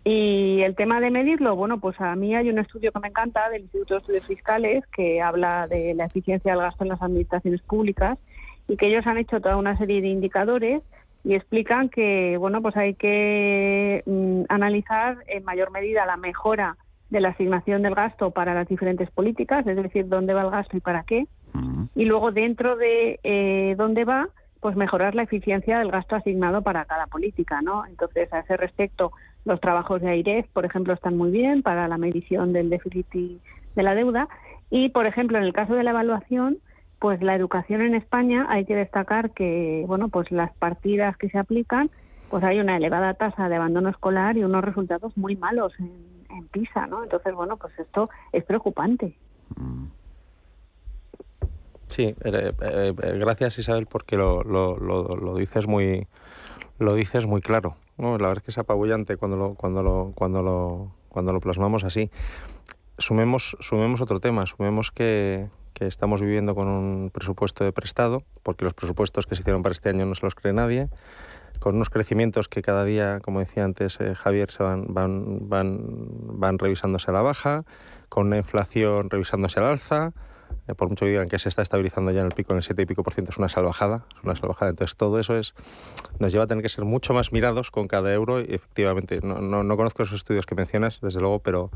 Y 0.03 0.61
el 0.61 0.75
tema 0.75 0.99
de 0.99 1.11
medirlo, 1.11 1.55
bueno, 1.55 1.79
pues 1.79 1.99
a 2.01 2.15
mí 2.15 2.35
hay 2.35 2.49
un 2.49 2.57
estudio 2.57 2.91
que 2.91 2.99
me 2.99 3.09
encanta 3.09 3.49
del 3.49 3.63
Instituto 3.63 3.93
de 3.93 3.99
Estudios 3.99 4.25
Fiscales 4.25 4.83
que 4.87 5.21
habla 5.21 5.67
de 5.67 5.93
la 5.93 6.05
eficiencia 6.05 6.51
del 6.51 6.61
gasto 6.61 6.83
en 6.83 6.89
las 6.89 7.01
administraciones 7.03 7.61
públicas 7.61 8.17
y 8.67 8.77
que 8.77 8.87
ellos 8.87 9.05
han 9.05 9.19
hecho 9.19 9.39
toda 9.39 9.57
una 9.57 9.77
serie 9.77 10.01
de 10.01 10.07
indicadores 10.07 10.81
y 11.23 11.35
explican 11.35 11.89
que, 11.89 12.37
bueno, 12.37 12.61
pues 12.61 12.75
hay 12.77 12.95
que 12.95 14.03
mm, 14.05 14.43
analizar 14.49 15.17
en 15.27 15.43
mayor 15.43 15.71
medida 15.71 16.05
la 16.05 16.17
mejora 16.17 16.77
de 17.09 17.19
la 17.19 17.29
asignación 17.29 17.81
del 17.83 17.93
gasto 17.93 18.31
para 18.31 18.53
las 18.53 18.67
diferentes 18.67 19.11
políticas, 19.11 19.67
es 19.67 19.75
decir, 19.75 20.07
dónde 20.07 20.33
va 20.33 20.41
el 20.41 20.49
gasto 20.49 20.77
y 20.77 20.79
para 20.79 21.03
qué. 21.03 21.27
Y 21.95 22.05
luego 22.05 22.31
dentro 22.31 22.77
de 22.77 23.19
eh, 23.23 23.75
dónde 23.77 24.05
va, 24.05 24.29
pues 24.61 24.77
mejorar 24.77 25.15
la 25.15 25.23
eficiencia 25.23 25.79
del 25.79 25.91
gasto 25.91 26.15
asignado 26.15 26.61
para 26.61 26.85
cada 26.85 27.07
política, 27.07 27.61
¿no? 27.61 27.85
Entonces, 27.85 28.31
a 28.31 28.39
ese 28.39 28.55
respecto, 28.55 29.11
los 29.43 29.59
trabajos 29.59 30.01
de 30.01 30.09
AIREF, 30.09 30.47
por 30.53 30.65
ejemplo, 30.65 30.93
están 30.93 31.17
muy 31.17 31.29
bien 31.29 31.61
para 31.61 31.89
la 31.89 31.97
medición 31.97 32.53
del 32.53 32.69
déficit 32.69 33.07
de 33.75 33.83
la 33.83 33.95
deuda. 33.95 34.29
Y, 34.69 34.89
por 34.89 35.07
ejemplo, 35.07 35.37
en 35.37 35.43
el 35.43 35.51
caso 35.51 35.73
de 35.73 35.83
la 35.83 35.89
evaluación, 35.89 36.59
pues 37.01 37.19
la 37.23 37.35
educación 37.35 37.81
en 37.81 37.95
España 37.95 38.45
hay 38.47 38.63
que 38.63 38.75
destacar 38.75 39.31
que, 39.31 39.83
bueno, 39.87 40.09
pues 40.09 40.29
las 40.29 40.53
partidas 40.57 41.17
que 41.17 41.31
se 41.31 41.39
aplican, 41.39 41.89
pues 42.29 42.43
hay 42.43 42.59
una 42.59 42.77
elevada 42.77 43.15
tasa 43.15 43.49
de 43.49 43.55
abandono 43.55 43.89
escolar 43.89 44.37
y 44.37 44.43
unos 44.43 44.63
resultados 44.63 45.17
muy 45.17 45.35
malos 45.35 45.73
en, 45.79 46.47
PISA, 46.51 46.85
¿no? 46.85 47.03
Entonces, 47.03 47.33
bueno, 47.33 47.57
pues 47.57 47.77
esto 47.79 48.11
es 48.31 48.43
preocupante. 48.43 49.15
Sí, 51.87 52.03
eh, 52.03 52.15
eh, 52.23 52.53
eh, 52.61 53.17
gracias 53.19 53.57
Isabel 53.57 53.87
porque 53.87 54.15
lo, 54.15 54.43
lo, 54.43 54.77
lo, 54.77 55.35
dices 55.35 55.67
muy 55.67 56.07
lo 56.77 56.93
dices 56.93 57.25
muy 57.25 57.41
claro. 57.41 57.77
La 57.97 58.11
verdad 58.11 58.37
es 58.37 58.43
que 58.43 58.51
es 58.51 58.57
apabullante 58.59 59.17
cuando 59.17 59.37
lo, 59.37 59.55
cuando 59.55 59.81
lo, 59.81 60.11
cuando 60.13 60.43
lo, 60.43 60.91
cuando 61.09 61.33
lo 61.33 61.39
plasmamos 61.39 61.83
así. 61.83 62.11
Sumemos, 62.99 63.57
sumemos 63.59 64.01
otro 64.01 64.19
tema, 64.19 64.45
sumemos 64.45 64.91
que, 64.91 65.49
estamos 65.79 66.21
viviendo 66.21 66.55
con 66.55 66.67
un 66.67 67.09
presupuesto 67.09 67.63
de 67.63 67.71
prestado, 67.71 68.23
porque 68.43 68.65
los 68.65 68.73
presupuestos 68.73 69.25
que 69.25 69.35
se 69.35 69.41
hicieron 69.41 69.63
para 69.63 69.73
este 69.73 69.89
año 69.89 70.05
no 70.05 70.15
se 70.15 70.25
los 70.25 70.35
cree 70.35 70.53
nadie, 70.53 70.89
con 71.59 71.75
unos 71.75 71.89
crecimientos 71.89 72.47
que 72.47 72.61
cada 72.61 72.83
día, 72.83 73.19
como 73.21 73.39
decía 73.39 73.63
antes 73.63 73.99
eh, 73.99 74.15
Javier, 74.15 74.49
se 74.51 74.63
van, 74.63 74.85
van, 74.89 75.49
van, 75.49 75.79
van 76.39 76.57
revisándose 76.57 77.11
a 77.11 77.13
la 77.13 77.21
baja, 77.21 77.63
con 78.09 78.27
una 78.27 78.37
inflación 78.37 79.09
revisándose 79.09 79.59
al 79.59 79.65
alza, 79.65 80.13
eh, 80.67 80.75
por 80.75 80.89
mucho 80.89 81.05
que 81.05 81.11
digan 81.11 81.27
que 81.27 81.39
se 81.39 81.49
está 81.49 81.61
estabilizando 81.61 82.11
ya 82.11 82.21
en 82.21 82.27
el 82.27 82.33
pico, 82.33 82.53
en 82.53 82.57
el 82.57 82.63
7 82.63 82.81
y 82.81 82.85
pico 82.85 83.03
por 83.03 83.13
ciento, 83.13 83.31
es 83.31 83.37
una 83.37 83.49
salvajada, 83.49 84.05
es 84.17 84.23
una 84.23 84.35
salvajada. 84.35 84.71
Entonces 84.71 84.95
todo 84.97 85.19
eso 85.19 85.37
es, 85.37 85.53
nos 86.19 86.31
lleva 86.31 86.45
a 86.45 86.47
tener 86.47 86.61
que 86.61 86.69
ser 86.69 86.85
mucho 86.85 87.13
más 87.13 87.31
mirados 87.31 87.71
con 87.71 87.87
cada 87.87 88.13
euro 88.13 88.41
y 88.41 88.53
efectivamente, 88.53 89.19
no, 89.23 89.41
no, 89.41 89.63
no 89.63 89.77
conozco 89.77 90.03
esos 90.03 90.17
estudios 90.17 90.45
que 90.45 90.55
mencionas, 90.55 90.99
desde 91.01 91.19
luego, 91.19 91.39
pero, 91.39 91.71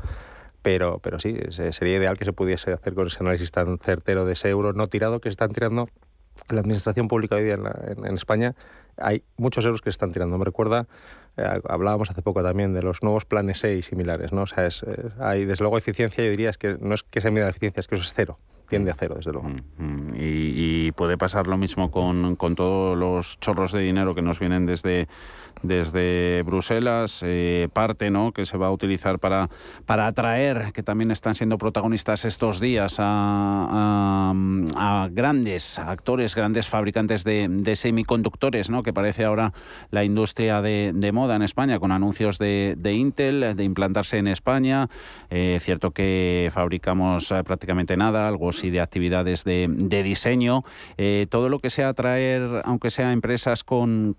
pero, 0.66 0.98
pero 0.98 1.20
sí, 1.20 1.38
sería 1.70 1.96
ideal 1.96 2.18
que 2.18 2.24
se 2.24 2.32
pudiese 2.32 2.72
hacer 2.72 2.94
con 2.94 3.06
ese 3.06 3.18
análisis 3.20 3.52
tan 3.52 3.78
certero 3.78 4.24
de 4.24 4.32
ese 4.32 4.48
euro 4.48 4.72
no 4.72 4.88
tirado 4.88 5.20
que 5.20 5.28
se 5.28 5.34
están 5.34 5.52
tirando 5.52 5.86
la 6.48 6.58
administración 6.58 7.06
pública 7.06 7.36
hoy 7.36 7.44
día 7.44 7.54
en, 7.54 8.14
España. 8.16 8.56
Hay 8.96 9.22
muchos 9.36 9.64
euros 9.64 9.80
que 9.80 9.90
se 9.90 9.94
están 9.94 10.10
tirando. 10.10 10.36
Me 10.38 10.44
recuerda, 10.44 10.88
eh, 11.36 11.60
hablábamos 11.68 12.10
hace 12.10 12.20
poco 12.20 12.42
también 12.42 12.74
de 12.74 12.82
los 12.82 13.04
nuevos 13.04 13.24
planes 13.24 13.62
E 13.62 13.76
y 13.76 13.82
similares. 13.82 14.32
¿no? 14.32 14.42
O 14.42 14.46
sea, 14.48 14.66
es, 14.66 14.84
hay 15.20 15.44
desde 15.44 15.62
luego 15.62 15.78
eficiencia, 15.78 16.24
yo 16.24 16.30
diría, 16.30 16.50
es 16.50 16.58
que 16.58 16.76
no 16.80 16.96
es 16.96 17.04
que 17.04 17.20
se 17.20 17.30
mida 17.30 17.44
la 17.44 17.50
eficiencia, 17.50 17.78
es 17.78 17.86
que 17.86 17.94
eso 17.94 18.02
es 18.02 18.12
cero 18.12 18.36
tiende 18.68 18.90
a 18.90 18.94
cero, 18.94 19.14
desde 19.16 19.32
luego. 19.32 19.48
Mm, 19.48 19.60
mm. 19.78 20.14
Y, 20.16 20.92
puede 20.92 21.18
pasar 21.18 21.46
lo 21.46 21.56
mismo 21.56 21.90
con, 21.90 22.36
con, 22.36 22.54
todos 22.54 22.98
los 22.98 23.38
chorros 23.40 23.72
de 23.72 23.80
dinero 23.80 24.14
que 24.14 24.22
nos 24.22 24.38
vienen 24.38 24.66
desde, 24.66 25.08
desde 25.62 26.42
Bruselas, 26.44 27.22
eh, 27.24 27.68
parte 27.72 28.10
¿no? 28.10 28.32
que 28.32 28.46
se 28.46 28.56
va 28.56 28.68
a 28.68 28.70
utilizar 28.70 29.18
para, 29.18 29.50
para 29.84 30.06
atraer, 30.06 30.72
que 30.72 30.82
también 30.82 31.10
están 31.10 31.34
siendo 31.34 31.58
protagonistas 31.58 32.24
estos 32.24 32.60
días, 32.60 32.96
a, 32.98 34.32
grandes 35.12 35.78
actores, 35.78 36.34
grandes 36.34 36.68
fabricantes 36.68 37.24
de, 37.24 37.76
semiconductores, 37.76 38.70
¿no? 38.70 38.82
que 38.82 38.92
parece 38.92 39.24
ahora 39.24 39.52
la 39.90 40.04
industria 40.04 40.62
de, 40.62 40.92
de 40.94 41.12
moda 41.12 41.36
en 41.36 41.42
España, 41.42 41.78
con 41.78 41.92
anuncios 41.92 42.38
de, 42.38 42.74
de 42.76 42.94
Intel, 42.94 43.56
de 43.56 43.64
implantarse 43.64 44.18
en 44.18 44.26
España. 44.26 44.88
Eh, 45.30 45.58
cierto 45.60 45.90
que 45.90 46.50
fabricamos 46.52 47.30
eh, 47.30 47.42
prácticamente 47.44 47.96
nada, 47.96 48.28
algo 48.28 48.52
sí 48.52 48.70
de 48.70 48.80
actividades 48.80 49.44
de, 49.44 49.66
diseño. 50.04 50.62
todo 51.30 51.48
lo 51.48 51.58
que 51.58 51.70
sea 51.70 51.88
atraer, 51.88 52.62
aunque 52.64 52.90
sea 52.90 53.12
empresas 53.12 53.64
con, 53.64 54.16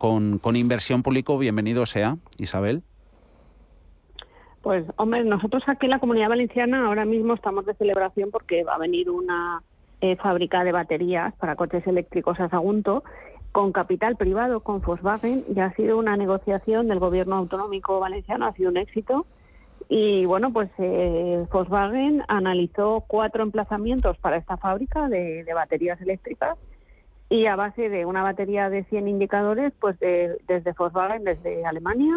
inversión 0.56 1.04
pública, 1.04 1.36
bienvenido 1.38 1.86
sea, 1.86 2.18
Isabel. 2.38 2.84
Pues, 4.62 4.86
hombre, 4.98 5.24
nosotros 5.24 5.64
aquí 5.68 5.86
en 5.86 5.92
la 5.92 6.00
Comunidad 6.00 6.30
Valenciana 6.30 6.88
ahora 6.88 7.06
mismo 7.06 7.34
estamos 7.34 7.66
de 7.66 7.74
celebración 7.76 8.32
porque 8.32 8.64
va 8.64 8.76
a 8.76 8.78
venir 8.78 9.10
una 9.10 9.62
eh, 10.02 10.16
fábrica 10.18 10.64
de 10.64 10.72
baterías 10.72 11.34
para 11.36 11.56
coches 11.56 11.86
eléctricos 11.88 12.40
a 12.40 12.50
Sagunto 12.50 13.04
con 13.52 13.72
capital 13.72 14.16
privado, 14.16 14.60
con 14.60 14.82
Volkswagen. 14.82 15.44
Ya 15.50 15.66
ha 15.66 15.74
sido 15.74 15.98
una 15.98 16.16
negociación 16.16 16.88
del 16.88 17.00
gobierno 17.00 17.36
autonómico 17.36 18.00
valenciano, 18.00 18.46
ha 18.46 18.54
sido 18.54 18.70
un 18.70 18.78
éxito. 18.78 19.26
Y 19.90 20.26
bueno, 20.26 20.52
pues 20.52 20.70
eh, 20.78 21.46
Volkswagen 21.52 22.24
analizó 22.28 23.04
cuatro 23.08 23.44
emplazamientos 23.44 24.18
para 24.18 24.38
esta 24.38 24.58
fábrica 24.58 25.08
de 25.08 25.46
baterías 25.54 26.00
eléctricas 26.02 26.58
y 27.30 27.46
a 27.46 27.56
base 27.56 27.90
de 27.90 28.06
una 28.06 28.24
batería 28.24 28.70
de 28.70 28.84
100 28.86 29.08
indicadores, 29.08 29.74
pues 29.80 30.00
desde 30.00 30.72
Volkswagen, 30.78 31.24
desde 31.24 31.66
Alemania, 31.66 32.16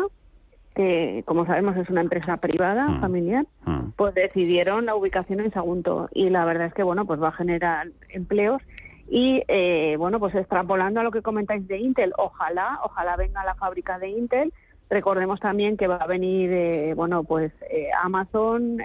que 0.75 1.23
como 1.27 1.47
sabemos 1.47 1.77
es 1.77 1.89
una 1.91 2.01
empresa 2.01 2.37
privada, 2.37 2.87
mm. 2.89 3.01
familiar, 3.01 3.47
mm. 3.65 3.91
pues 3.97 4.15
decidieron 4.15 4.87
la 4.87 4.95
ubicación 4.95 5.41
en 5.41 5.53
Sagunto 5.53 6.09
y 6.13 6.31
la 6.31 6.45
verdad 6.45 6.69
es 6.69 6.75
que 6.75 6.83
bueno, 6.83 7.05
pues 7.07 7.23
va 7.23 7.29
a 7.29 7.33
generar 7.33 7.89
empleos 8.09 8.63
y 9.09 9.43
eh, 9.49 9.97
bueno, 9.99 10.21
pues 10.21 10.35
extrapolando 10.35 11.01
a 11.01 11.03
lo 11.03 11.11
que 11.11 11.23
comentáis 11.23 11.67
de 11.67 11.79
Intel, 11.79 12.13
ojalá, 12.17 12.79
ojalá 12.85 13.17
venga 13.17 13.45
la 13.45 13.57
fábrica 13.57 13.99
de 13.99 14.09
Intel. 14.11 14.53
Recordemos 14.89 15.39
también 15.41 15.77
que 15.77 15.87
va 15.87 15.97
a 15.97 16.07
venir, 16.07 16.51
eh, 16.53 16.95
bueno, 16.95 17.25
pues 17.25 17.53
eh, 17.71 17.89
Amazon 18.03 18.79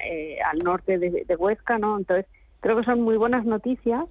al 0.51 0.59
norte 0.59 0.97
de, 0.99 1.25
de 1.27 1.35
Huesca, 1.35 1.77
¿no? 1.77 1.97
Entonces 1.97 2.25
creo 2.59 2.77
que 2.77 2.83
son 2.83 3.01
muy 3.01 3.17
buenas 3.17 3.45
noticias 3.45 4.05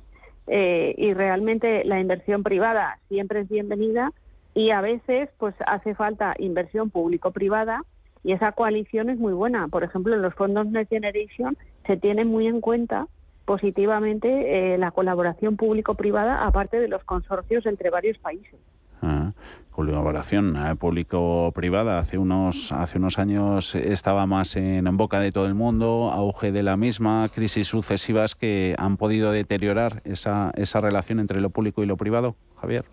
eh, 0.47 0.95
y 0.99 1.14
realmente 1.14 1.85
la 1.85 2.01
inversión 2.01 2.43
privada 2.43 2.99
siempre 3.09 3.41
es 3.41 3.49
bienvenida 3.49 4.12
y 4.55 4.71
a 4.71 4.81
veces 4.81 5.29
pues 5.39 5.55
hace 5.67 5.95
falta 5.95 6.35
inversión 6.39 6.91
público-privada 6.91 7.83
y 8.23 8.33
esa 8.33 8.53
coalición 8.53 9.11
es 9.11 9.19
muy 9.19 9.33
buena. 9.35 9.69
Por 9.69 9.85
ejemplo, 9.85 10.15
en 10.15 10.23
los 10.23 10.35
fondos 10.35 10.67
Next 10.67 10.91
Generation 10.91 11.57
se 11.87 11.97
tiene 11.97 12.25
muy 12.25 12.47
en 12.47 12.61
cuenta 12.61 13.09
positivamente 13.45 14.75
eh, 14.75 14.79
la 14.79 14.91
colaboración 14.91 15.57
público-privada 15.57 16.47
aparte 16.47 16.81
de 16.81 16.89
los 16.89 17.05
consorcios 17.05 17.67
entre 17.67 17.91
varios 17.91 18.17
países. 18.19 18.59
Ah, 19.03 19.33
colaboración 19.71 20.57
eh, 20.57 20.77
público-privada 20.77 21.99
hace 21.99 22.17
unos, 22.17 22.73
hace 22.73 22.97
unos 22.97 23.19
años 23.19 23.75
estaba 23.75 24.25
más 24.25 24.57
en, 24.57 24.97
boca 24.97 25.21
de 25.21 25.31
todo 25.31 25.45
el 25.45 25.55
mundo, 25.55 26.11
auge 26.11 26.53
de 26.53 26.63
la 26.63 26.79
misma, 26.79 27.29
crisis 27.29 27.69
sucesivas 27.69 28.35
que 28.35 28.75
han 28.79 28.97
podido 28.97 29.31
deteriorar 29.31 30.01
esa, 30.05 30.53
esa 30.55 30.81
relación 30.81 31.21
entre 31.21 31.43
lo 31.43 31.51
público 31.51 31.83
y 31.83 31.87
lo 31.87 31.99
privado, 31.99 32.37
Javier. 32.57 32.87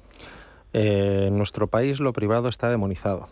Eh, 0.73 1.25
en 1.27 1.37
nuestro 1.37 1.67
país 1.67 1.99
lo 1.99 2.13
privado 2.13 2.49
está 2.49 2.69
demonizado. 2.69 3.29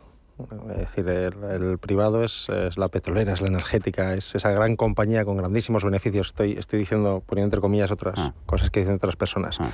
Es 0.71 0.77
decir, 0.77 1.07
el, 1.09 1.77
privado 1.79 2.23
es, 2.23 2.47
la 2.77 2.87
petrolera, 2.87 3.33
es 3.33 3.41
la 3.41 3.47
energética, 3.47 4.13
es 4.13 4.35
esa 4.35 4.51
gran 4.51 4.77
compañía 4.77 5.25
con 5.25 5.35
grandísimos 5.35 5.83
beneficios. 5.83 6.27
Estoy, 6.27 6.53
estoy 6.53 6.79
diciendo, 6.79 7.21
poniendo 7.25 7.47
entre 7.47 7.59
comillas, 7.59 7.91
otras 7.91 8.15
ah. 8.17 8.33
cosas 8.45 8.69
que 8.69 8.79
dicen 8.79 8.95
otras 8.95 9.17
personas. 9.17 9.57
Ah. 9.59 9.69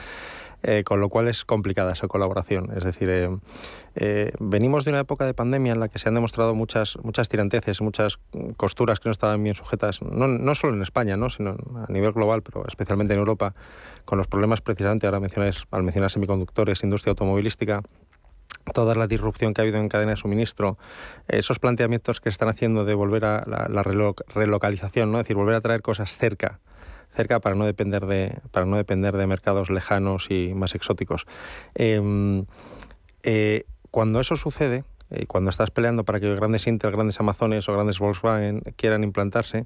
Eh, 0.67 0.83
con 0.83 0.99
lo 0.99 1.09
cual 1.09 1.27
es 1.27 1.45
complicada 1.45 1.93
esa 1.93 2.07
colaboración. 2.07 2.71
Es 2.75 2.83
decir, 2.83 3.07
eh, 3.07 3.29
eh, 3.93 4.31
venimos 4.39 4.83
de 4.83 4.89
una 4.89 5.01
época 5.01 5.23
de 5.27 5.35
pandemia 5.35 5.73
en 5.73 5.79
la 5.79 5.89
que 5.89 5.99
se 5.99 6.09
han 6.09 6.15
demostrado 6.15 6.55
muchas, 6.55 6.97
muchas 7.03 7.29
tiranteces, 7.29 7.81
muchas 7.81 8.17
costuras 8.57 8.99
que 8.99 9.07
no 9.07 9.11
estaban 9.11 9.43
bien 9.43 9.55
sujetas, 9.55 10.01
no, 10.01 10.27
no 10.27 10.55
solo 10.55 10.73
en 10.73 10.81
España, 10.81 11.17
¿no? 11.17 11.29
sino 11.29 11.55
a 11.87 11.91
nivel 11.91 12.13
global, 12.13 12.41
pero 12.41 12.65
especialmente 12.67 13.13
en 13.13 13.19
Europa, 13.19 13.53
con 14.05 14.17
los 14.17 14.25
problemas 14.25 14.61
precisamente, 14.61 15.05
ahora 15.05 15.19
mencionáis, 15.19 15.65
al 15.69 15.83
mencionar 15.83 16.09
semiconductores, 16.09 16.83
industria 16.83 17.11
automovilística, 17.11 17.83
toda 18.73 18.95
la 18.95 19.05
disrupción 19.05 19.53
que 19.53 19.61
ha 19.61 19.63
habido 19.63 19.77
en 19.77 19.87
cadena 19.87 20.11
de 20.13 20.17
suministro, 20.17 20.79
esos 21.27 21.59
planteamientos 21.59 22.21
que 22.21 22.29
están 22.29 22.49
haciendo 22.49 22.85
de 22.85 22.95
volver 22.95 23.25
a 23.25 23.43
la, 23.45 23.83
relocalización, 23.83 25.11
¿no? 25.11 25.19
es 25.19 25.25
decir, 25.25 25.35
volver 25.35 25.53
a 25.53 25.61
traer 25.61 25.83
cosas 25.83 26.17
cerca 26.17 26.59
cerca 27.15 27.39
para 27.39 27.55
no 27.55 27.65
depender 27.65 28.05
de, 28.05 28.39
para 28.51 28.65
no 28.65 28.77
depender 28.77 29.15
de 29.17 29.27
mercados 29.27 29.69
lejanos 29.69 30.27
y 30.29 30.53
más 30.53 30.75
exóticos. 30.75 31.25
Em, 31.73 32.45
eh, 33.23 33.65
cuando 33.91 34.19
eso 34.19 34.35
sucede, 34.35 34.83
eh, 35.09 35.25
cuando 35.25 35.49
estás 35.49 35.71
peleando 35.71 36.03
para 36.03 36.19
que 36.19 36.33
grandes 36.35 36.67
Intel, 36.67 36.91
grandes 36.91 37.19
Amazones 37.19 37.67
o 37.69 37.73
grandes 37.73 37.99
Volkswagen 37.99 38.61
quieran 38.75 39.03
implantarse, 39.03 39.65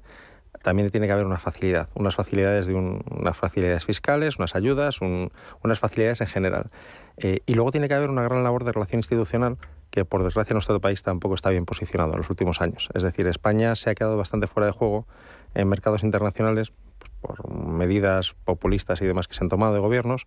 también 0.62 0.90
tiene 0.90 1.06
que 1.06 1.12
haber 1.12 1.26
una 1.26 1.38
facilidad, 1.38 1.88
unas 1.94 2.14
facilidades 2.14 2.66
de 2.66 2.74
unas 2.74 3.36
facilidades 3.36 3.84
fiscales, 3.84 4.38
unas 4.38 4.54
ayudas, 4.54 5.00
unas 5.00 5.78
facilidades 5.78 6.20
en 6.20 6.26
general. 6.26 6.70
Eh, 7.16 7.40
y 7.46 7.54
luego 7.54 7.70
tiene 7.70 7.88
que 7.88 7.94
haber 7.94 8.10
una 8.10 8.22
gran 8.22 8.44
labor 8.44 8.64
de 8.64 8.72
relación 8.72 8.98
institucional 8.98 9.58
que 9.90 10.04
por 10.04 10.22
desgracia 10.22 10.54
nuestro 10.54 10.80
país 10.80 11.02
tampoco 11.02 11.34
está 11.34 11.50
bien 11.50 11.64
posicionado 11.64 12.12
en 12.12 12.18
los 12.18 12.30
últimos 12.30 12.60
años. 12.60 12.88
Es 12.94 13.02
decir, 13.02 13.26
España 13.26 13.74
se 13.74 13.90
ha 13.90 13.94
quedado 13.94 14.16
bastante 14.16 14.46
fuera 14.46 14.66
de 14.66 14.72
juego 14.72 15.06
en 15.54 15.68
mercados 15.68 16.02
internacionales 16.02 16.72
por 17.20 17.48
medidas 17.50 18.34
populistas 18.44 19.00
y 19.02 19.06
demás 19.06 19.28
que 19.28 19.34
se 19.34 19.44
han 19.44 19.48
tomado 19.48 19.74
de 19.74 19.80
gobiernos, 19.80 20.26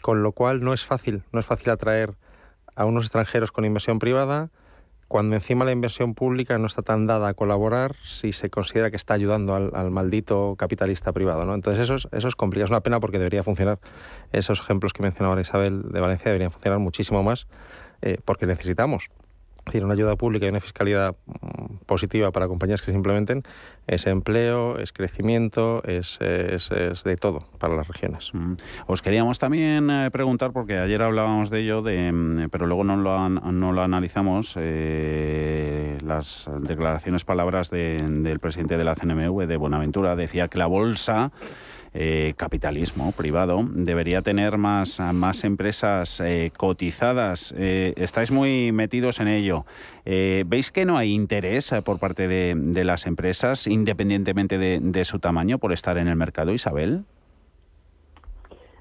con 0.00 0.22
lo 0.22 0.32
cual 0.32 0.62
no 0.62 0.72
es 0.72 0.84
fácil, 0.84 1.22
no 1.32 1.40
es 1.40 1.46
fácil 1.46 1.70
atraer 1.70 2.14
a 2.74 2.84
unos 2.84 3.04
extranjeros 3.04 3.52
con 3.52 3.64
inversión 3.64 3.98
privada 3.98 4.50
cuando 5.10 5.34
encima 5.34 5.64
la 5.64 5.72
inversión 5.72 6.14
pública 6.14 6.56
no 6.58 6.68
está 6.68 6.82
tan 6.82 7.08
dada 7.08 7.26
a 7.26 7.34
colaborar 7.34 7.96
si 8.04 8.30
se 8.30 8.48
considera 8.48 8.90
que 8.90 8.96
está 8.96 9.12
ayudando 9.12 9.56
al, 9.56 9.90
maldito 9.90 10.54
capitalista 10.56 11.12
privado. 11.12 11.44
¿no? 11.44 11.54
Entonces 11.54 11.82
eso 11.82 11.96
es, 11.96 12.06
eso 12.12 12.28
es 12.28 12.36
complicado, 12.36 12.66
es 12.66 12.70
una 12.70 12.82
pena 12.82 13.00
porque 13.00 13.18
debería 13.18 13.42
funcionar, 13.42 13.80
esos 14.30 14.60
ejemplos 14.60 14.92
que 14.92 15.02
mencionaba 15.02 15.40
Isabel 15.40 15.82
de 15.90 15.98
Valencia 15.98 16.26
deberían 16.26 16.52
funcionar 16.52 16.78
muchísimo 16.78 17.24
más 17.24 17.48
eh, 18.02 18.18
porque 18.24 18.46
necesitamos 18.46 19.10
decir, 19.66 19.84
una 19.84 19.94
ayuda 19.94 20.14
pública 20.14 20.46
y 20.46 20.48
una 20.48 20.60
fiscalidad 20.60 21.16
positiva 21.90 22.30
para 22.30 22.46
compañías 22.46 22.82
que 22.82 22.92
se 22.92 22.96
implementen 22.96 23.42
es 23.88 24.06
empleo, 24.06 24.78
es 24.78 24.92
crecimiento, 24.92 25.82
es, 25.82 26.20
de 26.20 27.16
todo 27.20 27.48
para 27.58 27.74
las 27.74 27.88
regiones. 27.88 28.30
Mm. 28.32 28.54
Os 28.86 29.02
queríamos 29.02 29.40
también 29.40 29.90
eh, 29.90 30.08
preguntar, 30.12 30.52
porque 30.52 30.78
ayer 30.78 31.02
hablábamos 31.02 31.50
de 31.50 31.60
ello, 31.62 31.82
de, 31.82 32.12
mm, 32.12 32.48
pero 32.50 32.66
luego 32.66 32.84
no 32.84 32.96
lo, 32.96 33.28
no 33.28 33.72
lo 33.72 33.82
analizamos, 33.82 34.54
eh, 34.56 35.98
las 36.04 36.48
declaraciones, 36.60 37.24
palabras 37.24 37.70
del 37.70 38.38
presidente 38.38 38.76
de 38.76 38.84
la 38.84 38.94
CNMV, 38.94 39.48
de 39.48 39.56
Buenaventura, 39.56 40.14
decía 40.14 40.46
que 40.46 40.58
la 40.58 40.66
bolsa 40.66 41.32
eh, 41.92 42.34
capitalismo 42.36 43.10
privado 43.10 43.64
debería 43.68 44.22
tener 44.22 44.58
más, 44.58 45.00
más 45.12 45.42
empresas 45.42 46.20
eh, 46.20 46.52
cotizadas. 46.56 47.52
Eh, 47.58 47.94
estáis 47.96 48.30
muy 48.30 48.70
metidos 48.70 49.18
en 49.18 49.26
ello. 49.26 49.64
¿Veis 50.04 50.70
que 50.72 50.84
no 50.84 50.96
hay 50.96 51.14
interés 51.14 51.72
por 51.84 52.00
parte 52.00 52.26
de, 52.26 52.84
las 52.84 53.06
empresas, 53.06 53.66
independientemente 53.68 54.58
de, 54.58 55.04
su 55.04 55.20
tamaño, 55.20 55.58
por 55.58 55.72
estar 55.72 55.98
en 55.98 56.08
el 56.08 56.16
mercado, 56.16 56.52
Isabel? 56.52 57.04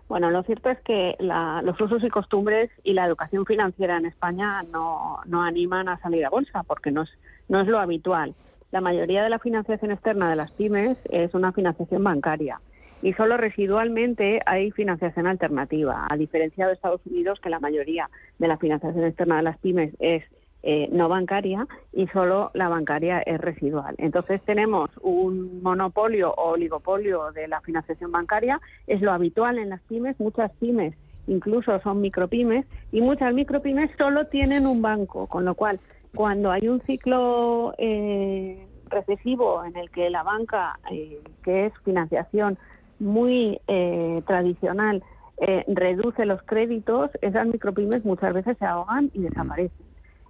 Bueno, 0.07 0.31
lo 0.31 0.41
cierto 0.41 0.71
es 0.71 0.79
que 0.79 1.15
los 1.19 1.79
usos 1.79 2.03
y 2.03 2.09
costumbres 2.09 2.71
y 2.83 2.93
la 2.93 3.05
educación 3.05 3.45
financiera 3.45 3.97
en 3.97 4.07
España 4.07 4.63
no, 4.71 5.19
no 5.25 5.43
animan 5.43 5.87
a 5.87 5.99
salir 5.99 6.25
a 6.25 6.29
bolsa 6.29 6.63
porque 6.63 6.89
no 6.89 7.03
es, 7.03 7.09
no 7.47 7.61
es 7.61 7.67
lo 7.67 7.79
habitual. 7.79 8.33
La 8.71 8.81
mayoría 8.81 9.21
de 9.21 9.29
la 9.29 9.37
financiación 9.37 9.91
externa 9.91 10.31
de 10.31 10.35
las 10.35 10.51
pymes 10.51 10.97
es 11.11 11.35
una 11.35 11.51
financiación 11.51 12.03
bancaria 12.03 12.59
y 13.01 13.13
solo 13.13 13.37
residualmente 13.37 14.41
hay 14.45 14.71
financiación 14.71 15.27
alternativa, 15.27 16.07
a 16.09 16.17
diferencia 16.17 16.67
de 16.67 16.73
Estados 16.73 17.01
Unidos, 17.05 17.39
que 17.41 17.49
la 17.49 17.59
mayoría 17.59 18.09
de 18.37 18.47
la 18.47 18.57
financiación 18.57 19.05
externa 19.05 19.37
de 19.37 19.43
las 19.43 19.57
pymes 19.59 19.93
es 19.99 20.23
eh, 20.61 20.89
no 20.91 21.07
bancaria 21.07 21.65
y 21.93 22.07
solo 22.07 22.51
la 22.53 22.67
bancaria 22.67 23.21
es 23.21 23.39
residual. 23.39 23.95
Entonces 23.97 24.41
tenemos 24.43 24.89
un 25.01 25.63
monopolio 25.63 26.33
o 26.33 26.51
oligopolio 26.51 27.31
de 27.31 27.47
la 27.47 27.61
financiación 27.61 28.11
bancaria, 28.11 28.59
es 28.85 29.01
lo 29.01 29.13
habitual 29.13 29.57
en 29.57 29.69
las 29.69 29.81
pymes, 29.83 30.19
muchas 30.19 30.51
pymes 30.59 30.95
incluso 31.27 31.79
son 31.81 32.01
micropymes 32.01 32.65
y 32.91 33.01
muchas 33.01 33.33
micropymes 33.33 33.91
solo 33.97 34.25
tienen 34.27 34.65
un 34.65 34.81
banco, 34.81 35.27
con 35.27 35.45
lo 35.45 35.55
cual 35.55 35.79
cuando 36.15 36.51
hay 36.51 36.67
un 36.67 36.81
ciclo 36.81 37.73
eh, 37.77 38.65
recesivo 38.87 39.63
en 39.63 39.77
el 39.77 39.89
que 39.91 40.09
la 40.09 40.23
banca, 40.23 40.79
eh, 40.91 41.21
que 41.43 41.67
es 41.67 41.73
financiación 41.85 42.57
muy 42.99 43.59
eh, 43.67 44.21
tradicional 44.27 45.03
eh, 45.41 45.63
reduce 45.67 46.25
los 46.25 46.41
créditos, 46.43 47.11
esas 47.21 47.47
micropymes 47.47 48.03
muchas 48.03 48.33
veces 48.33 48.57
se 48.57 48.65
ahogan 48.65 49.09
y 49.13 49.21
desaparecen. 49.21 49.85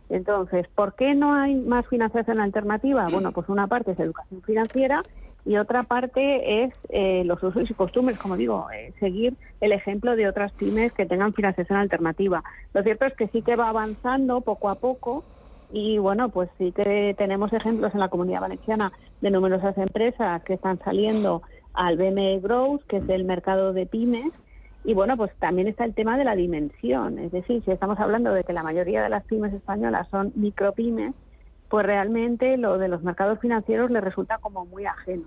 Entonces, 0.10 0.68
¿por 0.76 0.96
qué 0.96 1.16
no 1.16 1.34
hay 1.34 1.56
más 1.56 1.88
financiación 1.88 2.40
alternativa? 2.40 3.08
Bueno, 3.12 3.32
pues 3.32 3.50
una 3.50 3.68
parte 3.68 3.92
es 3.92 4.00
educación 4.00 4.42
financiera 4.44 5.04
y 5.46 5.58
otra 5.58 5.84
parte 5.84 6.64
es 6.64 6.74
eh, 6.90 7.24
los 7.26 7.42
usos 7.42 7.70
y 7.70 7.74
costumbres, 7.74 8.20
como 8.20 8.38
digo, 8.38 8.68
seguir 9.00 9.36
el 9.62 9.72
ejemplo 9.72 10.16
de 10.16 10.28
otras 10.28 10.52
pymes 10.54 10.92
que 10.94 11.06
tengan 11.06 11.34
financiación 11.34 11.80
alternativa. 11.80 12.44
Lo 12.74 12.84
cierto 12.84 13.06
es 13.06 13.14
que 13.16 13.28
sí 13.30 13.42
que 13.42 13.56
va 13.56 13.70
avanzando 13.70 14.42
poco 14.42 14.70
a 14.70 14.76
poco 14.76 15.24
y 15.72 16.00
bueno, 16.00 16.30
pues 16.30 16.50
sí 16.58 16.72
que 16.72 17.16
tenemos 17.18 17.54
ejemplos 17.54 17.94
en 17.94 18.00
la 18.00 18.10
comunidad 18.10 18.42
valenciana 18.42 18.92
de 19.22 19.32
numerosas 19.32 19.78
empresas 19.78 20.44
que 20.44 20.54
están 20.54 20.80
saliendo 20.80 21.44
al 21.80 21.96
BME 21.96 22.42
Growth, 22.42 22.84
que 22.90 22.98
es 22.98 23.08
el 23.08 23.24
mercado 23.24 23.72
de 23.72 23.86
pymes. 23.86 24.34
Y 24.84 24.94
bueno, 24.94 25.16
pues 25.16 25.32
también 25.40 25.70
está 25.70 25.86
el 25.86 25.96
tema 25.96 26.18
de 26.18 26.26
la 26.26 26.36
dimensión. 26.36 27.18
Es 27.20 27.32
decir, 27.32 27.64
si 27.64 27.72
estamos 27.72 27.98
hablando 28.00 28.34
de 28.34 28.44
que 28.44 28.52
la 28.52 28.64
mayoría 28.64 29.02
de 29.02 29.08
las 29.08 29.24
pymes 29.24 29.54
españolas 29.54 30.10
son 30.10 30.34
micropymes, 30.36 31.16
pues 31.70 31.86
realmente 31.86 32.58
lo 32.58 32.78
de 32.78 32.90
los 32.90 33.02
mercados 33.02 33.40
financieros 33.40 33.92
les 33.92 34.04
resulta 34.04 34.40
como 34.40 34.66
muy 34.66 34.86
ajeno. 34.86 35.24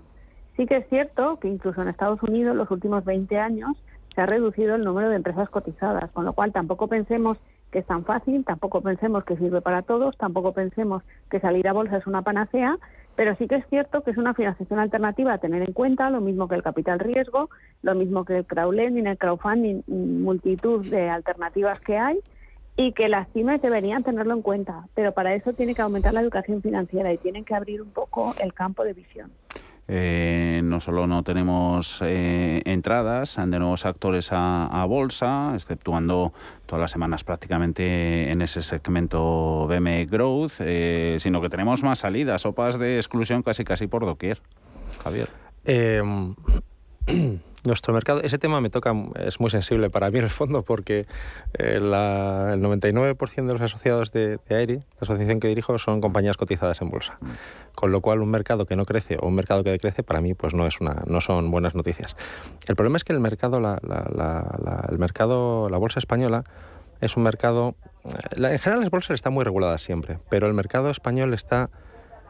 Sí 0.55 0.67
que 0.67 0.77
es 0.77 0.89
cierto 0.89 1.39
que 1.39 1.47
incluso 1.47 1.81
en 1.81 1.87
Estados 1.87 2.21
Unidos 2.21 2.55
los 2.55 2.69
últimos 2.69 3.03
20 3.03 3.35
años 3.39 3.75
se 4.13 4.21
ha 4.21 4.27
reducido 4.27 4.75
el 4.75 4.81
número 4.81 5.09
de 5.09 5.15
empresas 5.15 5.49
cotizadas, 5.49 6.11
con 6.11 6.23
lo 6.23 6.33
cual 6.33 6.51
tampoco 6.51 6.87
pensemos 6.87 7.39
que 7.71 7.79
es 7.79 7.87
tan 7.87 8.05
fácil, 8.05 8.45
tampoco 8.45 8.81
pensemos 8.81 9.23
que 9.23 9.37
sirve 9.37 9.59
para 9.61 9.81
todos, 9.81 10.15
tampoco 10.17 10.51
pensemos 10.51 11.01
que 11.31 11.39
salir 11.39 11.67
a 11.67 11.73
bolsa 11.73 11.97
es 11.97 12.05
una 12.05 12.21
panacea, 12.21 12.77
pero 13.15 13.35
sí 13.35 13.47
que 13.47 13.55
es 13.55 13.65
cierto 13.69 14.01
que 14.01 14.11
es 14.11 14.17
una 14.17 14.33
financiación 14.33 14.79
alternativa 14.79 15.33
a 15.33 15.37
tener 15.37 15.61
en 15.61 15.73
cuenta, 15.73 16.09
lo 16.09 16.21
mismo 16.21 16.47
que 16.47 16.55
el 16.55 16.63
capital 16.63 16.99
riesgo, 16.99 17.49
lo 17.81 17.95
mismo 17.95 18.25
que 18.25 18.37
el 18.37 18.45
crowdlending, 18.45 19.07
el 19.07 19.17
crowdfunding, 19.17 19.83
multitud 19.87 20.85
de 20.85 21.09
alternativas 21.09 21.79
que 21.81 21.97
hay 21.97 22.19
y 22.75 22.93
que 22.93 23.09
las 23.09 23.27
pymes 23.29 23.61
deberían 23.61 24.03
tenerlo 24.03 24.33
en 24.33 24.41
cuenta. 24.41 24.87
Pero 24.95 25.11
para 25.11 25.35
eso 25.35 25.53
tiene 25.53 25.75
que 25.75 25.81
aumentar 25.81 26.13
la 26.13 26.21
educación 26.21 26.61
financiera 26.61 27.13
y 27.13 27.17
tienen 27.17 27.45
que 27.45 27.53
abrir 27.53 27.81
un 27.81 27.91
poco 27.91 28.33
el 28.39 28.53
campo 28.53 28.83
de 28.83 28.93
visión. 28.93 29.31
Eh, 29.87 30.61
no 30.63 30.79
solo 30.79 31.07
no 31.07 31.23
tenemos 31.23 32.01
eh, 32.01 32.61
entradas 32.65 33.35
de 33.35 33.59
nuevos 33.59 33.85
actores 33.85 34.29
a, 34.31 34.85
bolsa, 34.87 35.51
exceptuando 35.55 36.33
todas 36.65 36.81
las 36.81 36.91
semanas 36.91 37.23
prácticamente 37.23 38.31
en 38.31 38.41
ese 38.41 38.61
segmento 38.61 39.67
BM 39.67 40.05
Growth, 40.05 40.53
eh, 40.59 41.17
sino 41.19 41.41
que 41.41 41.49
tenemos 41.49 41.83
más 41.83 41.99
salidas, 41.99 42.41
sopas 42.41 42.79
de 42.79 42.97
exclusión 42.97 43.43
casi 43.43 43.63
casi 43.63 43.87
por 43.87 44.05
doquier. 44.05 44.41
Javier. 45.03 45.29
Nuestro 47.65 47.93
mercado, 47.93 48.21
ese 48.21 48.37
tema 48.37 48.59
me 48.59 48.69
toca, 48.69 48.93
es 49.15 49.39
muy 49.39 49.49
sensible 49.49 49.89
para 49.89 50.11
mí 50.11 50.17
en 50.17 50.25
el 50.25 50.29
fondo 50.29 50.63
porque 50.63 51.05
eh, 51.53 51.75
el 51.77 51.91
99% 51.91 53.35
de 53.35 53.53
los 53.53 53.61
asociados 53.61 54.11
de, 54.11 54.39
AERI, 54.49 54.75
la 54.75 54.83
asociación 55.01 55.39
que 55.39 55.47
dirijo, 55.47 55.77
son 55.77 56.01
compañías 56.01 56.35
cotizadas 56.35 56.81
en 56.81 56.89
bolsa. 56.89 57.17
Con 57.73 57.91
lo 57.91 58.01
cual 58.01 58.19
un 58.19 58.29
mercado 58.29 58.65
que 58.65 58.75
no 58.75 58.85
crece 58.85 59.17
o 59.19 59.27
un 59.27 59.35
mercado 59.35 59.63
que 59.63 59.69
decrece 59.69 60.03
para 60.03 60.19
mí 60.19 60.33
pues 60.33 60.53
no, 60.53 60.67
es 60.67 60.81
una, 60.81 61.03
no 61.07 61.21
son 61.21 61.51
buenas 61.51 61.73
noticias. 61.73 62.17
El 62.67 62.75
problema 62.75 62.97
es 62.97 63.05
que 63.05 63.13
el 63.13 63.21
mercado, 63.21 63.61
la, 63.61 63.79
el 64.89 64.97
mercado, 64.97 65.69
la 65.69 65.77
bolsa 65.77 65.99
española 65.99 66.43
es 66.99 67.17
un 67.17 67.23
mercado, 67.23 67.75
eh, 68.05 68.11
en 68.35 68.59
general 68.59 68.81
las 68.81 68.89
bolsas 68.89 69.15
están 69.15 69.33
muy 69.33 69.43
reguladas 69.43 69.81
siempre, 69.81 70.19
pero 70.29 70.47
el 70.47 70.53
mercado 70.53 70.89
español 70.89 71.33
está 71.33 71.69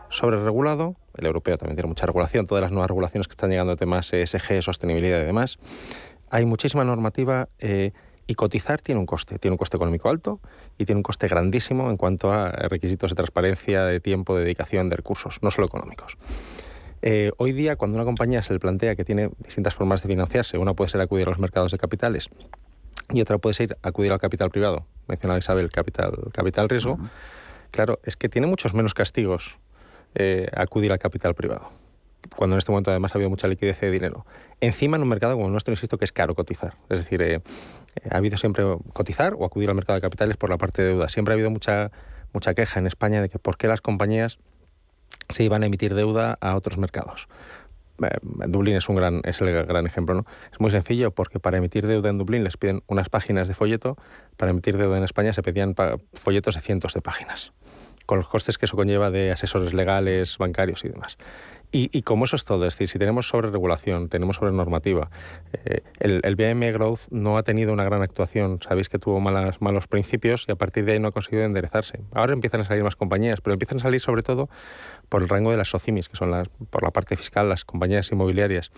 sobre 0.10 0.44
regulado, 0.44 0.96
el 1.18 1.26
europeo 1.26 1.58
también 1.58 1.76
tiene 1.76 1.88
mucha 1.88 2.06
regulación, 2.06 2.48
todas 2.48 2.62
las 2.62 2.72
nuevas 2.72 2.90
regulaciones 2.90 3.28
que 3.28 3.34
están 3.34 3.50
llegando 3.50 3.72
de 3.72 3.78
temas 3.78 4.12
ESG, 4.12 4.62
sostenibilidad 4.62 5.22
y 5.22 5.26
demás. 5.26 5.60
Hay 6.30 6.46
muchísima 6.46 6.84
normativa 6.84 7.50
eh, 7.60 7.92
Y 8.26 8.36
cotizar 8.36 8.82
tiene 8.82 9.00
un 9.00 9.06
coste, 9.06 9.38
tiene 9.38 9.54
un 9.54 9.58
coste 9.58 9.76
económico 9.76 10.10
alto 10.10 10.40
y 10.78 10.86
tiene 10.86 11.00
un 11.00 11.04
coste 11.04 11.28
grandísimo 11.28 11.90
en 11.90 11.98
cuanto 11.98 12.32
a 12.32 12.52
requisitos 12.52 13.12
de 13.12 13.16
transparencia, 13.16 13.84
de 13.84 14.00
tiempo, 14.00 14.36
de 14.36 14.44
dedicación, 14.44 14.90
de 14.90 14.96
recursos, 14.96 15.40
no 15.42 15.52
solo 15.52 15.68
económicos. 15.68 16.18
Eh, 17.02 17.32
hoy 17.36 17.52
día, 17.52 17.76
cuando 17.76 17.98
una 17.98 18.06
compañía 18.06 18.42
se 18.42 18.54
le 18.54 18.60
plantea 18.60 18.96
que 18.96 19.04
tiene 19.04 19.30
distintas 19.40 19.76
formas 19.76 20.02
de 20.02 20.08
financiarse, 20.08 20.58
una 20.58 20.74
puede 20.74 20.90
ser 20.90 21.02
acudir 21.02 21.28
a 21.28 21.32
los 21.32 21.40
mercados 21.40 21.72
de 21.72 21.78
capitales 21.78 22.30
y 23.12 23.20
otra 23.20 23.40
puede 23.40 23.56
ser 23.56 23.78
acudir 23.82 24.14
al 24.14 24.20
capital 24.20 24.50
privado, 24.50 24.86
mencionaba 25.10 25.38
Isabel, 25.38 25.70
capital, 25.70 26.14
capital 26.32 26.70
riesgo, 26.70 26.98
claro, 27.72 28.00
es 28.06 28.16
que 28.16 28.30
tiene 28.30 28.48
muchos 28.48 28.74
menos 28.74 28.94
castigos 28.94 29.58
eh, 30.16 30.48
acudir 30.54 30.92
al 30.92 31.00
capital 31.00 31.36
privado 31.36 31.72
cuando 32.36 32.56
en 32.56 32.60
este 32.60 32.72
momento 32.72 32.90
además 32.90 33.12
ha 33.14 33.18
habido 33.18 33.30
mucha 33.30 33.48
liquidez 33.48 33.80
de 33.82 33.92
dinero. 33.92 34.26
Encima 34.62 34.98
en 34.98 35.04
un 35.04 35.10
mercado 35.10 35.34
como 35.34 35.48
el 35.48 35.52
nuestro, 35.52 35.74
insisto, 35.74 35.98
que 35.98 36.06
es 36.06 36.12
caro 36.12 36.36
cotizar. 36.36 36.76
Es 36.90 37.00
decir, 37.00 37.22
eh, 37.22 37.42
ha 38.10 38.18
habido 38.18 38.38
siempre 38.38 38.64
cotizar 38.94 39.36
o 39.38 39.46
acudir 39.46 39.70
al 39.70 39.76
mercado 39.76 39.96
de 39.96 40.02
capitales 40.02 40.38
por 40.38 40.50
la 40.50 40.58
parte 40.58 40.82
de 40.82 40.90
deuda. 40.90 41.10
Siempre 41.10 41.34
ha 41.34 41.36
habido 41.36 41.50
mucha, 41.50 41.92
mucha 42.32 42.54
queja 42.54 42.80
en 42.80 42.88
España 42.88 43.22
de 43.22 43.30
que 43.30 43.40
por 43.40 43.58
qué 43.58 43.68
las 43.68 43.82
compañías 43.82 44.40
se 45.30 45.44
iban 45.44 45.64
a 45.64 45.68
emitir 45.68 45.94
deuda 45.94 46.38
a 46.42 46.56
otros 46.56 46.78
mercados. 46.78 47.28
Eh, 48.02 48.18
Dublín 48.48 48.76
es 48.76 48.90
un 48.90 48.96
gran 48.96 49.22
es 49.24 49.40
el 49.42 49.66
gran 49.66 49.86
ejemplo, 49.86 50.16
¿no? 50.16 50.26
Es 50.52 50.60
muy 50.60 50.72
sencillo 50.72 51.12
porque 51.12 51.40
para 51.40 51.58
emitir 51.58 51.88
deuda 51.88 52.10
en 52.10 52.18
Dublín 52.18 52.44
les 52.44 52.58
piden 52.58 52.82
unas 52.88 53.10
páginas 53.10 53.48
de 53.48 53.54
folleto, 53.54 53.98
para 54.38 54.52
emitir 54.52 54.78
deuda 54.78 54.98
en 54.98 55.04
España 55.04 55.34
se 55.34 55.44
pedían 55.44 55.76
folletos 56.14 56.56
de 56.56 56.62
cientos 56.62 56.94
de 56.94 57.02
páginas, 57.02 57.54
con 58.06 58.18
los 58.18 58.28
costes 58.28 58.58
que 58.58 58.66
eso 58.66 58.76
conlleva 58.76 59.12
de 59.12 59.32
asesores 59.32 59.74
legales, 59.74 60.38
bancarios 60.38 60.84
y 60.86 60.90
demás. 60.90 61.18
Y, 61.76 62.04
como 62.04 62.26
eso 62.26 62.36
es 62.36 62.46
todo, 62.46 62.66
es 62.66 62.76
decir, 62.76 62.88
si 62.88 63.00
tenemos 63.00 63.28
sobre 63.28 63.50
regulación, 63.50 64.08
tenemos 64.08 64.36
sobre 64.36 64.52
normativa, 64.52 65.10
eh, 65.54 65.82
el, 66.00 66.22
el, 66.24 66.36
BM 66.36 66.72
Growth 66.72 67.08
no 67.10 67.36
ha 67.36 67.42
tenido 67.42 67.74
una 67.74 67.84
gran 67.84 68.04
actuación, 68.04 68.60
sabéis 68.62 68.90
que 68.90 69.00
tuvo 69.00 69.20
malas, 69.20 69.60
malos 69.60 69.88
principios 69.88 70.46
y 70.48 70.52
a 70.52 70.56
partir 70.56 70.86
de 70.86 70.92
ahí 70.92 71.00
no 71.00 71.08
ha 71.08 71.12
conseguido 71.12 71.46
enderezarse. 71.46 72.00
Ahora 72.14 72.34
empiezan 72.34 72.62
a 72.62 72.66
salir 72.66 72.84
más 72.84 72.96
compañías, 72.96 73.42
pero 73.42 73.54
empiezan 73.54 73.80
a 73.80 73.82
salir 73.82 74.02
sobre 74.02 74.22
todo 74.22 74.50
por 75.10 75.24
el 75.24 75.30
rango 75.30 75.50
de 75.50 75.58
las 75.58 75.70
SOCIMIS, 75.70 76.10
que 76.10 76.16
son 76.16 76.30
las, 76.30 76.48
por 76.70 76.84
la 76.84 76.92
parte 76.92 77.16
fiscal, 77.16 77.50
las 77.50 77.66
compañías 77.66 78.12
inmobiliarias, 78.12 78.72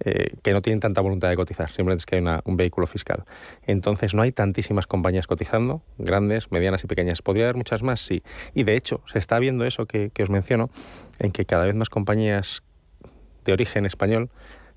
eh, 0.00 0.34
que 0.42 0.52
no 0.52 0.62
tienen 0.62 0.80
tanta 0.80 1.00
voluntad 1.00 1.28
de 1.28 1.36
cotizar, 1.36 1.68
simplemente 1.68 2.02
es 2.02 2.06
que 2.06 2.16
hay 2.16 2.40
un 2.44 2.56
vehículo 2.56 2.86
fiscal. 2.86 3.24
Entonces 3.66 4.14
no 4.14 4.22
hay 4.22 4.32
tantísimas 4.32 4.86
compañías 4.86 5.26
cotizando, 5.26 5.82
grandes, 5.98 6.50
medianas 6.52 6.84
y 6.84 6.86
pequeñas. 6.86 7.22
¿Podría 7.22 7.44
haber 7.44 7.56
muchas 7.56 7.82
más? 7.82 8.00
Sí. 8.00 8.22
Y 8.54 8.64
de 8.64 8.76
hecho, 8.76 9.02
se 9.10 9.18
está 9.18 9.38
viendo 9.38 9.64
eso 9.64 9.86
que, 9.86 10.10
que 10.10 10.22
os 10.22 10.30
menciono, 10.30 10.70
en 11.18 11.32
que 11.32 11.44
cada 11.44 11.64
vez 11.64 11.74
más 11.74 11.88
compañías 11.88 12.62
de 13.44 13.52
origen 13.52 13.86
español 13.86 14.30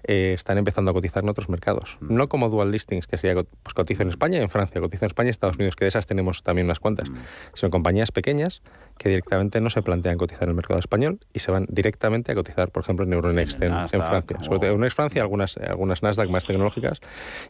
eh, 0.04 0.34
están 0.34 0.58
empezando 0.58 0.92
a 0.92 0.94
cotizar 0.94 1.24
en 1.24 1.30
otros 1.30 1.50
mercados. 1.50 1.98
Mm. 2.00 2.16
No 2.16 2.30
como 2.30 2.50
dual 2.50 2.72
listings, 2.72 3.08
que 3.08 3.18
sería 3.18 3.42
pues, 3.42 3.74
cotizo 3.74 4.04
en 4.04 4.10
España 4.10 4.40
y 4.40 4.42
en 4.42 4.50
Francia, 4.50 4.82
cotizo 4.82 5.06
en 5.06 5.08
España 5.08 5.30
y 5.30 5.32
Estados 5.32 5.56
Unidos, 5.58 5.76
que 5.76 5.86
de 5.86 5.90
esas 5.90 6.06
tenemos 6.06 6.44
también 6.44 6.66
unas 6.66 6.80
cuantas, 6.80 7.10
mm. 7.10 7.16
sino 7.54 7.70
compañías 7.70 8.12
pequeñas 8.12 8.62
que 8.98 9.10
directamente 9.10 9.60
no 9.62 9.72
se 9.72 9.82
plantean 9.82 10.18
cotizar 10.18 10.44
en 10.44 10.50
el 10.50 10.56
mercado 10.56 10.80
español 10.80 11.20
y 11.34 11.40
se 11.40 11.50
van 11.50 11.66
directamente 11.70 12.32
a 12.32 12.36
cotizar, 12.36 12.70
por 12.70 12.84
ejemplo, 12.84 13.04
en 13.04 13.14
Euronext 13.14 13.60
en, 13.64 13.72
Francia. 13.90 14.38
Sobre 14.44 14.60
todo 14.60 14.66
Euronext 14.68 14.96
Francia, 14.96 15.24
algunas, 15.24 15.58
algunas 15.58 16.04
Nasdaq 16.04 16.30
más 16.30 16.46
tecnológicas. 16.46 17.00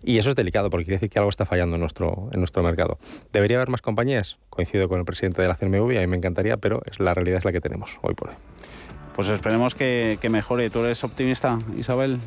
Y 0.02 0.18
eso 0.18 0.30
es 0.30 0.36
delicado 0.36 0.70
porque 0.70 0.86
quiere 0.86 0.96
decir 0.96 1.10
que 1.10 1.20
algo 1.20 1.30
está 1.30 1.46
fallando 1.46 1.76
en 1.76 1.82
nuestro, 1.82 2.30
en 2.32 2.40
nuestro 2.40 2.64
mercado. 2.64 3.00
¿Debería 3.34 3.58
haber 3.58 3.70
más 3.70 3.82
compañías? 3.82 4.38
Coincido 4.50 4.88
con 4.88 5.00
el 5.00 5.06
presidente 5.06 5.42
de 5.42 5.50
la 5.50 5.56
CNMV, 5.56 5.98
a 5.98 6.02
mí 6.02 6.08
me 6.08 6.18
encantaría, 6.18 6.56
pero 6.56 6.82
es, 6.90 7.02
la 7.02 7.14
realidad 7.14 7.40
es 7.40 7.46
la 7.46 7.52
que 7.52 7.60
tenemos 7.60 8.00
hoy 8.02 8.14
por 8.14 8.30
hoy. 8.30 8.36
Pues 9.16 9.30
esperemos 9.30 9.76
que, 9.76 10.18
mejore. 10.30 10.70
¿Tú 10.70 10.80
eres 10.80 11.04
optimista, 11.04 11.60
Isabel? 11.78 12.20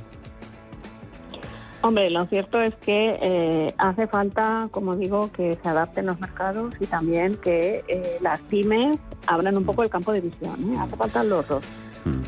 Hombre, 1.81 2.09
lo 2.09 2.25
cierto 2.27 2.61
es 2.61 2.75
que 2.77 3.19
eh, 3.21 3.75
hace 3.77 4.07
falta, 4.07 4.69
como 4.71 4.97
digo, 4.97 5.31
que 5.33 5.59
se 5.63 5.69
adapten 5.69 6.07
los 6.07 6.19
mercados 6.19 6.75
y 6.81 6.87
también 6.87 7.37
que 7.37 7.85
eh, 7.89 8.17
las 8.23 8.41
pymes 8.41 8.97
abran 9.27 9.57
un 9.57 9.65
poco 9.65 9.83
el 9.83 9.91
campo 9.91 10.13
de 10.13 10.23
visión. 10.23 10.55
¿eh? 10.73 10.79
Hace 10.81 10.97
falta 10.97 11.23
los 11.25 11.47
dos. 11.47 11.63
Mm. 12.07 12.23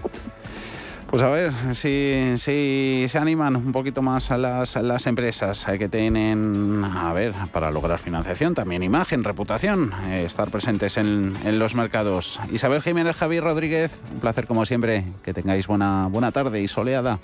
Pues 1.11 1.23
a 1.23 1.29
ver 1.29 1.53
si, 1.75 2.35
si 2.37 3.07
se 3.09 3.19
animan 3.19 3.55
un 3.57 3.73
poquito 3.73 4.03
más 4.03 4.31
a 4.31 4.39
las, 4.39 4.75
las 4.77 5.07
empresas 5.07 5.65
que 5.79 5.89
tienen, 5.89 6.85
a 6.85 7.13
ver, 7.13 7.33
para 7.53 7.71
lograr 7.71 7.99
financiación, 7.99 8.55
también 8.55 8.83
imagen, 8.83 9.23
reputación, 9.23 9.93
eh, 10.09 10.25
estar 10.27 10.51
presentes 10.51 10.97
en, 10.97 11.35
en, 11.45 11.59
los 11.59 11.75
mercados. 11.75 12.41
Isabel 12.51 12.83
Jiménez, 12.83 13.17
Javier 13.17 13.45
Rodríguez, 13.45 13.99
un 14.13 14.21
placer 14.21 14.47
como 14.47 14.67
siempre, 14.67 15.05
que 15.23 15.33
tengáis 15.33 15.69
buena, 15.69 16.09
buena 16.09 16.33
tarde 16.33 16.61
y 16.61 16.69
soleada 16.69 17.21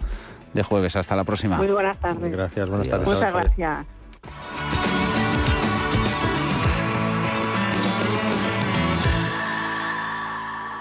de 0.54 0.62
jueves. 0.62 0.94
Hasta 0.96 1.16
la 1.16 1.24
próxima. 1.24 1.56
Muy 1.56 1.68
buenas 1.68 1.98
tardes. 1.98 2.30
Gracias, 2.30 2.68
buenas 2.68 2.88
tardes. 2.88 3.08
Muchas 3.08 3.32
gracias. 3.32 3.86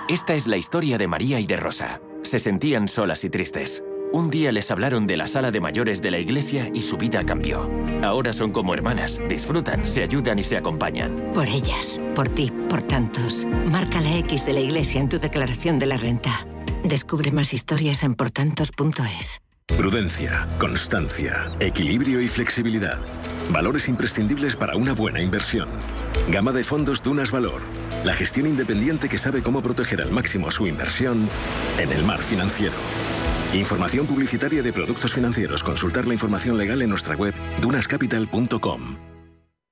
Esta 0.08 0.34
es 0.34 0.46
la 0.46 0.58
historia 0.58 0.98
de 0.98 1.08
María 1.08 1.40
y 1.40 1.48
de 1.48 1.58
Rosa. 1.58 2.02
Se 2.32 2.40
sentían 2.40 2.88
solas 2.88 3.26
y 3.26 3.30
tristes. 3.30 3.84
Un 4.14 4.30
día 4.30 4.54
les 4.54 4.72
hablaron 4.72 5.06
de 5.06 5.18
la 5.18 5.28
sala 5.28 5.52
de 5.52 5.60
mayores 5.60 6.02
de 6.02 6.12
la 6.12 6.18
iglesia 6.18 6.72
y 6.74 6.82
su 6.82 6.96
vida 6.96 7.26
cambió. 7.26 7.70
Ahora 8.04 8.32
son 8.32 8.54
como 8.54 8.74
hermanas, 8.74 9.20
disfrutan, 9.28 9.86
se 9.86 10.02
ayudan 10.02 10.40
y 10.40 10.46
se 10.46 10.56
acompañan. 10.56 11.34
Por 11.34 11.46
ellas, 11.46 12.00
por 12.16 12.30
ti, 12.30 12.50
por 12.70 12.84
tantos. 12.84 13.46
Marca 13.66 14.00
la 14.00 14.16
X 14.20 14.46
de 14.46 14.54
la 14.54 14.62
iglesia 14.62 15.02
en 15.02 15.10
tu 15.10 15.20
declaración 15.20 15.78
de 15.78 15.88
la 15.88 15.98
renta. 15.98 16.48
Descubre 16.86 17.32
más 17.32 17.54
historias 17.54 18.02
en 18.04 18.16
portantos.es. 18.16 19.42
Prudencia, 19.66 20.48
constancia, 20.58 21.52
equilibrio 21.60 22.22
y 22.22 22.30
flexibilidad. 22.30 22.98
Valores 23.50 23.90
imprescindibles 23.90 24.56
para 24.56 24.78
una 24.78 24.94
buena 24.94 25.22
inversión. 25.22 25.68
Gama 26.30 26.54
de 26.54 26.64
fondos 26.64 27.04
Dunas 27.04 27.30
Valor 27.30 27.81
la 28.04 28.14
gestión 28.14 28.48
independiente 28.48 29.10
que 29.10 29.18
sabe 29.18 29.42
cómo 29.42 29.62
proteger 29.62 30.02
al 30.02 30.12
máximo 30.12 30.52
su 30.52 30.68
inversión 30.68 31.28
en 31.78 31.92
el 31.92 32.04
mar 32.04 32.22
financiero. 32.22 32.76
Información 33.54 34.08
publicitaria 34.08 34.64
de 34.64 34.74
productos 34.74 35.14
financieros. 35.14 35.62
Consultar 35.64 36.08
la 36.08 36.14
información 36.14 36.58
legal 36.58 36.82
en 36.82 36.90
nuestra 36.90 37.16
web 37.16 37.34
dunascapital.com. 37.62 38.98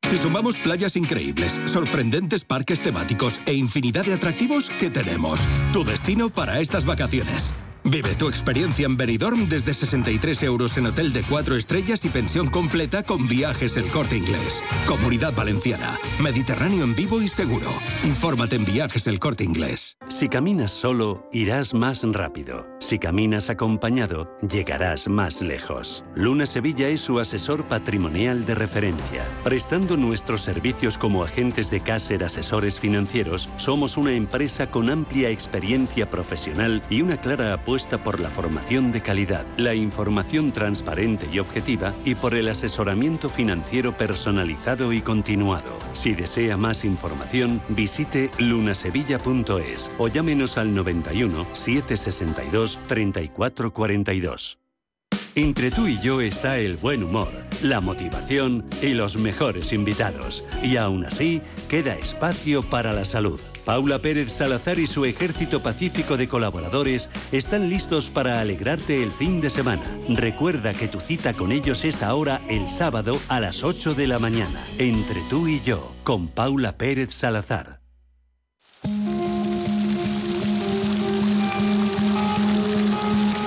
Si 0.09 0.17
sumamos 0.17 0.57
playas 0.57 0.95
increíbles, 0.95 1.61
sorprendentes 1.65 2.43
parques 2.43 2.82
temáticos 2.82 3.39
e 3.45 3.53
infinidad 3.53 4.05
de 4.05 4.15
atractivos, 4.15 4.71
¿qué 4.80 4.89
tenemos? 4.89 5.39
Tu 5.71 5.84
destino 5.84 6.30
para 6.30 6.59
estas 6.59 6.86
vacaciones. 6.86 7.53
Vive 7.90 8.14
tu 8.14 8.28
experiencia 8.28 8.86
en 8.86 8.98
Benidorm 8.98 9.48
desde 9.48 9.74
63 9.74 10.44
euros 10.44 10.78
en 10.78 10.86
hotel 10.86 11.12
de 11.12 11.24
4 11.24 11.56
estrellas 11.56 12.06
y 12.06 12.10
pensión 12.10 12.48
completa 12.48 13.02
con 13.02 13.28
viajes 13.28 13.78
El 13.78 13.90
Corte 13.90 14.16
Inglés. 14.16 14.64
Comunidad 14.86 15.34
Valenciana. 15.34 15.98
Mediterráneo 16.22 16.84
en 16.84 16.94
vivo 16.96 17.20
y 17.20 17.28
seguro. 17.28 17.68
Infórmate 18.04 18.58
en 18.58 18.66
viajes 18.66 19.08
El 19.08 19.18
Corte 19.18 19.44
Inglés. 19.44 19.98
Si 20.08 20.30
caminas 20.30 20.72
solo, 20.72 21.28
irás 21.32 21.74
más 21.74 22.04
rápido. 22.04 22.68
Si 22.80 23.00
caminas 23.00 23.50
acompañado, 23.50 24.38
llegarás 24.48 25.08
más 25.08 25.42
lejos. 25.42 26.04
Luna 26.16 26.46
Sevilla 26.46 26.90
es 26.90 27.02
su 27.02 27.20
asesor 27.20 27.64
patrimonial 27.64 28.46
de 28.46 28.54
referencia. 28.54 29.24
Prestando 29.44 29.98
nuestros 29.98 30.42
servicios 30.42 30.98
como 31.00 31.24
agentes 31.24 31.72
de 31.72 31.80
Caser 31.80 32.24
Asesores 32.24 32.80
Financieros, 32.80 33.50
somos 33.58 33.98
una 33.98 34.12
empresa 34.12 34.70
con 34.70 34.92
amplia 34.92 35.30
experiencia 35.30 36.10
profesional 36.10 36.84
y 36.90 37.02
una 37.02 37.20
clara 37.20 37.54
por 37.88 38.19
la 38.19 38.30
formación 38.30 38.91
de 38.91 39.01
calidad, 39.01 39.45
la 39.57 39.73
información 39.73 40.51
transparente 40.51 41.27
y 41.32 41.39
objetiva 41.39 41.93
y 42.03 42.15
por 42.15 42.36
el 42.36 42.49
asesoramiento 42.49 43.30
financiero 43.30 43.95
personalizado 43.95 44.91
y 44.91 45.01
continuado. 45.01 45.77
Si 45.93 46.13
desea 46.13 46.57
más 46.57 46.84
información, 46.84 47.61
visite 47.69 48.32
lunasevilla.es 48.38 49.91
o 49.97 50.07
llámenos 50.09 50.57
al 50.57 50.75
91 50.75 51.45
762 51.53 52.80
3442. 52.88 54.59
Entre 55.36 55.71
tú 55.71 55.88
y 55.88 55.99
yo 55.99 56.21
está 56.21 56.57
el 56.57 56.75
buen 56.75 57.03
humor, 57.03 57.30
la 57.61 57.80
motivación 57.80 58.65
y 58.82 58.93
los 58.93 59.17
mejores 59.17 59.71
invitados. 59.71 60.43
Y 60.61 60.75
aún 60.75 61.05
así, 61.05 61.41
queda 61.69 61.95
espacio 61.95 62.61
para 62.63 62.91
la 62.93 63.05
salud. 63.05 63.39
Paula 63.70 63.99
Pérez 63.99 64.32
Salazar 64.32 64.80
y 64.80 64.88
su 64.88 65.05
ejército 65.05 65.61
pacífico 65.61 66.17
de 66.17 66.28
colaboradores 66.28 67.07
están 67.32 67.70
listos 67.70 68.09
para 68.09 68.41
alegrarte 68.41 69.03
el 69.03 69.11
fin 69.11 69.41
de 69.41 69.51
semana. 69.51 69.84
Recuerda 70.09 70.74
que 70.74 70.88
tu 70.88 70.99
cita 70.99 71.34
con 71.34 71.51
ellos 71.51 71.86
es 71.86 72.01
ahora 72.01 72.39
el 72.49 72.67
sábado 72.67 73.20
a 73.28 73.39
las 73.39 73.63
8 73.63 73.93
de 73.93 74.07
la 74.07 74.17
mañana, 74.17 74.59
entre 74.80 75.22
tú 75.30 75.47
y 75.47 75.61
yo, 75.61 75.93
con 76.03 76.30
Paula 76.30 76.78
Pérez 76.78 77.13
Salazar. 77.13 77.82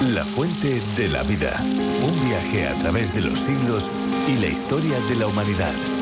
La 0.02 0.24
fuente 0.24 0.82
de 0.94 1.08
la 1.08 1.24
vida. 1.24 1.60
Un 1.64 2.20
viaje 2.28 2.68
a 2.68 2.78
través 2.78 3.12
de 3.12 3.22
los 3.22 3.40
siglos 3.40 3.90
y 4.28 4.36
la 4.36 4.46
historia 4.46 5.00
de 5.00 5.16
la 5.16 5.26
humanidad. 5.26 6.01